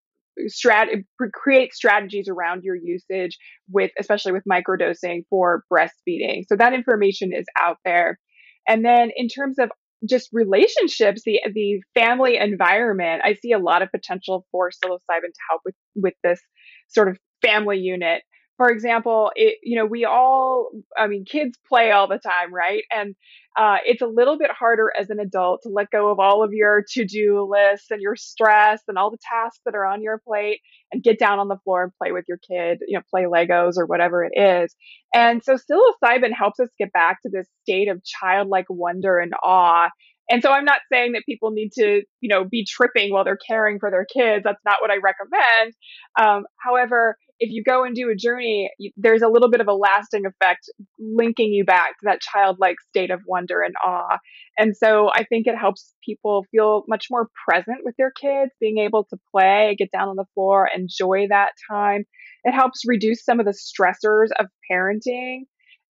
strat 0.48 0.86
create 1.34 1.74
strategies 1.74 2.28
around 2.28 2.62
your 2.62 2.76
usage 2.76 3.36
with 3.70 3.90
especially 3.98 4.32
with 4.32 4.44
microdosing 4.50 5.22
for 5.28 5.64
breastfeeding. 5.72 6.44
So 6.48 6.56
that 6.56 6.72
information 6.72 7.32
is 7.34 7.46
out 7.60 7.78
there. 7.84 8.18
And 8.66 8.84
then 8.84 9.10
in 9.16 9.28
terms 9.28 9.58
of 9.58 9.70
just 10.08 10.28
relationships, 10.32 11.22
the 11.24 11.40
the 11.52 11.80
family 11.94 12.36
environment, 12.36 13.22
I 13.24 13.34
see 13.34 13.52
a 13.52 13.58
lot 13.58 13.82
of 13.82 13.90
potential 13.90 14.46
for 14.52 14.70
psilocybin 14.70 14.98
to 15.00 15.40
help 15.50 15.62
with 15.64 15.74
with 15.94 16.14
this 16.22 16.40
sort 16.88 17.08
of 17.08 17.18
family 17.42 17.78
unit 17.78 18.22
for 18.58 18.68
example, 18.68 19.30
it, 19.36 19.58
you 19.62 19.78
know, 19.78 19.86
we 19.86 20.04
all, 20.04 20.70
I 20.96 21.06
mean, 21.06 21.24
kids 21.24 21.56
play 21.68 21.92
all 21.92 22.08
the 22.08 22.18
time, 22.18 22.52
right? 22.52 22.82
And 22.90 23.14
uh, 23.56 23.76
it's 23.86 24.02
a 24.02 24.06
little 24.06 24.36
bit 24.36 24.50
harder 24.50 24.92
as 24.98 25.10
an 25.10 25.20
adult 25.20 25.60
to 25.62 25.68
let 25.68 25.90
go 25.90 26.10
of 26.10 26.18
all 26.18 26.42
of 26.42 26.52
your 26.52 26.84
to 26.90 27.04
do 27.04 27.48
lists 27.48 27.90
and 27.90 28.02
your 28.02 28.16
stress 28.16 28.82
and 28.88 28.98
all 28.98 29.12
the 29.12 29.18
tasks 29.32 29.60
that 29.64 29.76
are 29.76 29.86
on 29.86 30.02
your 30.02 30.18
plate 30.18 30.60
and 30.92 31.02
get 31.02 31.20
down 31.20 31.38
on 31.38 31.46
the 31.46 31.58
floor 31.64 31.84
and 31.84 31.92
play 32.02 32.10
with 32.10 32.24
your 32.28 32.38
kid, 32.38 32.78
you 32.86 32.98
know, 32.98 33.02
play 33.10 33.24
Legos 33.24 33.74
or 33.76 33.86
whatever 33.86 34.24
it 34.24 34.32
is. 34.36 34.74
And 35.14 35.42
so 35.42 35.54
psilocybin 35.54 36.32
helps 36.36 36.58
us 36.58 36.68
get 36.78 36.92
back 36.92 37.22
to 37.22 37.30
this 37.32 37.46
state 37.62 37.88
of 37.88 38.02
childlike 38.04 38.66
wonder 38.68 39.18
and 39.18 39.32
awe 39.42 39.88
and 40.30 40.42
so 40.42 40.50
I'm 40.50 40.64
not 40.64 40.80
saying 40.92 41.12
that 41.12 41.22
people 41.26 41.50
need 41.50 41.70
to, 41.78 42.02
you 42.20 42.28
know, 42.28 42.44
be 42.44 42.66
tripping 42.68 43.12
while 43.12 43.24
they're 43.24 43.38
caring 43.46 43.78
for 43.78 43.90
their 43.90 44.04
kids. 44.04 44.44
That's 44.44 44.62
not 44.64 44.76
what 44.80 44.90
I 44.90 44.96
recommend. 44.96 45.74
Um, 46.20 46.44
however, 46.62 47.16
if 47.40 47.50
you 47.50 47.62
go 47.62 47.84
and 47.84 47.94
do 47.94 48.10
a 48.10 48.16
journey, 48.16 48.70
you, 48.78 48.90
there's 48.96 49.22
a 49.22 49.28
little 49.28 49.50
bit 49.50 49.60
of 49.60 49.68
a 49.68 49.72
lasting 49.72 50.24
effect 50.26 50.68
linking 50.98 51.52
you 51.52 51.64
back 51.64 51.90
to 51.90 52.04
that 52.04 52.20
childlike 52.20 52.76
state 52.88 53.10
of 53.10 53.20
wonder 53.26 53.62
and 53.62 53.74
awe. 53.84 54.18
And 54.58 54.76
so 54.76 55.08
I 55.14 55.24
think 55.24 55.46
it 55.46 55.56
helps 55.56 55.94
people 56.04 56.44
feel 56.50 56.82
much 56.88 57.06
more 57.10 57.28
present 57.48 57.78
with 57.84 57.94
their 57.96 58.10
kids, 58.10 58.50
being 58.60 58.78
able 58.78 59.04
to 59.04 59.16
play, 59.30 59.76
get 59.78 59.90
down 59.92 60.08
on 60.08 60.16
the 60.16 60.26
floor, 60.34 60.68
enjoy 60.74 61.26
that 61.28 61.52
time. 61.70 62.04
It 62.44 62.52
helps 62.52 62.82
reduce 62.86 63.24
some 63.24 63.40
of 63.40 63.46
the 63.46 63.52
stressors 63.52 64.28
of 64.38 64.46
parenting 64.70 65.42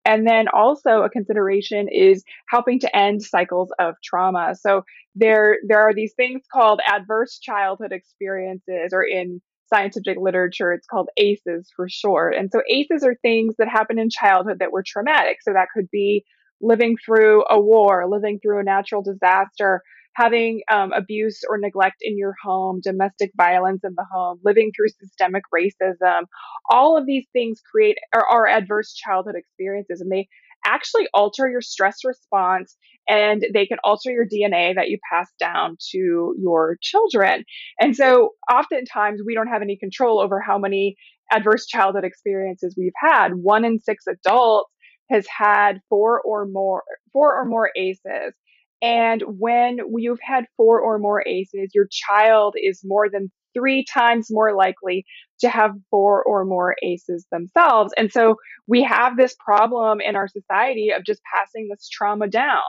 and 0.04 0.26
then 0.26 0.46
also 0.48 1.02
a 1.02 1.10
consideration 1.10 1.88
is 1.88 2.24
helping 2.48 2.78
to 2.80 2.96
end 2.96 3.22
cycles 3.22 3.70
of 3.78 3.94
trauma. 4.02 4.54
So 4.54 4.82
there, 5.14 5.58
there 5.66 5.80
are 5.80 5.94
these 5.94 6.14
things 6.14 6.42
called 6.52 6.80
adverse 6.86 7.38
childhood 7.38 7.92
experiences, 7.92 8.92
or 8.92 9.02
in 9.02 9.40
scientific 9.68 10.16
literature, 10.18 10.72
it's 10.72 10.86
called 10.86 11.10
ACEs 11.16 11.70
for 11.76 11.88
short. 11.88 12.34
And 12.34 12.50
so 12.50 12.62
ACEs 12.70 13.04
are 13.04 13.16
things 13.20 13.54
that 13.58 13.68
happen 13.68 13.98
in 13.98 14.08
childhood 14.10 14.60
that 14.60 14.72
were 14.72 14.84
traumatic. 14.86 15.38
So 15.42 15.52
that 15.52 15.68
could 15.74 15.90
be 15.90 16.24
living 16.60 16.96
through 17.04 17.44
a 17.50 17.60
war, 17.60 18.08
living 18.08 18.40
through 18.40 18.60
a 18.60 18.64
natural 18.64 19.02
disaster, 19.02 19.82
having 20.14 20.62
um, 20.70 20.92
abuse 20.92 21.40
or 21.48 21.58
neglect 21.58 21.96
in 22.00 22.18
your 22.18 22.34
home, 22.42 22.80
domestic 22.82 23.30
violence 23.36 23.82
in 23.84 23.94
the 23.96 24.06
home, 24.12 24.40
living 24.44 24.72
through 24.74 24.88
systemic 25.00 25.44
racism. 25.54 26.22
All 26.70 26.96
of 26.96 27.06
these 27.06 27.26
things 27.32 27.60
create 27.70 27.96
or 28.14 28.26
are 28.26 28.46
adverse 28.46 28.94
childhood 28.94 29.36
experiences, 29.36 30.00
and 30.00 30.10
they 30.10 30.28
actually 30.66 31.06
alter 31.14 31.48
your 31.48 31.60
stress 31.60 31.98
response 32.04 32.76
and 33.08 33.46
they 33.54 33.66
can 33.66 33.78
alter 33.84 34.10
your 34.10 34.26
DNA 34.26 34.74
that 34.74 34.88
you 34.88 34.98
pass 35.10 35.30
down 35.40 35.76
to 35.92 36.34
your 36.38 36.76
children. 36.82 37.44
And 37.80 37.96
so 37.96 38.30
oftentimes 38.52 39.22
we 39.24 39.34
don't 39.34 39.48
have 39.48 39.62
any 39.62 39.78
control 39.78 40.20
over 40.20 40.40
how 40.40 40.58
many 40.58 40.96
adverse 41.32 41.66
childhood 41.66 42.04
experiences 42.04 42.74
we've 42.76 42.92
had. 42.96 43.34
One 43.34 43.64
in 43.64 43.78
six 43.78 44.04
adults 44.06 44.70
has 45.10 45.26
had 45.26 45.80
four 45.88 46.20
or 46.20 46.46
more 46.46 46.82
four 47.12 47.34
or 47.34 47.44
more 47.46 47.70
ACEs. 47.76 48.34
And 48.80 49.22
when 49.26 49.78
you've 49.96 50.20
had 50.22 50.44
four 50.56 50.80
or 50.80 50.98
more 50.98 51.26
ACEs, 51.26 51.72
your 51.74 51.88
child 51.90 52.54
is 52.56 52.80
more 52.84 53.08
than 53.10 53.30
three 53.54 53.84
times 53.84 54.28
more 54.30 54.54
likely 54.54 55.04
to 55.40 55.48
have 55.48 55.72
four 55.90 56.22
or 56.22 56.44
more 56.44 56.76
ACEs 56.82 57.26
themselves. 57.32 57.92
And 57.96 58.12
so 58.12 58.36
we 58.66 58.82
have 58.84 59.16
this 59.16 59.34
problem 59.44 60.00
in 60.00 60.16
our 60.16 60.28
society 60.28 60.90
of 60.96 61.04
just 61.04 61.20
passing 61.34 61.68
this 61.68 61.88
trauma 61.88 62.28
down. 62.28 62.62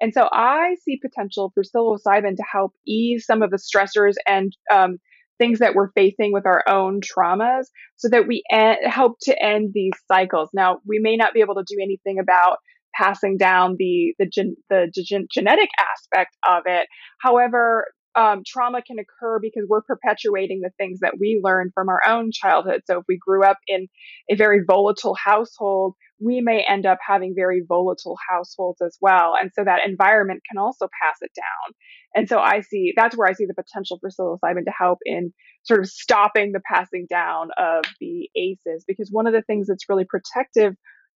And 0.00 0.12
so 0.12 0.28
I 0.32 0.76
see 0.82 0.98
potential 1.00 1.52
for 1.54 1.62
psilocybin 1.62 2.36
to 2.36 2.44
help 2.50 2.72
ease 2.86 3.24
some 3.26 3.42
of 3.42 3.50
the 3.50 3.58
stressors 3.58 4.14
and 4.26 4.52
um, 4.72 4.98
things 5.38 5.58
that 5.60 5.74
we're 5.74 5.92
facing 5.92 6.32
with 6.32 6.46
our 6.46 6.62
own 6.68 7.00
traumas 7.00 7.66
so 7.96 8.08
that 8.08 8.26
we 8.26 8.42
en- 8.50 8.82
help 8.84 9.18
to 9.22 9.42
end 9.42 9.72
these 9.74 9.92
cycles. 10.10 10.50
Now, 10.52 10.80
we 10.86 10.98
may 10.98 11.16
not 11.16 11.34
be 11.34 11.40
able 11.40 11.54
to 11.54 11.64
do 11.66 11.80
anything 11.80 12.18
about 12.18 12.58
passing 12.94 13.36
down 13.36 13.76
the 13.78 14.14
the, 14.18 14.26
gen, 14.26 14.56
the 14.70 14.92
gen, 14.94 15.26
genetic 15.32 15.68
aspect 15.78 16.36
of 16.48 16.62
it. 16.66 16.86
However, 17.20 17.86
um, 18.14 18.42
trauma 18.46 18.82
can 18.82 18.98
occur 18.98 19.38
because 19.40 19.64
we're 19.68 19.82
perpetuating 19.82 20.60
the 20.60 20.70
things 20.78 21.00
that 21.00 21.14
we 21.18 21.40
learned 21.42 21.72
from 21.74 21.88
our 21.88 22.00
own 22.06 22.30
childhood. 22.32 22.82
So 22.86 22.98
if 22.98 23.04
we 23.08 23.18
grew 23.18 23.42
up 23.42 23.58
in 23.66 23.88
a 24.30 24.34
very 24.34 24.60
volatile 24.66 25.16
household, 25.22 25.94
we 26.20 26.40
may 26.40 26.64
end 26.68 26.86
up 26.86 26.98
having 27.06 27.34
very 27.34 27.62
volatile 27.66 28.16
households 28.30 28.80
as 28.82 28.96
well. 29.00 29.34
And 29.40 29.50
so 29.54 29.64
that 29.64 29.80
environment 29.86 30.42
can 30.48 30.58
also 30.58 30.88
pass 31.02 31.16
it 31.20 31.30
down. 31.34 31.74
And 32.14 32.28
so 32.28 32.38
I 32.38 32.60
see 32.60 32.92
that's 32.94 33.16
where 33.16 33.28
I 33.28 33.32
see 33.32 33.46
the 33.46 33.54
potential 33.54 33.98
for 34.00 34.10
psilocybin 34.10 34.64
to 34.64 34.72
help 34.78 34.98
in 35.04 35.32
sort 35.64 35.80
of 35.80 35.88
stopping 35.88 36.52
the 36.52 36.60
passing 36.70 37.06
down 37.08 37.48
of 37.58 37.84
the 38.00 38.28
ACEs. 38.36 38.84
Because 38.86 39.08
one 39.10 39.26
of 39.26 39.32
the 39.32 39.42
things 39.42 39.66
that's 39.66 39.88
really 39.88 40.04
protective 40.04 40.74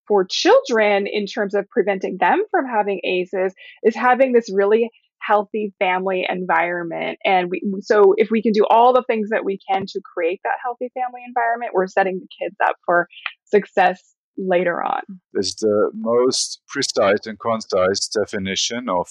for 0.09 0.27
children 0.29 1.07
in 1.07 1.27
terms 1.27 1.55
of 1.55 1.69
preventing 1.69 2.17
them 2.19 2.43
from 2.51 2.67
having 2.67 3.01
ACEs 3.05 3.55
is 3.83 3.95
having 3.95 4.33
this 4.33 4.51
really 4.53 4.91
healthy 5.21 5.73
family 5.79 6.27
environment. 6.29 7.19
And 7.25 7.51
we, 7.51 7.61
so 7.81 8.15
if 8.17 8.29
we 8.31 8.43
can 8.43 8.53
do 8.53 8.65
all 8.69 8.93
the 8.93 9.05
things 9.07 9.31
that 9.31 9.45
we 9.45 9.59
can 9.71 9.87
to 9.87 10.01
create 10.05 10.41
that 10.45 10.59
healthy 10.63 10.91
family 10.95 11.23
environment, 11.27 11.73
we're 11.75 11.87
setting 11.87 12.21
the 12.21 12.29
kids 12.41 12.57
up 12.65 12.77
for 12.85 13.09
success 13.45 14.15
later 14.39 14.83
on. 14.83 15.03
Is 15.35 15.55
the 15.57 15.91
most 15.95 16.61
precise 16.69 17.27
and 17.27 17.39
concise 17.39 18.09
definition 18.09 18.89
of 18.89 19.09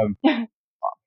um, 0.00 0.16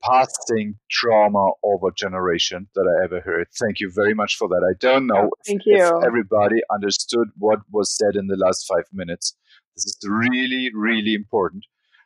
passing 0.05 0.75
trauma 0.89 1.51
over 1.63 1.91
generation 1.95 2.67
that 2.75 2.85
I 2.87 3.05
ever 3.05 3.21
heard. 3.21 3.47
Thank 3.59 3.79
you 3.79 3.91
very 3.93 4.13
much 4.13 4.35
for 4.37 4.47
that. 4.47 4.65
I 4.69 4.77
don't 4.79 5.07
know 5.07 5.29
oh, 5.29 5.29
Thank 5.45 5.61
if, 5.65 5.79
you. 5.79 5.97
if 5.97 6.05
everybody 6.05 6.57
understood 6.73 7.29
what 7.37 7.59
was 7.71 7.95
said 7.95 8.15
in 8.15 8.27
the 8.27 8.37
last 8.37 8.65
five 8.67 8.85
minutes. 8.93 9.35
This 9.75 9.85
is 9.85 9.97
really, 10.07 10.69
really 10.73 11.13
important. 11.13 11.65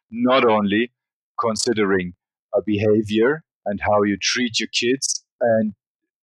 Not 0.10 0.48
only 0.48 0.92
considering 1.40 2.14
a 2.56 2.62
behavior 2.66 3.44
and 3.66 3.80
how 3.82 4.04
you 4.04 4.18
treat 4.20 4.60
your 4.60 4.70
kids 4.70 5.24
and 5.40 5.74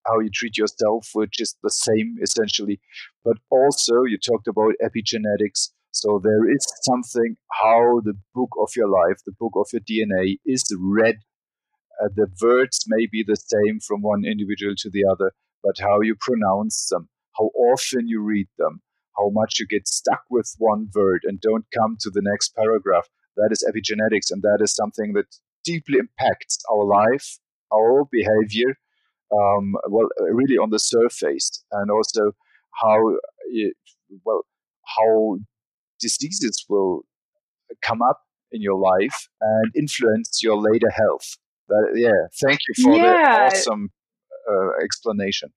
how 0.07 0.21
you 0.21 0.31
treat 0.33 0.57
yourself, 0.57 1.11
which 1.15 1.41
is 1.41 1.57
the 1.63 1.71
same 1.71 2.17
essentially, 2.23 2.81
but 3.25 3.37
also 3.51 4.05
you 4.05 4.19
talked 4.19 4.49
about 4.49 4.75
epigenetics. 4.83 5.71
So 5.91 6.21
there 6.23 6.51
is 6.51 6.67
something 6.83 7.37
how 7.53 8.01
the 8.05 8.15
book 8.35 8.51
of 8.61 8.71
your 8.77 8.89
life, 8.89 9.19
the 9.25 9.33
book 9.39 9.53
of 9.57 9.69
your 9.73 9.81
DNA 9.81 10.37
is 10.45 10.65
read 10.79 11.17
uh, 12.03 12.09
the 12.15 12.29
words 12.43 12.85
may 12.89 13.07
be 13.11 13.25
the 13.27 13.37
same 13.37 13.81
from 13.81 14.03
one 14.03 14.25
individual 14.25 14.75
to 14.79 14.91
the 14.91 15.05
other, 15.11 15.33
but 15.63 15.77
how 15.81 16.01
you 16.01 16.15
pronounce 16.21 16.89
them, 16.91 17.09
how 17.39 17.51
often 17.73 18.09
you 18.09 18.23
read 18.23 18.49
them, 18.59 18.81
how 19.17 19.31
much 19.31 19.59
you 19.59 19.67
get 19.67 19.89
stuck 19.89 20.23
with 20.31 20.55
one 20.59 20.89
word 20.95 21.23
and 21.25 21.41
don't 21.41 21.67
come 21.77 21.97
to 22.01 22.11
the 22.11 22.23
next 22.23 22.55
paragraph. 22.55 23.09
That 23.37 23.49
is 23.51 23.65
epigenetics, 23.69 24.31
and 24.31 24.43
that 24.43 24.59
is 24.63 24.75
something 24.75 25.13
that 25.15 25.27
deeply 25.65 25.99
impacts 25.99 26.59
our 26.73 26.85
life, 26.85 27.39
our 27.73 28.05
behavior, 28.11 28.79
um, 29.33 29.75
well, 29.89 30.09
really 30.33 30.57
on 30.57 30.71
the 30.71 30.79
surface, 30.79 31.65
and 31.73 31.91
also 31.91 32.33
how, 32.81 33.17
it, 33.51 33.75
well, 34.25 34.43
how 34.99 35.39
diseases 36.01 36.65
will 36.69 37.03
come 37.83 38.03
up 38.03 38.21
in 38.53 38.63
your 38.63 38.79
life 38.79 39.29
and 39.41 39.73
influence 39.77 40.43
your 40.43 40.57
later 40.57 40.91
health. 40.91 41.37
That, 41.69 41.93
yeah, 41.95 42.29
thank 42.41 42.61
you 42.69 42.85
for 42.85 42.97
yeah. 42.97 43.49
the 43.49 43.57
awesome 43.57 43.91
uh, 44.51 44.83
explanation. 44.83 45.53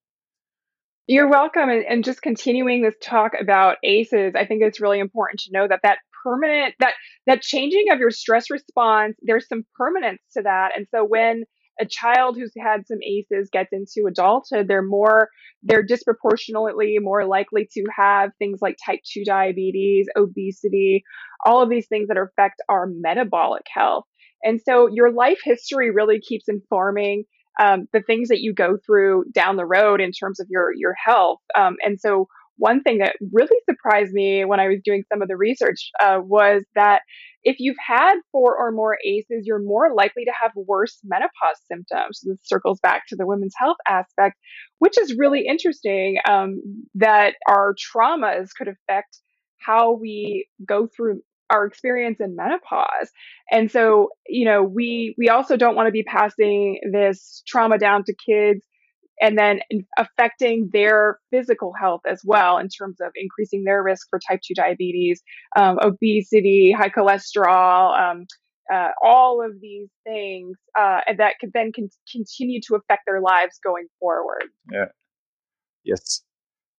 You're 1.08 1.30
welcome. 1.30 1.70
And, 1.70 1.84
and 1.86 2.04
just 2.04 2.22
continuing 2.22 2.84
this 2.84 2.96
talk 3.02 3.32
about 3.40 3.78
ACEs, 3.84 4.34
I 4.36 4.46
think 4.46 4.62
it's 4.62 4.80
really 4.80 5.00
important 5.00 5.40
to 5.42 5.52
know 5.52 5.68
that 5.68 5.80
that 5.84 5.98
permanent 6.24 6.76
that 6.80 6.94
that 7.28 7.42
changing 7.42 7.86
of 7.92 8.00
your 8.00 8.12
stress 8.12 8.50
response 8.50 9.16
there's 9.22 9.48
some 9.48 9.64
permanence 9.78 10.22
to 10.34 10.42
that 10.42 10.72
and 10.76 10.88
so 10.94 11.06
when 11.06 11.44
a 11.80 11.86
child 11.86 12.36
who's 12.38 12.52
had 12.58 12.86
some 12.88 12.98
aces 13.02 13.50
gets 13.52 13.70
into 13.72 14.08
adulthood 14.08 14.68
they're 14.68 14.84
more 14.84 15.30
they're 15.64 15.84
disproportionately 15.84 16.98
more 17.00 17.26
likely 17.26 17.68
to 17.72 17.84
have 17.96 18.32
things 18.38 18.60
like 18.62 18.76
type 18.86 19.00
2 19.14 19.24
diabetes 19.26 20.08
obesity 20.18 21.04
all 21.46 21.62
of 21.64 21.70
these 21.70 21.88
things 21.88 22.08
that 22.08 22.18
affect 22.18 22.62
our 22.68 22.88
metabolic 22.88 23.64
health 23.74 24.06
and 24.44 24.60
so 24.62 24.88
your 24.92 25.12
life 25.12 25.40
history 25.44 25.92
really 25.92 26.20
keeps 26.20 26.46
informing 26.48 27.24
um, 27.60 27.88
the 27.92 28.02
things 28.02 28.30
that 28.30 28.40
you 28.40 28.54
go 28.54 28.78
through 28.86 29.26
down 29.34 29.58
the 29.58 29.66
road 29.66 30.02
in 30.02 30.12
terms 30.12 30.40
of 30.40 30.48
your 30.50 30.72
your 30.76 30.94
health. 30.94 31.40
Um, 31.58 31.76
and 31.84 32.00
so 32.00 32.28
one 32.60 32.84
thing 32.84 32.98
that 32.98 33.16
really 33.32 33.58
surprised 33.70 34.12
me 34.12 34.44
when 34.44 34.60
I 34.60 34.68
was 34.68 34.82
doing 34.84 35.04
some 35.12 35.22
of 35.22 35.30
the 35.30 35.38
research 35.38 35.92
uh, 36.02 36.20
was 36.22 36.64
that 36.76 37.02
if 37.44 37.56
you've 37.60 37.78
had 37.86 38.16
four 38.34 38.58
or 38.58 38.72
more 38.72 38.98
ACEs, 39.06 39.46
you're 39.46 39.64
more 39.64 39.94
likely 39.96 40.26
to 40.26 40.32
have 40.42 40.52
worse 40.56 41.00
menopause 41.06 41.62
symptoms. 41.72 42.20
This 42.22 42.38
circles 42.44 42.80
back 42.82 43.04
to 43.08 43.16
the 43.16 43.26
women's 43.26 43.54
health 43.58 43.78
aspect, 43.88 44.36
which 44.80 44.98
is 44.98 45.16
really 45.18 45.46
interesting 45.48 46.18
um, 46.30 46.62
that 46.96 47.36
our 47.48 47.74
traumas 47.76 48.50
could 48.58 48.68
affect 48.68 49.20
how 49.58 49.94
we 49.94 50.48
go 50.68 50.88
through 50.94 51.22
our 51.50 51.66
experience 51.66 52.18
in 52.20 52.36
menopause. 52.36 53.10
And 53.52 53.72
so, 53.72 54.10
you 54.28 54.46
know, 54.46 54.64
we 54.64 55.16
we 55.18 55.30
also 55.30 55.58
don't 55.58 55.76
want 55.76 55.88
to 55.88 55.92
be 55.92 56.04
passing 56.04 56.80
this 56.92 57.44
trauma 57.48 57.78
down 57.78 58.04
to 58.06 58.14
kids 58.14 58.66
and 59.22 59.38
then 59.38 59.60
affecting 59.98 60.70
their 60.72 61.20
physical 61.32 61.74
health 61.80 62.02
as 62.10 62.22
well 62.24 62.58
in 62.58 62.70
terms 62.70 62.98
of 63.02 63.12
increasing 63.16 63.64
their 63.66 63.84
risk 63.84 64.08
for 64.10 64.20
type 64.20 64.40
2 64.46 64.54
diabetes, 64.54 65.22
um, 65.58 65.78
obesity, 65.82 66.72
high 66.72 66.90
cholesterol, 66.90 68.00
um, 68.00 68.26
uh, 68.74 68.90
all 69.04 69.44
of 69.44 69.60
these 69.60 69.90
things 70.06 70.56
uh, 70.80 71.02
that 71.18 71.34
could 71.42 71.52
then 71.54 71.72
con- 71.76 71.90
continue 72.12 72.62
to 72.62 72.76
affect 72.76 73.02
their 73.08 73.20
lives 73.20 73.60
going 73.64 73.88
forward. 74.00 74.46
Yeah. 74.72 74.86
Yes, 75.84 76.22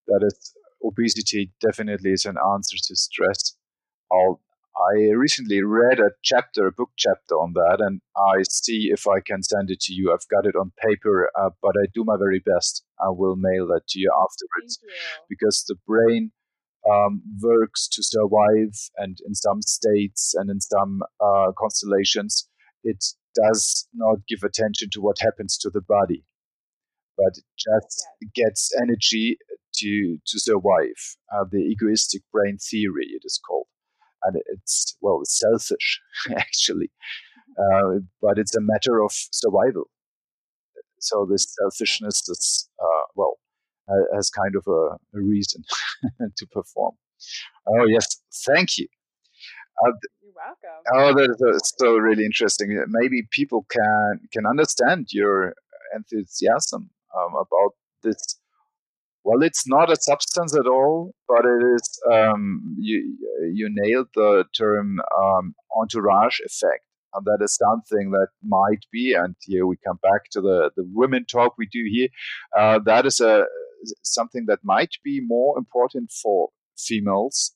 that 0.07 0.21
is 0.25 0.55
obesity 0.85 1.53
definitely 1.61 2.12
is 2.12 2.25
an 2.25 2.37
answer 2.55 2.77
to 2.77 2.97
stress. 2.97 3.57
All 4.11 4.41
I 4.77 5.11
recently 5.14 5.62
read 5.62 5.99
a 5.99 6.11
chapter, 6.23 6.66
a 6.66 6.73
book 6.73 6.91
chapter 6.97 7.35
on 7.35 7.53
that, 7.55 7.79
and 7.81 8.01
I 8.16 8.43
see 8.49 8.91
if 8.93 9.07
I 9.07 9.21
can 9.21 9.43
send 9.43 9.71
it 9.71 9.81
to 9.81 9.93
you. 9.93 10.12
I've 10.12 10.29
got 10.29 10.47
it 10.47 10.57
on 10.57 10.73
paper, 10.83 11.31
uh, 11.39 11.51
but 11.61 11.75
I 11.83 11.87
do 11.93 12.05
my 12.05 12.16
very 12.16 12.39
best. 12.39 12.85
I 13.01 13.11
will 13.11 13.37
mail 13.37 13.66
that 13.68 13.87
to 13.89 13.99
you 13.99 14.11
afterwards 14.14 14.79
you. 14.83 14.91
because 15.29 15.64
the 15.66 15.77
brain 15.87 16.33
um, 16.91 17.23
works 17.43 17.89
to 17.89 18.03
survive, 18.03 18.91
and 18.97 19.18
in 19.27 19.35
some 19.35 19.61
states 19.62 20.35
and 20.35 20.51
in 20.51 20.61
some 20.61 21.03
uh, 21.21 21.53
constellations, 21.59 22.49
it 22.85 23.05
does 23.35 23.87
not 23.93 24.18
give 24.29 24.43
attention 24.43 24.89
to 24.93 25.01
what 25.01 25.18
happens 25.21 25.59
to 25.59 25.71
the 25.71 25.83
body, 25.83 26.25
but 27.18 27.37
it 27.37 27.45
just 27.59 28.07
yeah. 28.23 28.45
gets 28.45 28.73
energy 28.81 29.37
to 29.75 30.18
to 30.27 30.39
survive. 30.39 31.16
Uh, 31.35 31.45
the 31.51 31.59
egoistic 31.59 32.23
brain 32.33 32.57
theory, 32.57 33.07
it 33.11 33.23
is 33.25 33.39
called 33.47 33.66
and 34.25 34.37
it's 34.47 34.97
well 35.01 35.21
selfish 35.25 36.01
actually 36.37 36.91
uh, 37.59 37.99
but 38.23 38.39
it's 38.39 38.55
a 38.55 38.61
matter 38.61 39.03
of 39.03 39.12
survival. 39.12 39.85
So 40.99 41.27
this 41.31 41.55
selfishness 41.59 42.29
is 42.29 42.68
uh, 42.79 43.05
well 43.14 43.39
uh, 43.89 44.14
has 44.14 44.31
kind 44.31 44.55
of 44.55 44.64
a, 44.68 45.18
a 45.18 45.23
reason 45.23 45.64
to 46.37 46.47
perform. 46.47 46.95
Oh 47.66 47.87
yes 47.87 48.21
thank 48.47 48.79
you. 48.79 48.87
Uh, 49.85 49.93
You're 50.23 50.33
welcome. 50.37 51.18
Oh, 51.18 51.49
that's 51.53 51.73
so 51.79 51.97
really 51.97 52.25
interesting. 52.25 52.83
Maybe 52.89 53.23
people 53.31 53.66
can 53.71 54.21
can 54.33 54.47
understand 54.47 55.09
your 55.11 55.55
enthusiasm 55.95 56.91
um, 57.16 57.35
about 57.35 57.73
this 58.03 58.39
well, 59.25 59.43
it's 59.43 59.66
not 59.66 59.93
a 59.93 59.97
substance 59.97 60.55
at 60.55 60.66
all, 60.66 61.14
but 61.29 61.45
it 61.45 61.62
is. 61.75 62.01
Um, 62.11 62.77
you 62.79 63.16
you 63.53 63.68
nailed 63.71 64.09
the 64.14 64.45
term 64.57 65.01
um, 65.18 65.55
entourage 65.77 66.41
effect, 66.41 66.85
and 67.14 67.27
that 67.27 67.39
is 67.43 67.57
something 67.57 68.12
that 68.12 68.29
might 68.43 68.85
be. 68.91 69.14
And 69.14 69.37
here 69.41 69.66
we 69.66 69.77
come 69.87 69.99
back 70.03 70.31
to 70.33 70.41
the 70.41 70.71
the 70.77 70.85
women 70.95 71.27
talk 71.27 71.55
we 71.59 71.68
do 71.71 71.85
here. 71.91 72.09
Uh, 72.57 72.79
that 72.87 73.07
is 73.07 73.21
a 73.21 73.45
something 74.03 74.47
that 74.47 74.61
might 74.62 74.97
be 75.05 75.21
more 75.23 75.59
important 75.59 76.12
for 76.12 76.49
females 76.79 77.55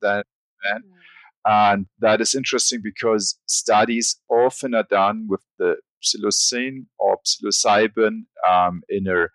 than 0.00 0.22
men. 0.64 0.82
Mm. 0.82 0.98
And 1.44 1.86
that 1.98 2.20
is 2.20 2.34
interesting 2.34 2.80
because 2.82 3.38
studies 3.46 4.20
often 4.30 4.74
are 4.74 4.86
done 4.88 5.26
with 5.28 5.40
the 5.58 5.76
psilocin 6.02 6.86
or 6.98 7.18
psilocybin 7.26 8.24
um, 8.48 8.82
in 8.88 9.08
a 9.08 9.26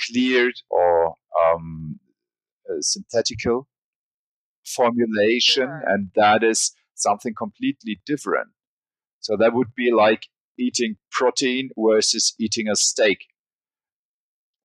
cleared 0.00 0.54
or 0.70 1.16
um, 1.40 1.98
synthetical 2.80 3.68
formulation, 4.66 5.66
sure. 5.66 5.82
and 5.86 6.10
that 6.16 6.42
is 6.42 6.72
something 6.94 7.34
completely 7.36 8.00
different. 8.06 8.48
So 9.20 9.36
that 9.38 9.54
would 9.54 9.74
be 9.74 9.90
like 9.92 10.26
eating 10.58 10.96
protein 11.10 11.70
versus 11.76 12.34
eating 12.38 12.68
a 12.68 12.76
steak. 12.76 13.18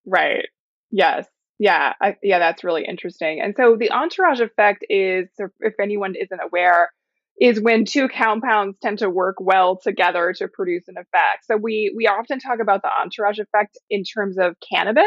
Right. 0.06 0.48
Yes. 0.92 1.28
Yeah. 1.58 1.94
I, 2.02 2.16
yeah. 2.24 2.40
That's 2.40 2.64
really 2.64 2.86
interesting. 2.86 3.42
And 3.42 3.54
so 3.58 3.76
the 3.78 3.92
entourage 3.92 4.40
effect 4.40 4.86
is, 4.90 5.28
if 5.60 5.74
anyone 5.82 6.16
isn't 6.16 6.40
aware, 6.40 6.92
is 7.40 7.62
when 7.62 7.86
two 7.86 8.10
compounds 8.10 8.78
tend 8.82 9.00
to 9.00 9.10
work 9.10 9.36
well 9.40 9.80
together 9.82 10.34
to 10.38 10.48
produce 10.48 10.84
an 10.88 10.96
effect. 10.98 11.46
So 11.46 11.56
we 11.56 11.94
we 11.96 12.08
often 12.08 12.40
talk 12.40 12.60
about 12.62 12.82
the 12.82 12.90
entourage 12.90 13.40
effect 13.40 13.78
in 13.90 14.04
terms 14.04 14.38
of 14.38 14.56
cannabis. 14.72 15.04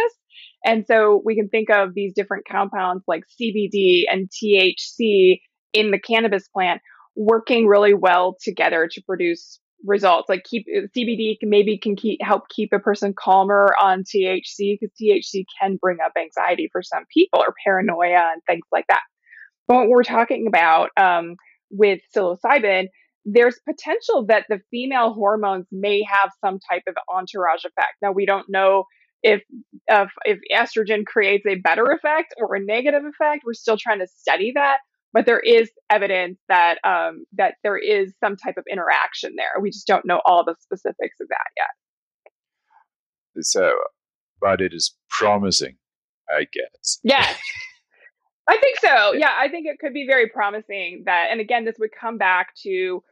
And 0.65 0.87
so 0.87 1.21
we 1.25 1.37
can 1.37 1.49
think 1.49 1.69
of 1.71 1.93
these 1.95 2.15
different 2.15 2.47
compounds 2.51 3.05
like 3.07 3.25
CBD 3.41 4.05
and 4.11 4.31
THC 4.31 5.41
in 5.73 5.91
the 5.91 5.99
cannabis 5.99 6.49
plant 6.49 6.81
working 7.17 7.67
really 7.67 7.95
well 7.95 8.37
together 8.43 8.89
to 8.91 9.03
produce 9.03 9.61
results. 9.85 10.29
Like 10.29 10.45
keep 10.45 10.67
CBD 10.97 11.37
maybe 11.43 11.77
can 11.77 11.97
keep, 11.97 12.21
help 12.23 12.49
keep 12.49 12.73
a 12.73 12.79
person 12.79 13.13
calmer 13.19 13.75
on 13.81 14.05
THC 14.05 14.79
because 14.81 14.95
THC 15.01 15.45
can 15.61 15.77
bring 15.81 15.99
up 16.05 16.13
anxiety 16.17 16.69
for 16.73 16.83
some 16.83 17.05
people 17.13 17.41
or 17.41 17.55
paranoia 17.65 18.31
and 18.33 18.43
things 18.47 18.65
like 18.73 18.87
that. 18.89 19.03
But 19.69 19.77
what 19.77 19.89
we're 19.89 20.03
talking 20.03 20.47
about 20.47 20.91
um, 20.97 21.37
with 21.73 22.01
psilocybin, 22.15 22.87
there's 23.25 23.59
potential 23.69 24.27
that 24.27 24.47
the 24.49 24.61
female 24.71 25.13
hormones 25.13 25.67
may 25.73 26.03
have 26.03 26.31
some 26.41 26.59
type 26.59 26.83
of 26.87 26.95
entourage 27.13 27.65
effect. 27.65 27.95
Now 28.01 28.13
we 28.13 28.27
don't 28.27 28.47
know 28.49 28.85
if 29.23 29.43
if, 29.89 30.11
if 30.25 30.39
estrogen 30.53 31.05
creates 31.05 31.47
a 31.47 31.57
better 31.57 31.85
effect 31.87 32.35
or 32.39 32.55
a 32.55 32.61
negative 32.61 33.03
effect. 33.05 33.43
We're 33.45 33.55
still 33.55 33.77
trying 33.77 34.01
to 34.01 34.07
study 34.07 34.53
that, 34.55 34.79
but 35.13 35.27
there 35.27 35.41
is 35.41 35.71
evidence 35.91 36.39
that 36.49 36.79
um, 36.85 37.25
that 37.35 37.55
there 37.63 37.79
is 37.79 38.13
some 38.23 38.37
type 38.37 38.57
of 38.57 38.65
interaction 38.71 39.35
there. 39.37 39.61
We 39.61 39.71
just 39.71 39.87
don't 39.87 40.05
know 40.05 40.21
all 40.25 40.45
the 40.45 40.57
specifics 40.61 41.21
of 41.21 41.29
that 41.29 41.47
yet. 41.57 43.45
So, 43.45 43.73
but 44.41 44.61
it 44.61 44.73
is 44.75 44.95
promising, 45.09 45.77
I 46.29 46.47
guess. 46.53 46.99
Yes. 47.03 47.39
I 48.49 48.59
think 48.59 48.79
so. 48.81 49.15
Yeah, 49.15 49.33
I 49.39 49.49
think 49.49 49.67
it 49.67 49.79
could 49.79 49.93
be 49.93 50.07
very 50.07 50.29
promising 50.29 51.05
that, 51.07 51.29
and 51.31 51.41
again, 51.41 51.65
this 51.65 51.77
would 51.79 51.91
come 51.99 52.19
back 52.19 52.55
to 52.63 53.03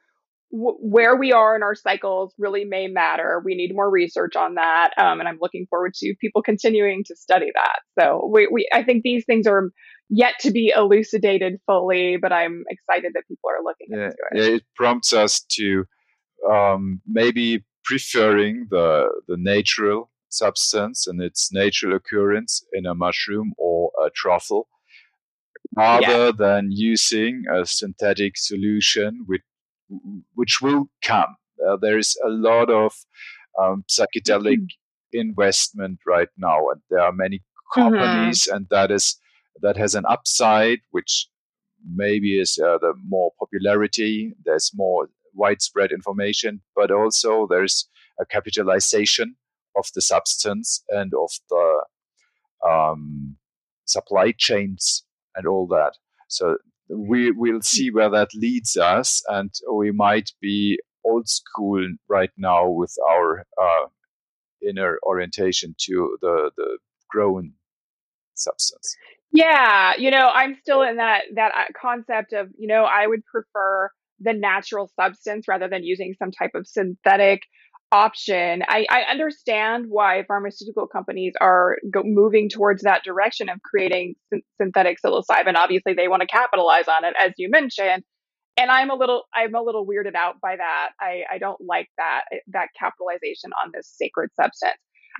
w- 0.52 0.78
where 0.80 1.16
we 1.16 1.32
are 1.32 1.54
in 1.54 1.62
our 1.62 1.74
cycles 1.74 2.34
really 2.38 2.64
may 2.64 2.88
matter. 2.88 3.40
We 3.44 3.54
need 3.54 3.74
more 3.74 3.88
research 3.88 4.34
on 4.36 4.54
that, 4.54 4.90
um, 4.98 5.20
and 5.20 5.28
I'm 5.28 5.38
looking 5.40 5.66
forward 5.70 5.94
to 5.94 6.14
people 6.20 6.42
continuing 6.42 7.04
to 7.06 7.16
study 7.16 7.50
that. 7.54 7.80
So 7.98 8.28
we, 8.32 8.48
we, 8.50 8.68
I 8.72 8.82
think 8.82 9.02
these 9.02 9.24
things 9.24 9.46
are 9.46 9.70
yet 10.08 10.34
to 10.40 10.50
be 10.50 10.72
elucidated 10.74 11.60
fully, 11.66 12.16
but 12.16 12.32
I'm 12.32 12.64
excited 12.68 13.12
that 13.14 13.28
people 13.28 13.50
are 13.50 13.62
looking 13.62 13.88
yeah, 13.90 14.06
into 14.06 14.16
it. 14.32 14.38
Yeah, 14.38 14.56
it 14.56 14.64
prompts 14.74 15.12
us 15.12 15.40
to 15.52 15.84
um, 16.50 17.00
maybe 17.06 17.64
preferring 17.84 18.66
the 18.70 19.08
the 19.26 19.36
natural 19.38 20.10
substance 20.28 21.06
and 21.06 21.20
its 21.22 21.52
natural 21.52 21.96
occurrence 21.96 22.64
in 22.72 22.86
a 22.86 22.94
mushroom 22.94 23.52
or 23.58 23.90
a 24.04 24.10
truffle 24.10 24.68
rather 25.76 26.26
yeah. 26.26 26.32
than 26.36 26.68
using 26.70 27.44
a 27.52 27.64
synthetic 27.64 28.36
solution 28.36 29.24
which 29.26 29.42
which 30.34 30.60
will 30.60 30.88
come 31.02 31.36
uh, 31.66 31.76
there 31.80 31.98
is 31.98 32.16
a 32.24 32.28
lot 32.28 32.70
of 32.70 32.94
um, 33.60 33.84
psychedelic 33.88 34.58
mm-hmm. 34.58 35.20
investment 35.20 35.98
right 36.06 36.28
now 36.36 36.68
and 36.70 36.80
there 36.90 37.00
are 37.00 37.12
many 37.12 37.38
mm-hmm. 37.38 37.80
companies 37.80 38.44
mm-hmm. 38.44 38.56
and 38.56 38.66
that 38.70 38.90
is 38.90 39.16
that 39.62 39.76
has 39.76 39.94
an 39.94 40.04
upside 40.08 40.78
which 40.90 41.28
maybe 41.94 42.38
is 42.38 42.58
uh, 42.58 42.78
the 42.78 42.92
more 43.06 43.30
popularity 43.38 44.32
there's 44.44 44.70
more 44.74 45.08
widespread 45.34 45.92
information 45.92 46.60
but 46.74 46.90
also 46.90 47.46
there's 47.48 47.88
a 48.20 48.26
capitalization 48.26 49.36
of 49.76 49.86
the 49.94 50.02
substance 50.02 50.82
and 50.90 51.12
of 51.14 51.30
the 51.48 51.84
um, 52.68 53.36
supply 53.86 54.32
chains 54.36 55.04
and 55.34 55.46
all 55.46 55.66
that. 55.68 55.92
So 56.28 56.56
we 56.88 57.30
will 57.30 57.62
see 57.62 57.90
where 57.90 58.10
that 58.10 58.30
leads 58.34 58.76
us 58.76 59.22
and 59.28 59.50
we 59.72 59.92
might 59.92 60.30
be 60.40 60.78
old 61.04 61.28
school 61.28 61.86
right 62.08 62.30
now 62.36 62.68
with 62.68 62.94
our 63.08 63.46
uh, 63.60 63.86
inner 64.66 64.98
orientation 65.04 65.74
to 65.78 66.18
the 66.20 66.50
the 66.56 66.78
grown 67.08 67.52
substance. 68.34 68.96
Yeah 69.32 69.94
you 69.96 70.10
know 70.10 70.28
i'm 70.34 70.56
still 70.60 70.82
in 70.82 70.96
that 70.96 71.22
that 71.34 71.52
uh, 71.56 71.64
concept 71.80 72.32
of 72.32 72.48
you 72.58 72.66
know 72.66 72.84
i 72.84 73.06
would 73.06 73.24
prefer 73.26 73.90
the 74.18 74.32
natural 74.32 74.90
substance 74.96 75.46
rather 75.48 75.68
than 75.68 75.84
using 75.84 76.14
some 76.18 76.30
type 76.30 76.52
of 76.54 76.66
synthetic 76.66 77.42
option 77.92 78.62
i, 78.68 78.86
I 78.90 79.02
understand 79.10 79.86
why 79.88 80.24
pharmaceutical 80.28 80.86
companies 80.86 81.34
are 81.40 81.76
go- 81.92 82.02
moving 82.04 82.48
towards 82.48 82.82
that 82.82 83.02
direction 83.04 83.48
of 83.48 83.60
creating 83.62 84.14
synthetic 84.60 84.98
psilocybin 85.04 85.56
obviously 85.56 85.94
they 85.94 86.08
want 86.08 86.22
to 86.22 86.28
capitalize 86.28 86.86
on 86.88 87.04
it 87.04 87.14
as 87.20 87.32
you 87.36 87.50
mentioned 87.50 88.04
and 88.60 88.70
I'm 88.70 88.90
a 88.90 88.94
little 88.94 89.24
I'm 89.34 89.54
a 89.54 89.62
little 89.62 89.86
weirded 89.86 90.14
out 90.14 90.40
by 90.40 90.56
that. 90.56 90.90
I, 91.00 91.22
I 91.32 91.38
don't 91.38 91.60
like 91.60 91.88
that 91.96 92.24
that 92.48 92.68
capitalization 92.78 93.50
on 93.64 93.70
this 93.74 93.92
sacred 93.96 94.30
substance. 94.34 94.76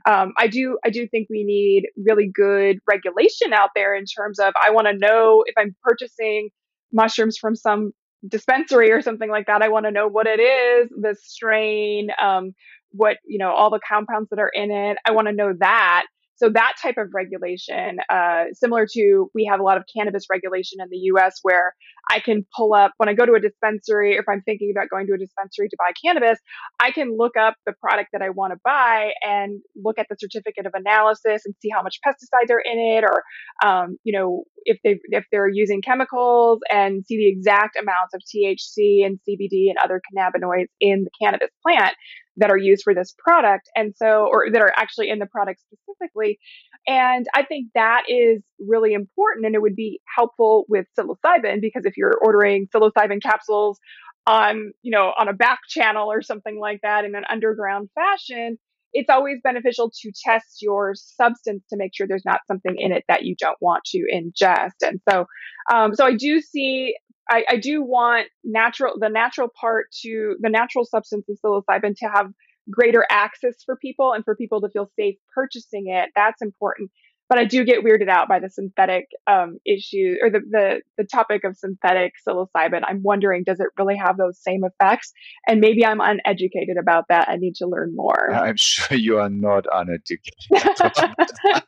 Um, 0.06 0.32
I 0.36 0.46
do 0.46 0.78
I 0.84 0.90
do 0.90 1.06
think 1.08 1.28
we 1.30 1.44
need 1.44 1.88
really 2.06 2.30
good 2.32 2.78
regulation 2.86 3.52
out 3.52 3.70
there 3.74 3.94
in 3.94 4.04
terms 4.04 4.38
of 4.38 4.52
I 4.64 4.70
want 4.70 4.86
to 4.88 4.96
know 4.96 5.44
if 5.46 5.54
I'm 5.58 5.74
purchasing 5.82 6.50
mushrooms 6.92 7.38
from 7.38 7.54
some 7.56 7.92
dispensary 8.26 8.90
or 8.90 9.02
something 9.02 9.30
like 9.30 9.46
that. 9.46 9.62
I 9.62 9.68
want 9.68 9.86
to 9.86 9.90
know 9.90 10.08
what 10.08 10.26
it 10.26 10.40
is, 10.40 10.90
the 10.90 11.16
strain, 11.22 12.10
um, 12.20 12.54
what 12.92 13.18
you 13.26 13.38
know, 13.38 13.50
all 13.50 13.70
the 13.70 13.80
compounds 13.86 14.30
that 14.30 14.38
are 14.38 14.50
in 14.52 14.70
it. 14.70 14.98
I 15.06 15.12
want 15.12 15.28
to 15.28 15.32
know 15.32 15.52
that 15.58 16.06
so 16.40 16.48
that 16.48 16.72
type 16.80 16.94
of 16.96 17.08
regulation, 17.12 17.98
uh, 18.08 18.44
similar 18.54 18.86
to 18.94 19.30
we 19.34 19.46
have 19.50 19.60
a 19.60 19.62
lot 19.62 19.76
of 19.76 19.84
cannabis 19.94 20.24
regulation 20.30 20.78
in 20.80 20.88
the 20.90 20.96
U.S. 21.12 21.38
where 21.42 21.74
I 22.10 22.20
can 22.20 22.46
pull 22.56 22.72
up 22.72 22.92
when 22.96 23.10
I 23.10 23.12
go 23.12 23.26
to 23.26 23.34
a 23.34 23.40
dispensary, 23.40 24.14
if 24.14 24.24
I'm 24.26 24.40
thinking 24.40 24.72
about 24.74 24.88
going 24.88 25.06
to 25.08 25.12
a 25.12 25.18
dispensary 25.18 25.68
to 25.68 25.76
buy 25.78 25.92
cannabis, 26.02 26.38
I 26.80 26.92
can 26.92 27.14
look 27.18 27.36
up 27.36 27.56
the 27.66 27.74
product 27.78 28.08
that 28.14 28.22
I 28.22 28.30
want 28.30 28.54
to 28.54 28.58
buy 28.64 29.10
and 29.20 29.60
look 29.76 29.98
at 29.98 30.06
the 30.08 30.16
certificate 30.18 30.64
of 30.64 30.72
analysis 30.74 31.42
and 31.44 31.54
see 31.60 31.68
how 31.68 31.82
much 31.82 31.98
pesticides 32.06 32.50
are 32.50 32.62
in 32.64 32.78
it, 32.78 33.04
or 33.04 33.22
um, 33.62 33.98
you 34.02 34.18
know 34.18 34.44
if 34.64 34.78
they 34.82 34.98
if 35.10 35.26
they're 35.30 35.46
using 35.46 35.82
chemicals 35.82 36.60
and 36.70 37.04
see 37.04 37.18
the 37.18 37.28
exact 37.28 37.76
amounts 37.76 38.14
of 38.14 38.22
THC 38.22 39.04
and 39.04 39.18
CBD 39.28 39.68
and 39.68 39.76
other 39.84 40.00
cannabinoids 40.10 40.68
in 40.80 41.04
the 41.04 41.10
cannabis 41.20 41.50
plant 41.62 41.94
that 42.40 42.50
are 42.50 42.58
used 42.58 42.82
for 42.82 42.94
this 42.94 43.14
product. 43.18 43.68
And 43.76 43.94
so, 43.96 44.28
or 44.30 44.50
that 44.52 44.60
are 44.60 44.72
actually 44.76 45.10
in 45.10 45.18
the 45.18 45.26
product 45.26 45.60
specifically. 45.60 46.38
And 46.86 47.26
I 47.34 47.44
think 47.44 47.68
that 47.74 48.04
is 48.08 48.42
really 48.58 48.94
important. 48.94 49.46
And 49.46 49.54
it 49.54 49.62
would 49.62 49.76
be 49.76 50.00
helpful 50.16 50.64
with 50.68 50.86
psilocybin 50.98 51.60
because 51.60 51.84
if 51.84 51.96
you're 51.96 52.18
ordering 52.20 52.66
psilocybin 52.74 53.22
capsules 53.22 53.78
on, 54.26 54.72
you 54.82 54.90
know, 54.90 55.12
on 55.18 55.28
a 55.28 55.32
back 55.32 55.60
channel 55.68 56.10
or 56.10 56.22
something 56.22 56.58
like 56.58 56.80
that 56.82 57.04
in 57.04 57.14
an 57.14 57.24
underground 57.30 57.90
fashion, 57.94 58.58
it's 58.92 59.10
always 59.10 59.38
beneficial 59.42 59.90
to 60.02 60.12
test 60.24 60.62
your 60.62 60.94
substance 60.94 61.64
to 61.70 61.76
make 61.76 61.92
sure 61.94 62.06
there's 62.06 62.24
not 62.24 62.40
something 62.46 62.74
in 62.78 62.92
it 62.92 63.04
that 63.08 63.24
you 63.24 63.34
don't 63.38 63.58
want 63.60 63.84
to 63.84 64.04
ingest. 64.12 64.82
And 64.82 65.00
so, 65.08 65.26
um, 65.72 65.94
so 65.94 66.04
I 66.04 66.14
do 66.14 66.40
see 66.40 66.94
I, 67.30 67.44
I 67.48 67.56
do 67.56 67.82
want 67.82 68.26
natural 68.44 68.94
the 68.98 69.08
natural 69.08 69.48
part 69.60 69.86
to 70.02 70.36
the 70.40 70.50
natural 70.50 70.84
substance 70.84 71.26
of 71.28 71.38
psilocybin 71.44 71.94
to 71.98 72.06
have 72.06 72.32
greater 72.70 73.06
access 73.10 73.54
for 73.64 73.76
people 73.76 74.12
and 74.12 74.24
for 74.24 74.34
people 74.34 74.60
to 74.60 74.68
feel 74.68 74.90
safe 74.98 75.16
purchasing 75.34 75.86
it. 75.88 76.10
That's 76.16 76.42
important. 76.42 76.90
But 77.30 77.38
I 77.38 77.44
do 77.44 77.64
get 77.64 77.84
weirded 77.84 78.08
out 78.08 78.28
by 78.28 78.40
the 78.40 78.50
synthetic 78.50 79.06
um, 79.28 79.58
issue 79.64 80.16
or 80.20 80.30
the, 80.30 80.40
the 80.40 80.80
the 80.98 81.04
topic 81.04 81.44
of 81.44 81.56
synthetic 81.56 82.14
psilocybin. 82.26 82.82
I'm 82.84 83.04
wondering, 83.04 83.44
does 83.44 83.60
it 83.60 83.68
really 83.78 83.96
have 83.96 84.16
those 84.16 84.36
same 84.42 84.64
effects? 84.64 85.12
And 85.46 85.60
maybe 85.60 85.86
I'm 85.86 86.00
uneducated 86.00 86.76
about 86.76 87.04
that. 87.08 87.28
I 87.28 87.36
need 87.36 87.54
to 87.56 87.68
learn 87.68 87.94
more. 87.94 88.34
I'm 88.34 88.56
sure 88.56 88.98
you 88.98 89.18
are 89.18 89.30
not 89.30 89.64
uneducated. 89.72 90.34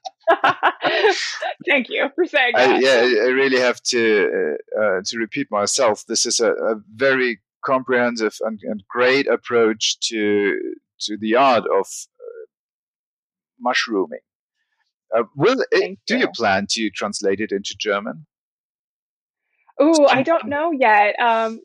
Thank 1.68 1.88
you 1.90 2.08
for 2.16 2.26
saying 2.26 2.54
that. 2.56 2.68
I, 2.68 2.78
yeah, 2.80 3.22
I 3.22 3.28
really 3.28 3.60
have 3.60 3.80
to 3.84 4.56
uh, 4.76 4.80
uh, 4.82 5.00
to 5.04 5.18
repeat 5.18 5.46
myself. 5.52 6.04
This 6.08 6.26
is 6.26 6.40
a, 6.40 6.50
a 6.50 6.74
very 6.92 7.40
comprehensive 7.64 8.36
and, 8.40 8.58
and, 8.64 8.82
great 8.88 9.28
approach 9.28 10.00
to 10.00 10.58
to 10.98 11.16
the 11.16 11.36
art 11.36 11.62
of 11.72 11.86
uh, 11.86 12.46
mushrooming. 13.60 14.18
Uh, 15.16 15.24
will 15.36 15.62
it, 15.70 15.98
do 16.06 16.14
you. 16.14 16.20
you 16.20 16.28
plan 16.34 16.66
to 16.70 16.90
translate 16.90 17.40
it 17.40 17.52
into 17.52 17.74
German? 17.78 18.26
Oh, 19.78 20.06
I 20.06 20.22
don't 20.22 20.46
know 20.46 20.70
yet. 20.72 21.18
Um, 21.20 21.60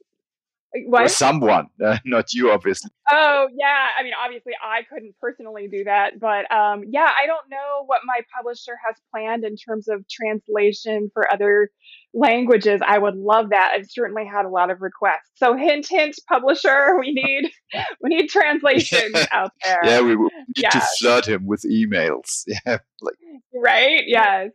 what? 0.86 1.06
Or 1.06 1.08
someone, 1.10 1.68
uh, 1.84 1.98
not 2.06 2.34
you, 2.34 2.52
obviously. 2.52 2.92
Oh 3.10 3.48
yeah, 3.58 3.88
I 3.98 4.04
mean, 4.04 4.14
obviously, 4.22 4.54
I 4.62 4.84
couldn't 4.84 5.16
personally 5.22 5.68
do 5.68 5.86
that, 5.86 6.20
but 6.20 6.52
um, 6.52 6.84
yeah, 6.90 7.10
I 7.22 7.26
don't 7.26 7.50
know 7.50 7.84
what 7.86 8.02
my 8.06 8.20
publisher 8.36 8.78
has 8.86 8.96
planned 9.12 9.44
in 9.44 9.56
terms 9.56 9.88
of 9.88 10.06
translation 10.10 11.10
for 11.14 11.32
other 11.32 11.70
languages. 12.18 12.82
I 12.86 12.98
would 12.98 13.16
love 13.16 13.50
that. 13.52 13.72
I've 13.76 13.90
certainly 13.90 14.26
had 14.26 14.46
a 14.46 14.50
lot 14.50 14.72
of 14.72 14.82
requests. 14.82 15.32
So, 15.36 15.56
hint, 15.56 15.88
hint, 15.90 16.16
publisher, 16.28 16.98
we 17.00 17.14
need 17.14 17.52
we 18.02 18.10
need 18.10 18.28
translations 18.28 19.16
out 19.32 19.52
there. 19.64 19.80
Yeah, 19.84 20.02
we, 20.02 20.16
we 20.16 20.30
need 20.58 20.72
to 20.72 20.82
flood 21.00 21.26
him 21.26 21.46
with 21.46 21.64
emails. 21.64 22.44
Yeah, 22.66 22.80
like 23.02 23.16
right. 23.54 24.04
Yes. 24.08 24.50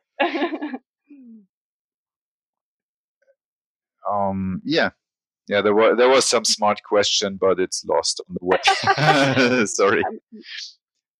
um. 4.11 4.61
Yeah 4.65 4.91
yeah, 5.49 5.61
there 5.61 5.75
was 5.75 5.97
there 5.99 6.09
was 6.09 6.27
some 6.27 6.45
smart 6.45 6.81
question, 6.83 7.37
but 7.41 7.59
it's 7.59 7.85
lost 7.85 8.23
on 8.29 8.37
the 8.41 8.47
way. 8.47 9.67
Sorry. 9.67 10.03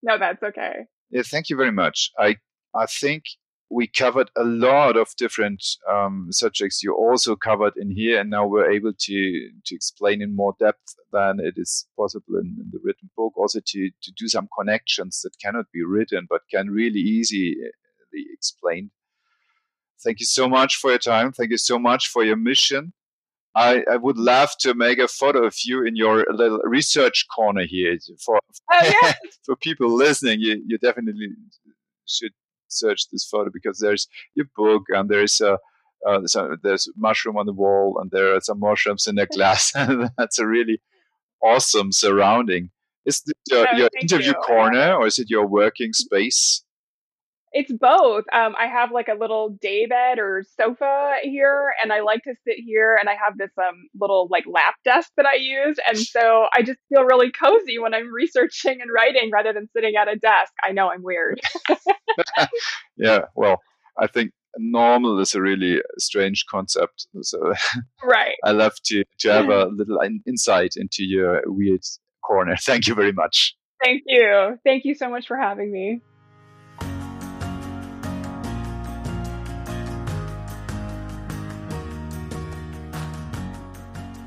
No, 0.03 0.19
that's 0.19 0.43
okay. 0.43 0.87
Yeah, 1.11 1.23
thank 1.23 1.51
you 1.51 1.57
very 1.57 1.73
much. 1.73 2.11
I 2.19 2.37
I 2.75 2.87
think 2.87 3.25
we 3.73 3.87
covered 3.87 4.31
a 4.37 4.45
lot 4.45 4.97
of 4.97 5.09
different 5.17 5.65
um, 5.91 6.29
subjects 6.31 6.83
you 6.83 6.95
also 6.95 7.37
covered 7.37 7.75
in 7.77 7.91
here, 7.91 8.21
and 8.21 8.31
now 8.31 8.47
we're 8.47 8.71
able 8.71 8.93
to 8.93 9.51
to 9.65 9.75
explain 9.75 10.23
in 10.23 10.37
more 10.37 10.55
depth 10.59 10.95
than 11.13 11.41
it 11.41 11.55
is 11.57 11.87
possible 11.97 12.37
in, 12.37 12.57
in 12.61 12.71
the 12.73 12.81
written 12.85 13.11
book. 13.17 13.33
Also 13.37 13.61
to 13.65 13.91
to 14.03 14.13
do 14.17 14.29
some 14.29 14.49
connections 14.59 15.21
that 15.23 15.39
cannot 15.43 15.67
be 15.73 15.83
written 15.85 16.27
but 16.29 16.43
can 16.51 16.71
really 16.71 17.01
easily 17.01 17.57
explained. 18.33 18.91
Thank 20.05 20.21
you 20.21 20.27
so 20.27 20.49
much 20.49 20.77
for 20.77 20.91
your 20.91 20.99
time. 20.99 21.33
Thank 21.33 21.51
you 21.51 21.59
so 21.59 21.79
much 21.79 22.09
for 22.09 22.25
your 22.25 22.37
mission 22.37 22.93
I, 23.55 23.85
I 23.91 23.97
would 23.97 24.17
love 24.17 24.51
to 24.61 24.75
make 24.75 24.99
a 24.99 25.09
photo 25.09 25.45
of 25.45 25.55
you 25.65 25.85
in 25.85 25.95
your 25.95 26.25
little 26.31 26.61
research 26.65 27.27
corner 27.35 27.67
here 27.67 27.99
for 28.25 28.41
oh, 28.73 28.93
yeah. 29.03 29.13
for 29.45 29.57
people 29.57 29.95
listening. 29.95 30.41
You, 30.41 30.63
you 30.67 30.79
definitely 30.79 31.29
should 32.07 32.33
search 32.73 33.09
this 33.11 33.25
photo 33.25 33.51
because 33.53 33.79
there's 33.79 34.09
your 34.35 34.47
book 34.57 34.83
and 34.89 35.09
there's 35.09 35.41
a 35.41 35.59
uh, 36.05 36.19
there's, 36.19 36.35
a, 36.35 36.57
there's 36.63 36.89
mushroom 36.97 37.37
on 37.37 37.47
the 37.47 37.53
wall 37.53 37.99
and 38.01 38.11
there 38.11 38.35
are 38.35 38.41
some 38.41 38.59
mushrooms 38.59 39.07
in 39.07 39.19
a 39.19 39.27
glass. 39.35 39.73
That's 40.19 40.39
a 40.39 40.47
really 40.47 40.81
awesome 41.43 41.93
surrounding. 41.93 42.71
Is 43.05 43.23
this 43.23 43.35
your, 43.49 43.67
your 43.75 43.89
interview 44.01 44.29
you. 44.29 44.35
corner 44.35 44.95
or 44.95 45.07
is 45.07 45.19
it 45.19 45.31
your 45.31 45.47
working 45.47 45.93
space? 45.93 46.65
It's 47.53 47.73
both. 47.73 48.25
Um, 48.33 48.55
I 48.59 48.67
have 48.67 48.93
like 48.93 49.09
a 49.09 49.19
little 49.19 49.51
day 49.61 49.87
bed 49.87 50.19
or 50.19 50.43
sofa 50.59 51.17
here, 51.23 51.73
and 51.83 51.93
I 51.93 52.01
like 52.01 52.23
to 52.25 52.35
sit 52.47 52.57
here. 52.65 52.97
And 52.99 53.09
I 53.09 53.13
have 53.13 53.37
this 53.37 53.51
um, 53.59 53.89
little 53.99 54.29
like 54.31 54.45
lap 54.47 54.75
desk 54.85 55.11
that 55.17 55.27
I 55.27 55.35
use, 55.35 55.77
and 55.87 55.99
so 55.99 56.47
I 56.55 56.63
just 56.63 56.79
feel 56.89 57.05
really 57.05 57.31
cozy 57.31 57.79
when 57.79 57.95
I'm 57.95 58.13
researching 58.13 58.81
and 58.81 58.91
writing 58.93 59.31
rather 59.33 59.53
than 59.53 59.69
sitting 59.77 59.95
at 59.97 60.09
a 60.09 60.17
desk. 60.17 60.53
I 60.65 60.73
know 60.73 60.91
I'm 60.91 61.03
weird. 61.03 61.41
yeah, 62.97 63.27
well, 63.37 63.61
I 63.99 64.07
think 64.07 64.33
normal 64.59 65.19
is 65.21 65.35
a 65.35 65.41
really 65.41 65.81
strange 65.99 66.45
concept. 66.51 67.07
So 67.23 67.53
right, 68.03 68.35
I 68.45 68.53
love 68.53 68.75
to 68.85 69.05
to 69.21 69.33
have 69.33 69.49
a 69.49 69.67
little 69.73 69.99
insight 70.27 70.75
into 70.77 71.05
your 71.05 71.43
weird 71.47 71.83
corner. 72.25 72.57
Thank 72.57 72.87
you 72.87 72.95
very 72.95 73.13
much. 73.13 73.55
Thank 73.85 74.03
you. 74.07 74.59
Thank 74.65 74.85
you 74.85 74.95
so 74.95 75.11
much 75.11 75.27
for 75.27 75.37
having 75.37 75.73
me. 75.73 76.01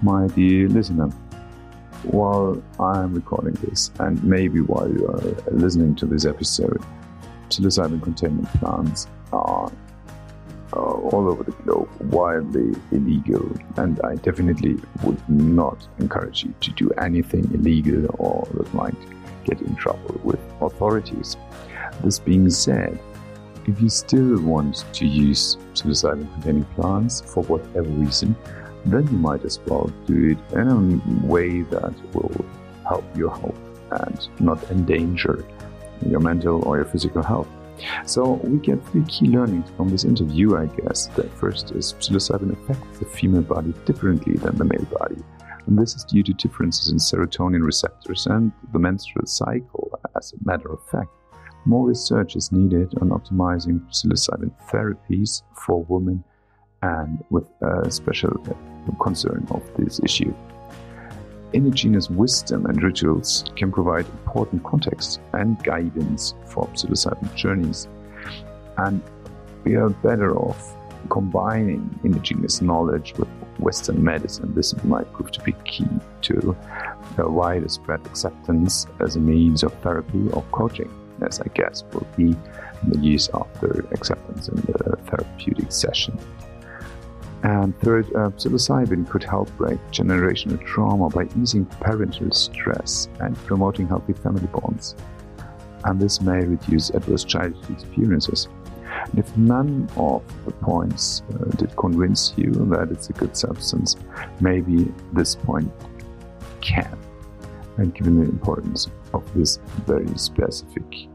My 0.05 0.27
dear 0.27 0.69
listener, 0.69 1.07
while 2.03 2.61
I'm 2.79 3.15
recording 3.15 3.55
this, 3.63 3.89
and 3.99 4.23
maybe 4.23 4.61
while 4.61 4.87
you 4.87 5.07
are 5.07 5.51
listening 5.51 5.95
to 5.95 6.05
this 6.05 6.25
episode, 6.25 6.79
psilocybin 7.49 8.03
containing 8.03 8.45
plants 8.59 9.07
are 9.33 9.71
uh, 10.73 10.79
all 10.79 11.27
over 11.27 11.43
the 11.43 11.53
globe 11.63 11.89
wildly 12.13 12.79
illegal, 12.91 13.51
and 13.77 13.99
I 14.01 14.13
definitely 14.17 14.77
would 15.01 15.27
not 15.27 15.87
encourage 15.97 16.43
you 16.43 16.53
to 16.61 16.69
do 16.73 16.91
anything 16.99 17.49
illegal 17.51 18.05
or 18.19 18.47
that 18.53 18.71
might 18.75 19.01
get 19.43 19.59
in 19.59 19.75
trouble 19.75 20.21
with 20.23 20.39
authorities. 20.61 21.35
This 22.03 22.19
being 22.19 22.47
said, 22.51 22.99
if 23.65 23.81
you 23.81 23.89
still 23.89 24.39
want 24.43 24.85
to 24.93 25.07
use 25.07 25.57
psilocybin 25.73 26.31
containing 26.33 26.65
plants 26.75 27.21
for 27.21 27.41
whatever 27.45 27.89
reason, 27.89 28.35
then 28.85 29.07
you 29.07 29.17
might 29.17 29.43
as 29.43 29.59
well 29.67 29.91
do 30.05 30.31
it 30.31 30.57
in 30.57 30.67
a 30.67 31.25
way 31.25 31.61
that 31.63 31.93
will 32.13 32.45
help 32.87 33.05
your 33.17 33.31
health 33.31 33.57
and 33.91 34.29
not 34.39 34.63
endanger 34.71 35.45
your 36.05 36.19
mental 36.19 36.63
or 36.65 36.77
your 36.77 36.85
physical 36.85 37.23
health. 37.23 37.47
So 38.05 38.33
we 38.43 38.59
get 38.59 38.85
three 38.87 39.03
key 39.03 39.27
learnings 39.27 39.69
from 39.75 39.89
this 39.89 40.05
interview, 40.05 40.55
I 40.55 40.67
guess. 40.67 41.07
The 41.07 41.23
first 41.23 41.71
is 41.71 41.93
psilocybin 41.99 42.53
affects 42.53 42.99
the 42.99 43.05
female 43.05 43.41
body 43.41 43.73
differently 43.85 44.35
than 44.35 44.57
the 44.57 44.65
male 44.65 44.85
body. 44.99 45.21
And 45.67 45.77
this 45.77 45.95
is 45.95 46.03
due 46.03 46.23
to 46.23 46.33
differences 46.33 46.89
in 46.89 46.97
serotonin 46.97 47.65
receptors 47.65 48.27
and 48.27 48.51
the 48.71 48.79
menstrual 48.79 49.25
cycle. 49.25 49.99
As 50.15 50.33
a 50.33 50.37
matter 50.43 50.71
of 50.71 50.87
fact, 50.87 51.09
more 51.65 51.87
research 51.87 52.35
is 52.35 52.51
needed 52.51 52.93
on 53.01 53.09
optimizing 53.09 53.81
psilocybin 53.89 54.51
therapies 54.69 55.41
for 55.55 55.83
women 55.85 56.23
and 56.85 57.23
with 57.29 57.47
a 57.61 57.89
special 57.89 58.33
concern 59.01 59.45
of 59.51 59.63
this 59.77 59.99
issue. 60.03 60.33
Indigenous 61.53 62.09
wisdom 62.09 62.65
and 62.65 62.83
rituals 62.83 63.45
can 63.55 63.71
provide 63.71 64.05
important 64.19 64.63
context 64.63 65.21
and 65.33 65.63
guidance 65.63 66.35
for 66.47 66.67
psilocybin 66.73 67.33
journeys, 67.35 67.87
and 68.77 69.01
we 69.63 69.75
are 69.75 69.89
better 69.89 70.35
off 70.35 70.75
combining 71.09 71.83
indigenous 72.03 72.61
knowledge 72.61 73.13
with 73.17 73.29
Western 73.59 74.03
medicine. 74.03 74.53
This 74.53 74.75
might 74.83 75.11
prove 75.13 75.31
to 75.31 75.41
be 75.41 75.53
key 75.63 75.87
to 76.23 76.57
a 77.17 77.29
wider 77.29 77.69
spread 77.69 78.05
acceptance 78.05 78.87
as 78.99 79.15
a 79.15 79.19
means 79.19 79.63
of 79.63 79.73
therapy 79.75 80.27
or 80.33 80.43
coaching, 80.51 80.91
as 81.21 81.39
I 81.39 81.47
guess 81.53 81.83
will 81.93 82.07
be 82.17 82.35
the 82.87 82.99
use 82.99 83.29
after 83.33 83.85
acceptance 83.91 84.49
in 84.49 84.55
the 84.55 84.97
therapeutic 85.05 85.71
session. 85.71 86.19
And 87.45 87.79
third, 87.79 88.07
uh, 88.15 88.31
psilocybin 88.31 89.07
could 89.07 89.23
help 89.23 89.55
break 89.55 89.77
generational 89.91 90.59
trauma 90.65 91.09
by 91.09 91.27
easing 91.39 91.65
parental 91.65 92.31
stress 92.31 93.07
and 93.19 93.37
promoting 93.45 93.87
healthy 93.87 94.13
family 94.13 94.47
bonds. 94.47 94.95
And 95.83 96.01
this 96.01 96.21
may 96.21 96.43
reduce 96.43 96.89
adverse 96.89 97.23
childhood 97.23 97.69
experiences. 97.69 98.47
And 99.11 99.19
if 99.19 99.37
none 99.37 99.87
of 99.95 100.23
the 100.45 100.53
points 100.53 101.21
uh, 101.35 101.45
did 101.51 101.75
convince 101.77 102.33
you 102.35 102.49
that 102.71 102.89
it's 102.89 103.11
a 103.11 103.13
good 103.13 103.37
substance, 103.37 103.95
maybe 104.41 104.91
this 105.13 105.35
point 105.35 105.71
can. 106.61 106.97
And 107.77 107.93
given 107.93 108.19
the 108.19 108.27
importance 108.27 108.89
of 109.13 109.23
this 109.35 109.59
very 109.85 110.17
specific 110.17 111.09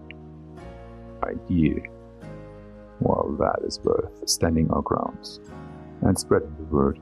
idea, 1.24 1.80
well, 3.00 3.34
that 3.40 3.66
is 3.66 3.80
worth 3.80 4.28
standing 4.28 4.70
our 4.70 4.82
grounds 4.82 5.40
and 6.02 6.18
spreading 6.18 6.54
the 6.58 6.64
word 6.64 6.98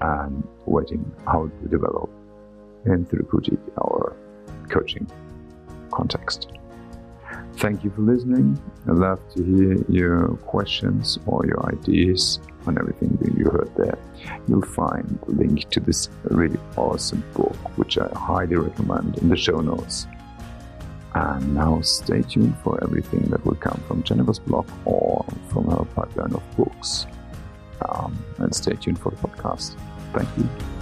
and 0.00 0.46
waiting 0.66 1.10
how 1.26 1.40
will 1.42 1.68
develop 1.68 2.10
in 2.86 3.04
therapeutic 3.06 3.58
or 3.76 4.16
coaching 4.68 5.10
context. 5.90 6.52
Thank 7.56 7.82
you 7.82 7.90
for 7.90 8.02
listening. 8.02 8.60
I'd 8.88 8.96
love 8.96 9.20
to 9.34 9.42
hear 9.42 9.84
your 9.88 10.28
questions 10.46 11.18
or 11.26 11.44
your 11.44 11.66
ideas 11.66 12.38
on 12.66 12.78
everything 12.78 13.18
that 13.20 13.36
you 13.36 13.46
heard 13.46 13.70
there. 13.76 13.98
You'll 14.46 14.62
find 14.62 15.18
the 15.26 15.32
link 15.32 15.68
to 15.70 15.80
this 15.80 16.08
really 16.24 16.58
awesome 16.76 17.24
book, 17.34 17.56
which 17.76 17.98
I 17.98 18.08
highly 18.14 18.56
recommend 18.56 19.18
in 19.18 19.28
the 19.28 19.36
show 19.36 19.60
notes. 19.60 20.06
And 21.14 21.54
now 21.54 21.80
stay 21.80 22.22
tuned 22.22 22.56
for 22.62 22.82
everything 22.84 23.22
that 23.30 23.44
will 23.44 23.56
come 23.56 23.82
from 23.88 24.04
Jennifer's 24.04 24.38
blog 24.38 24.68
or 24.84 25.24
from 25.48 25.68
her 25.68 25.84
pipeline 25.84 26.34
of 26.34 26.56
books. 26.56 27.06
Um, 27.88 28.16
and 28.38 28.54
stay 28.54 28.74
tuned 28.74 28.98
for 28.98 29.10
the 29.10 29.16
podcast. 29.16 29.76
Thank 30.12 30.28
you. 30.38 30.77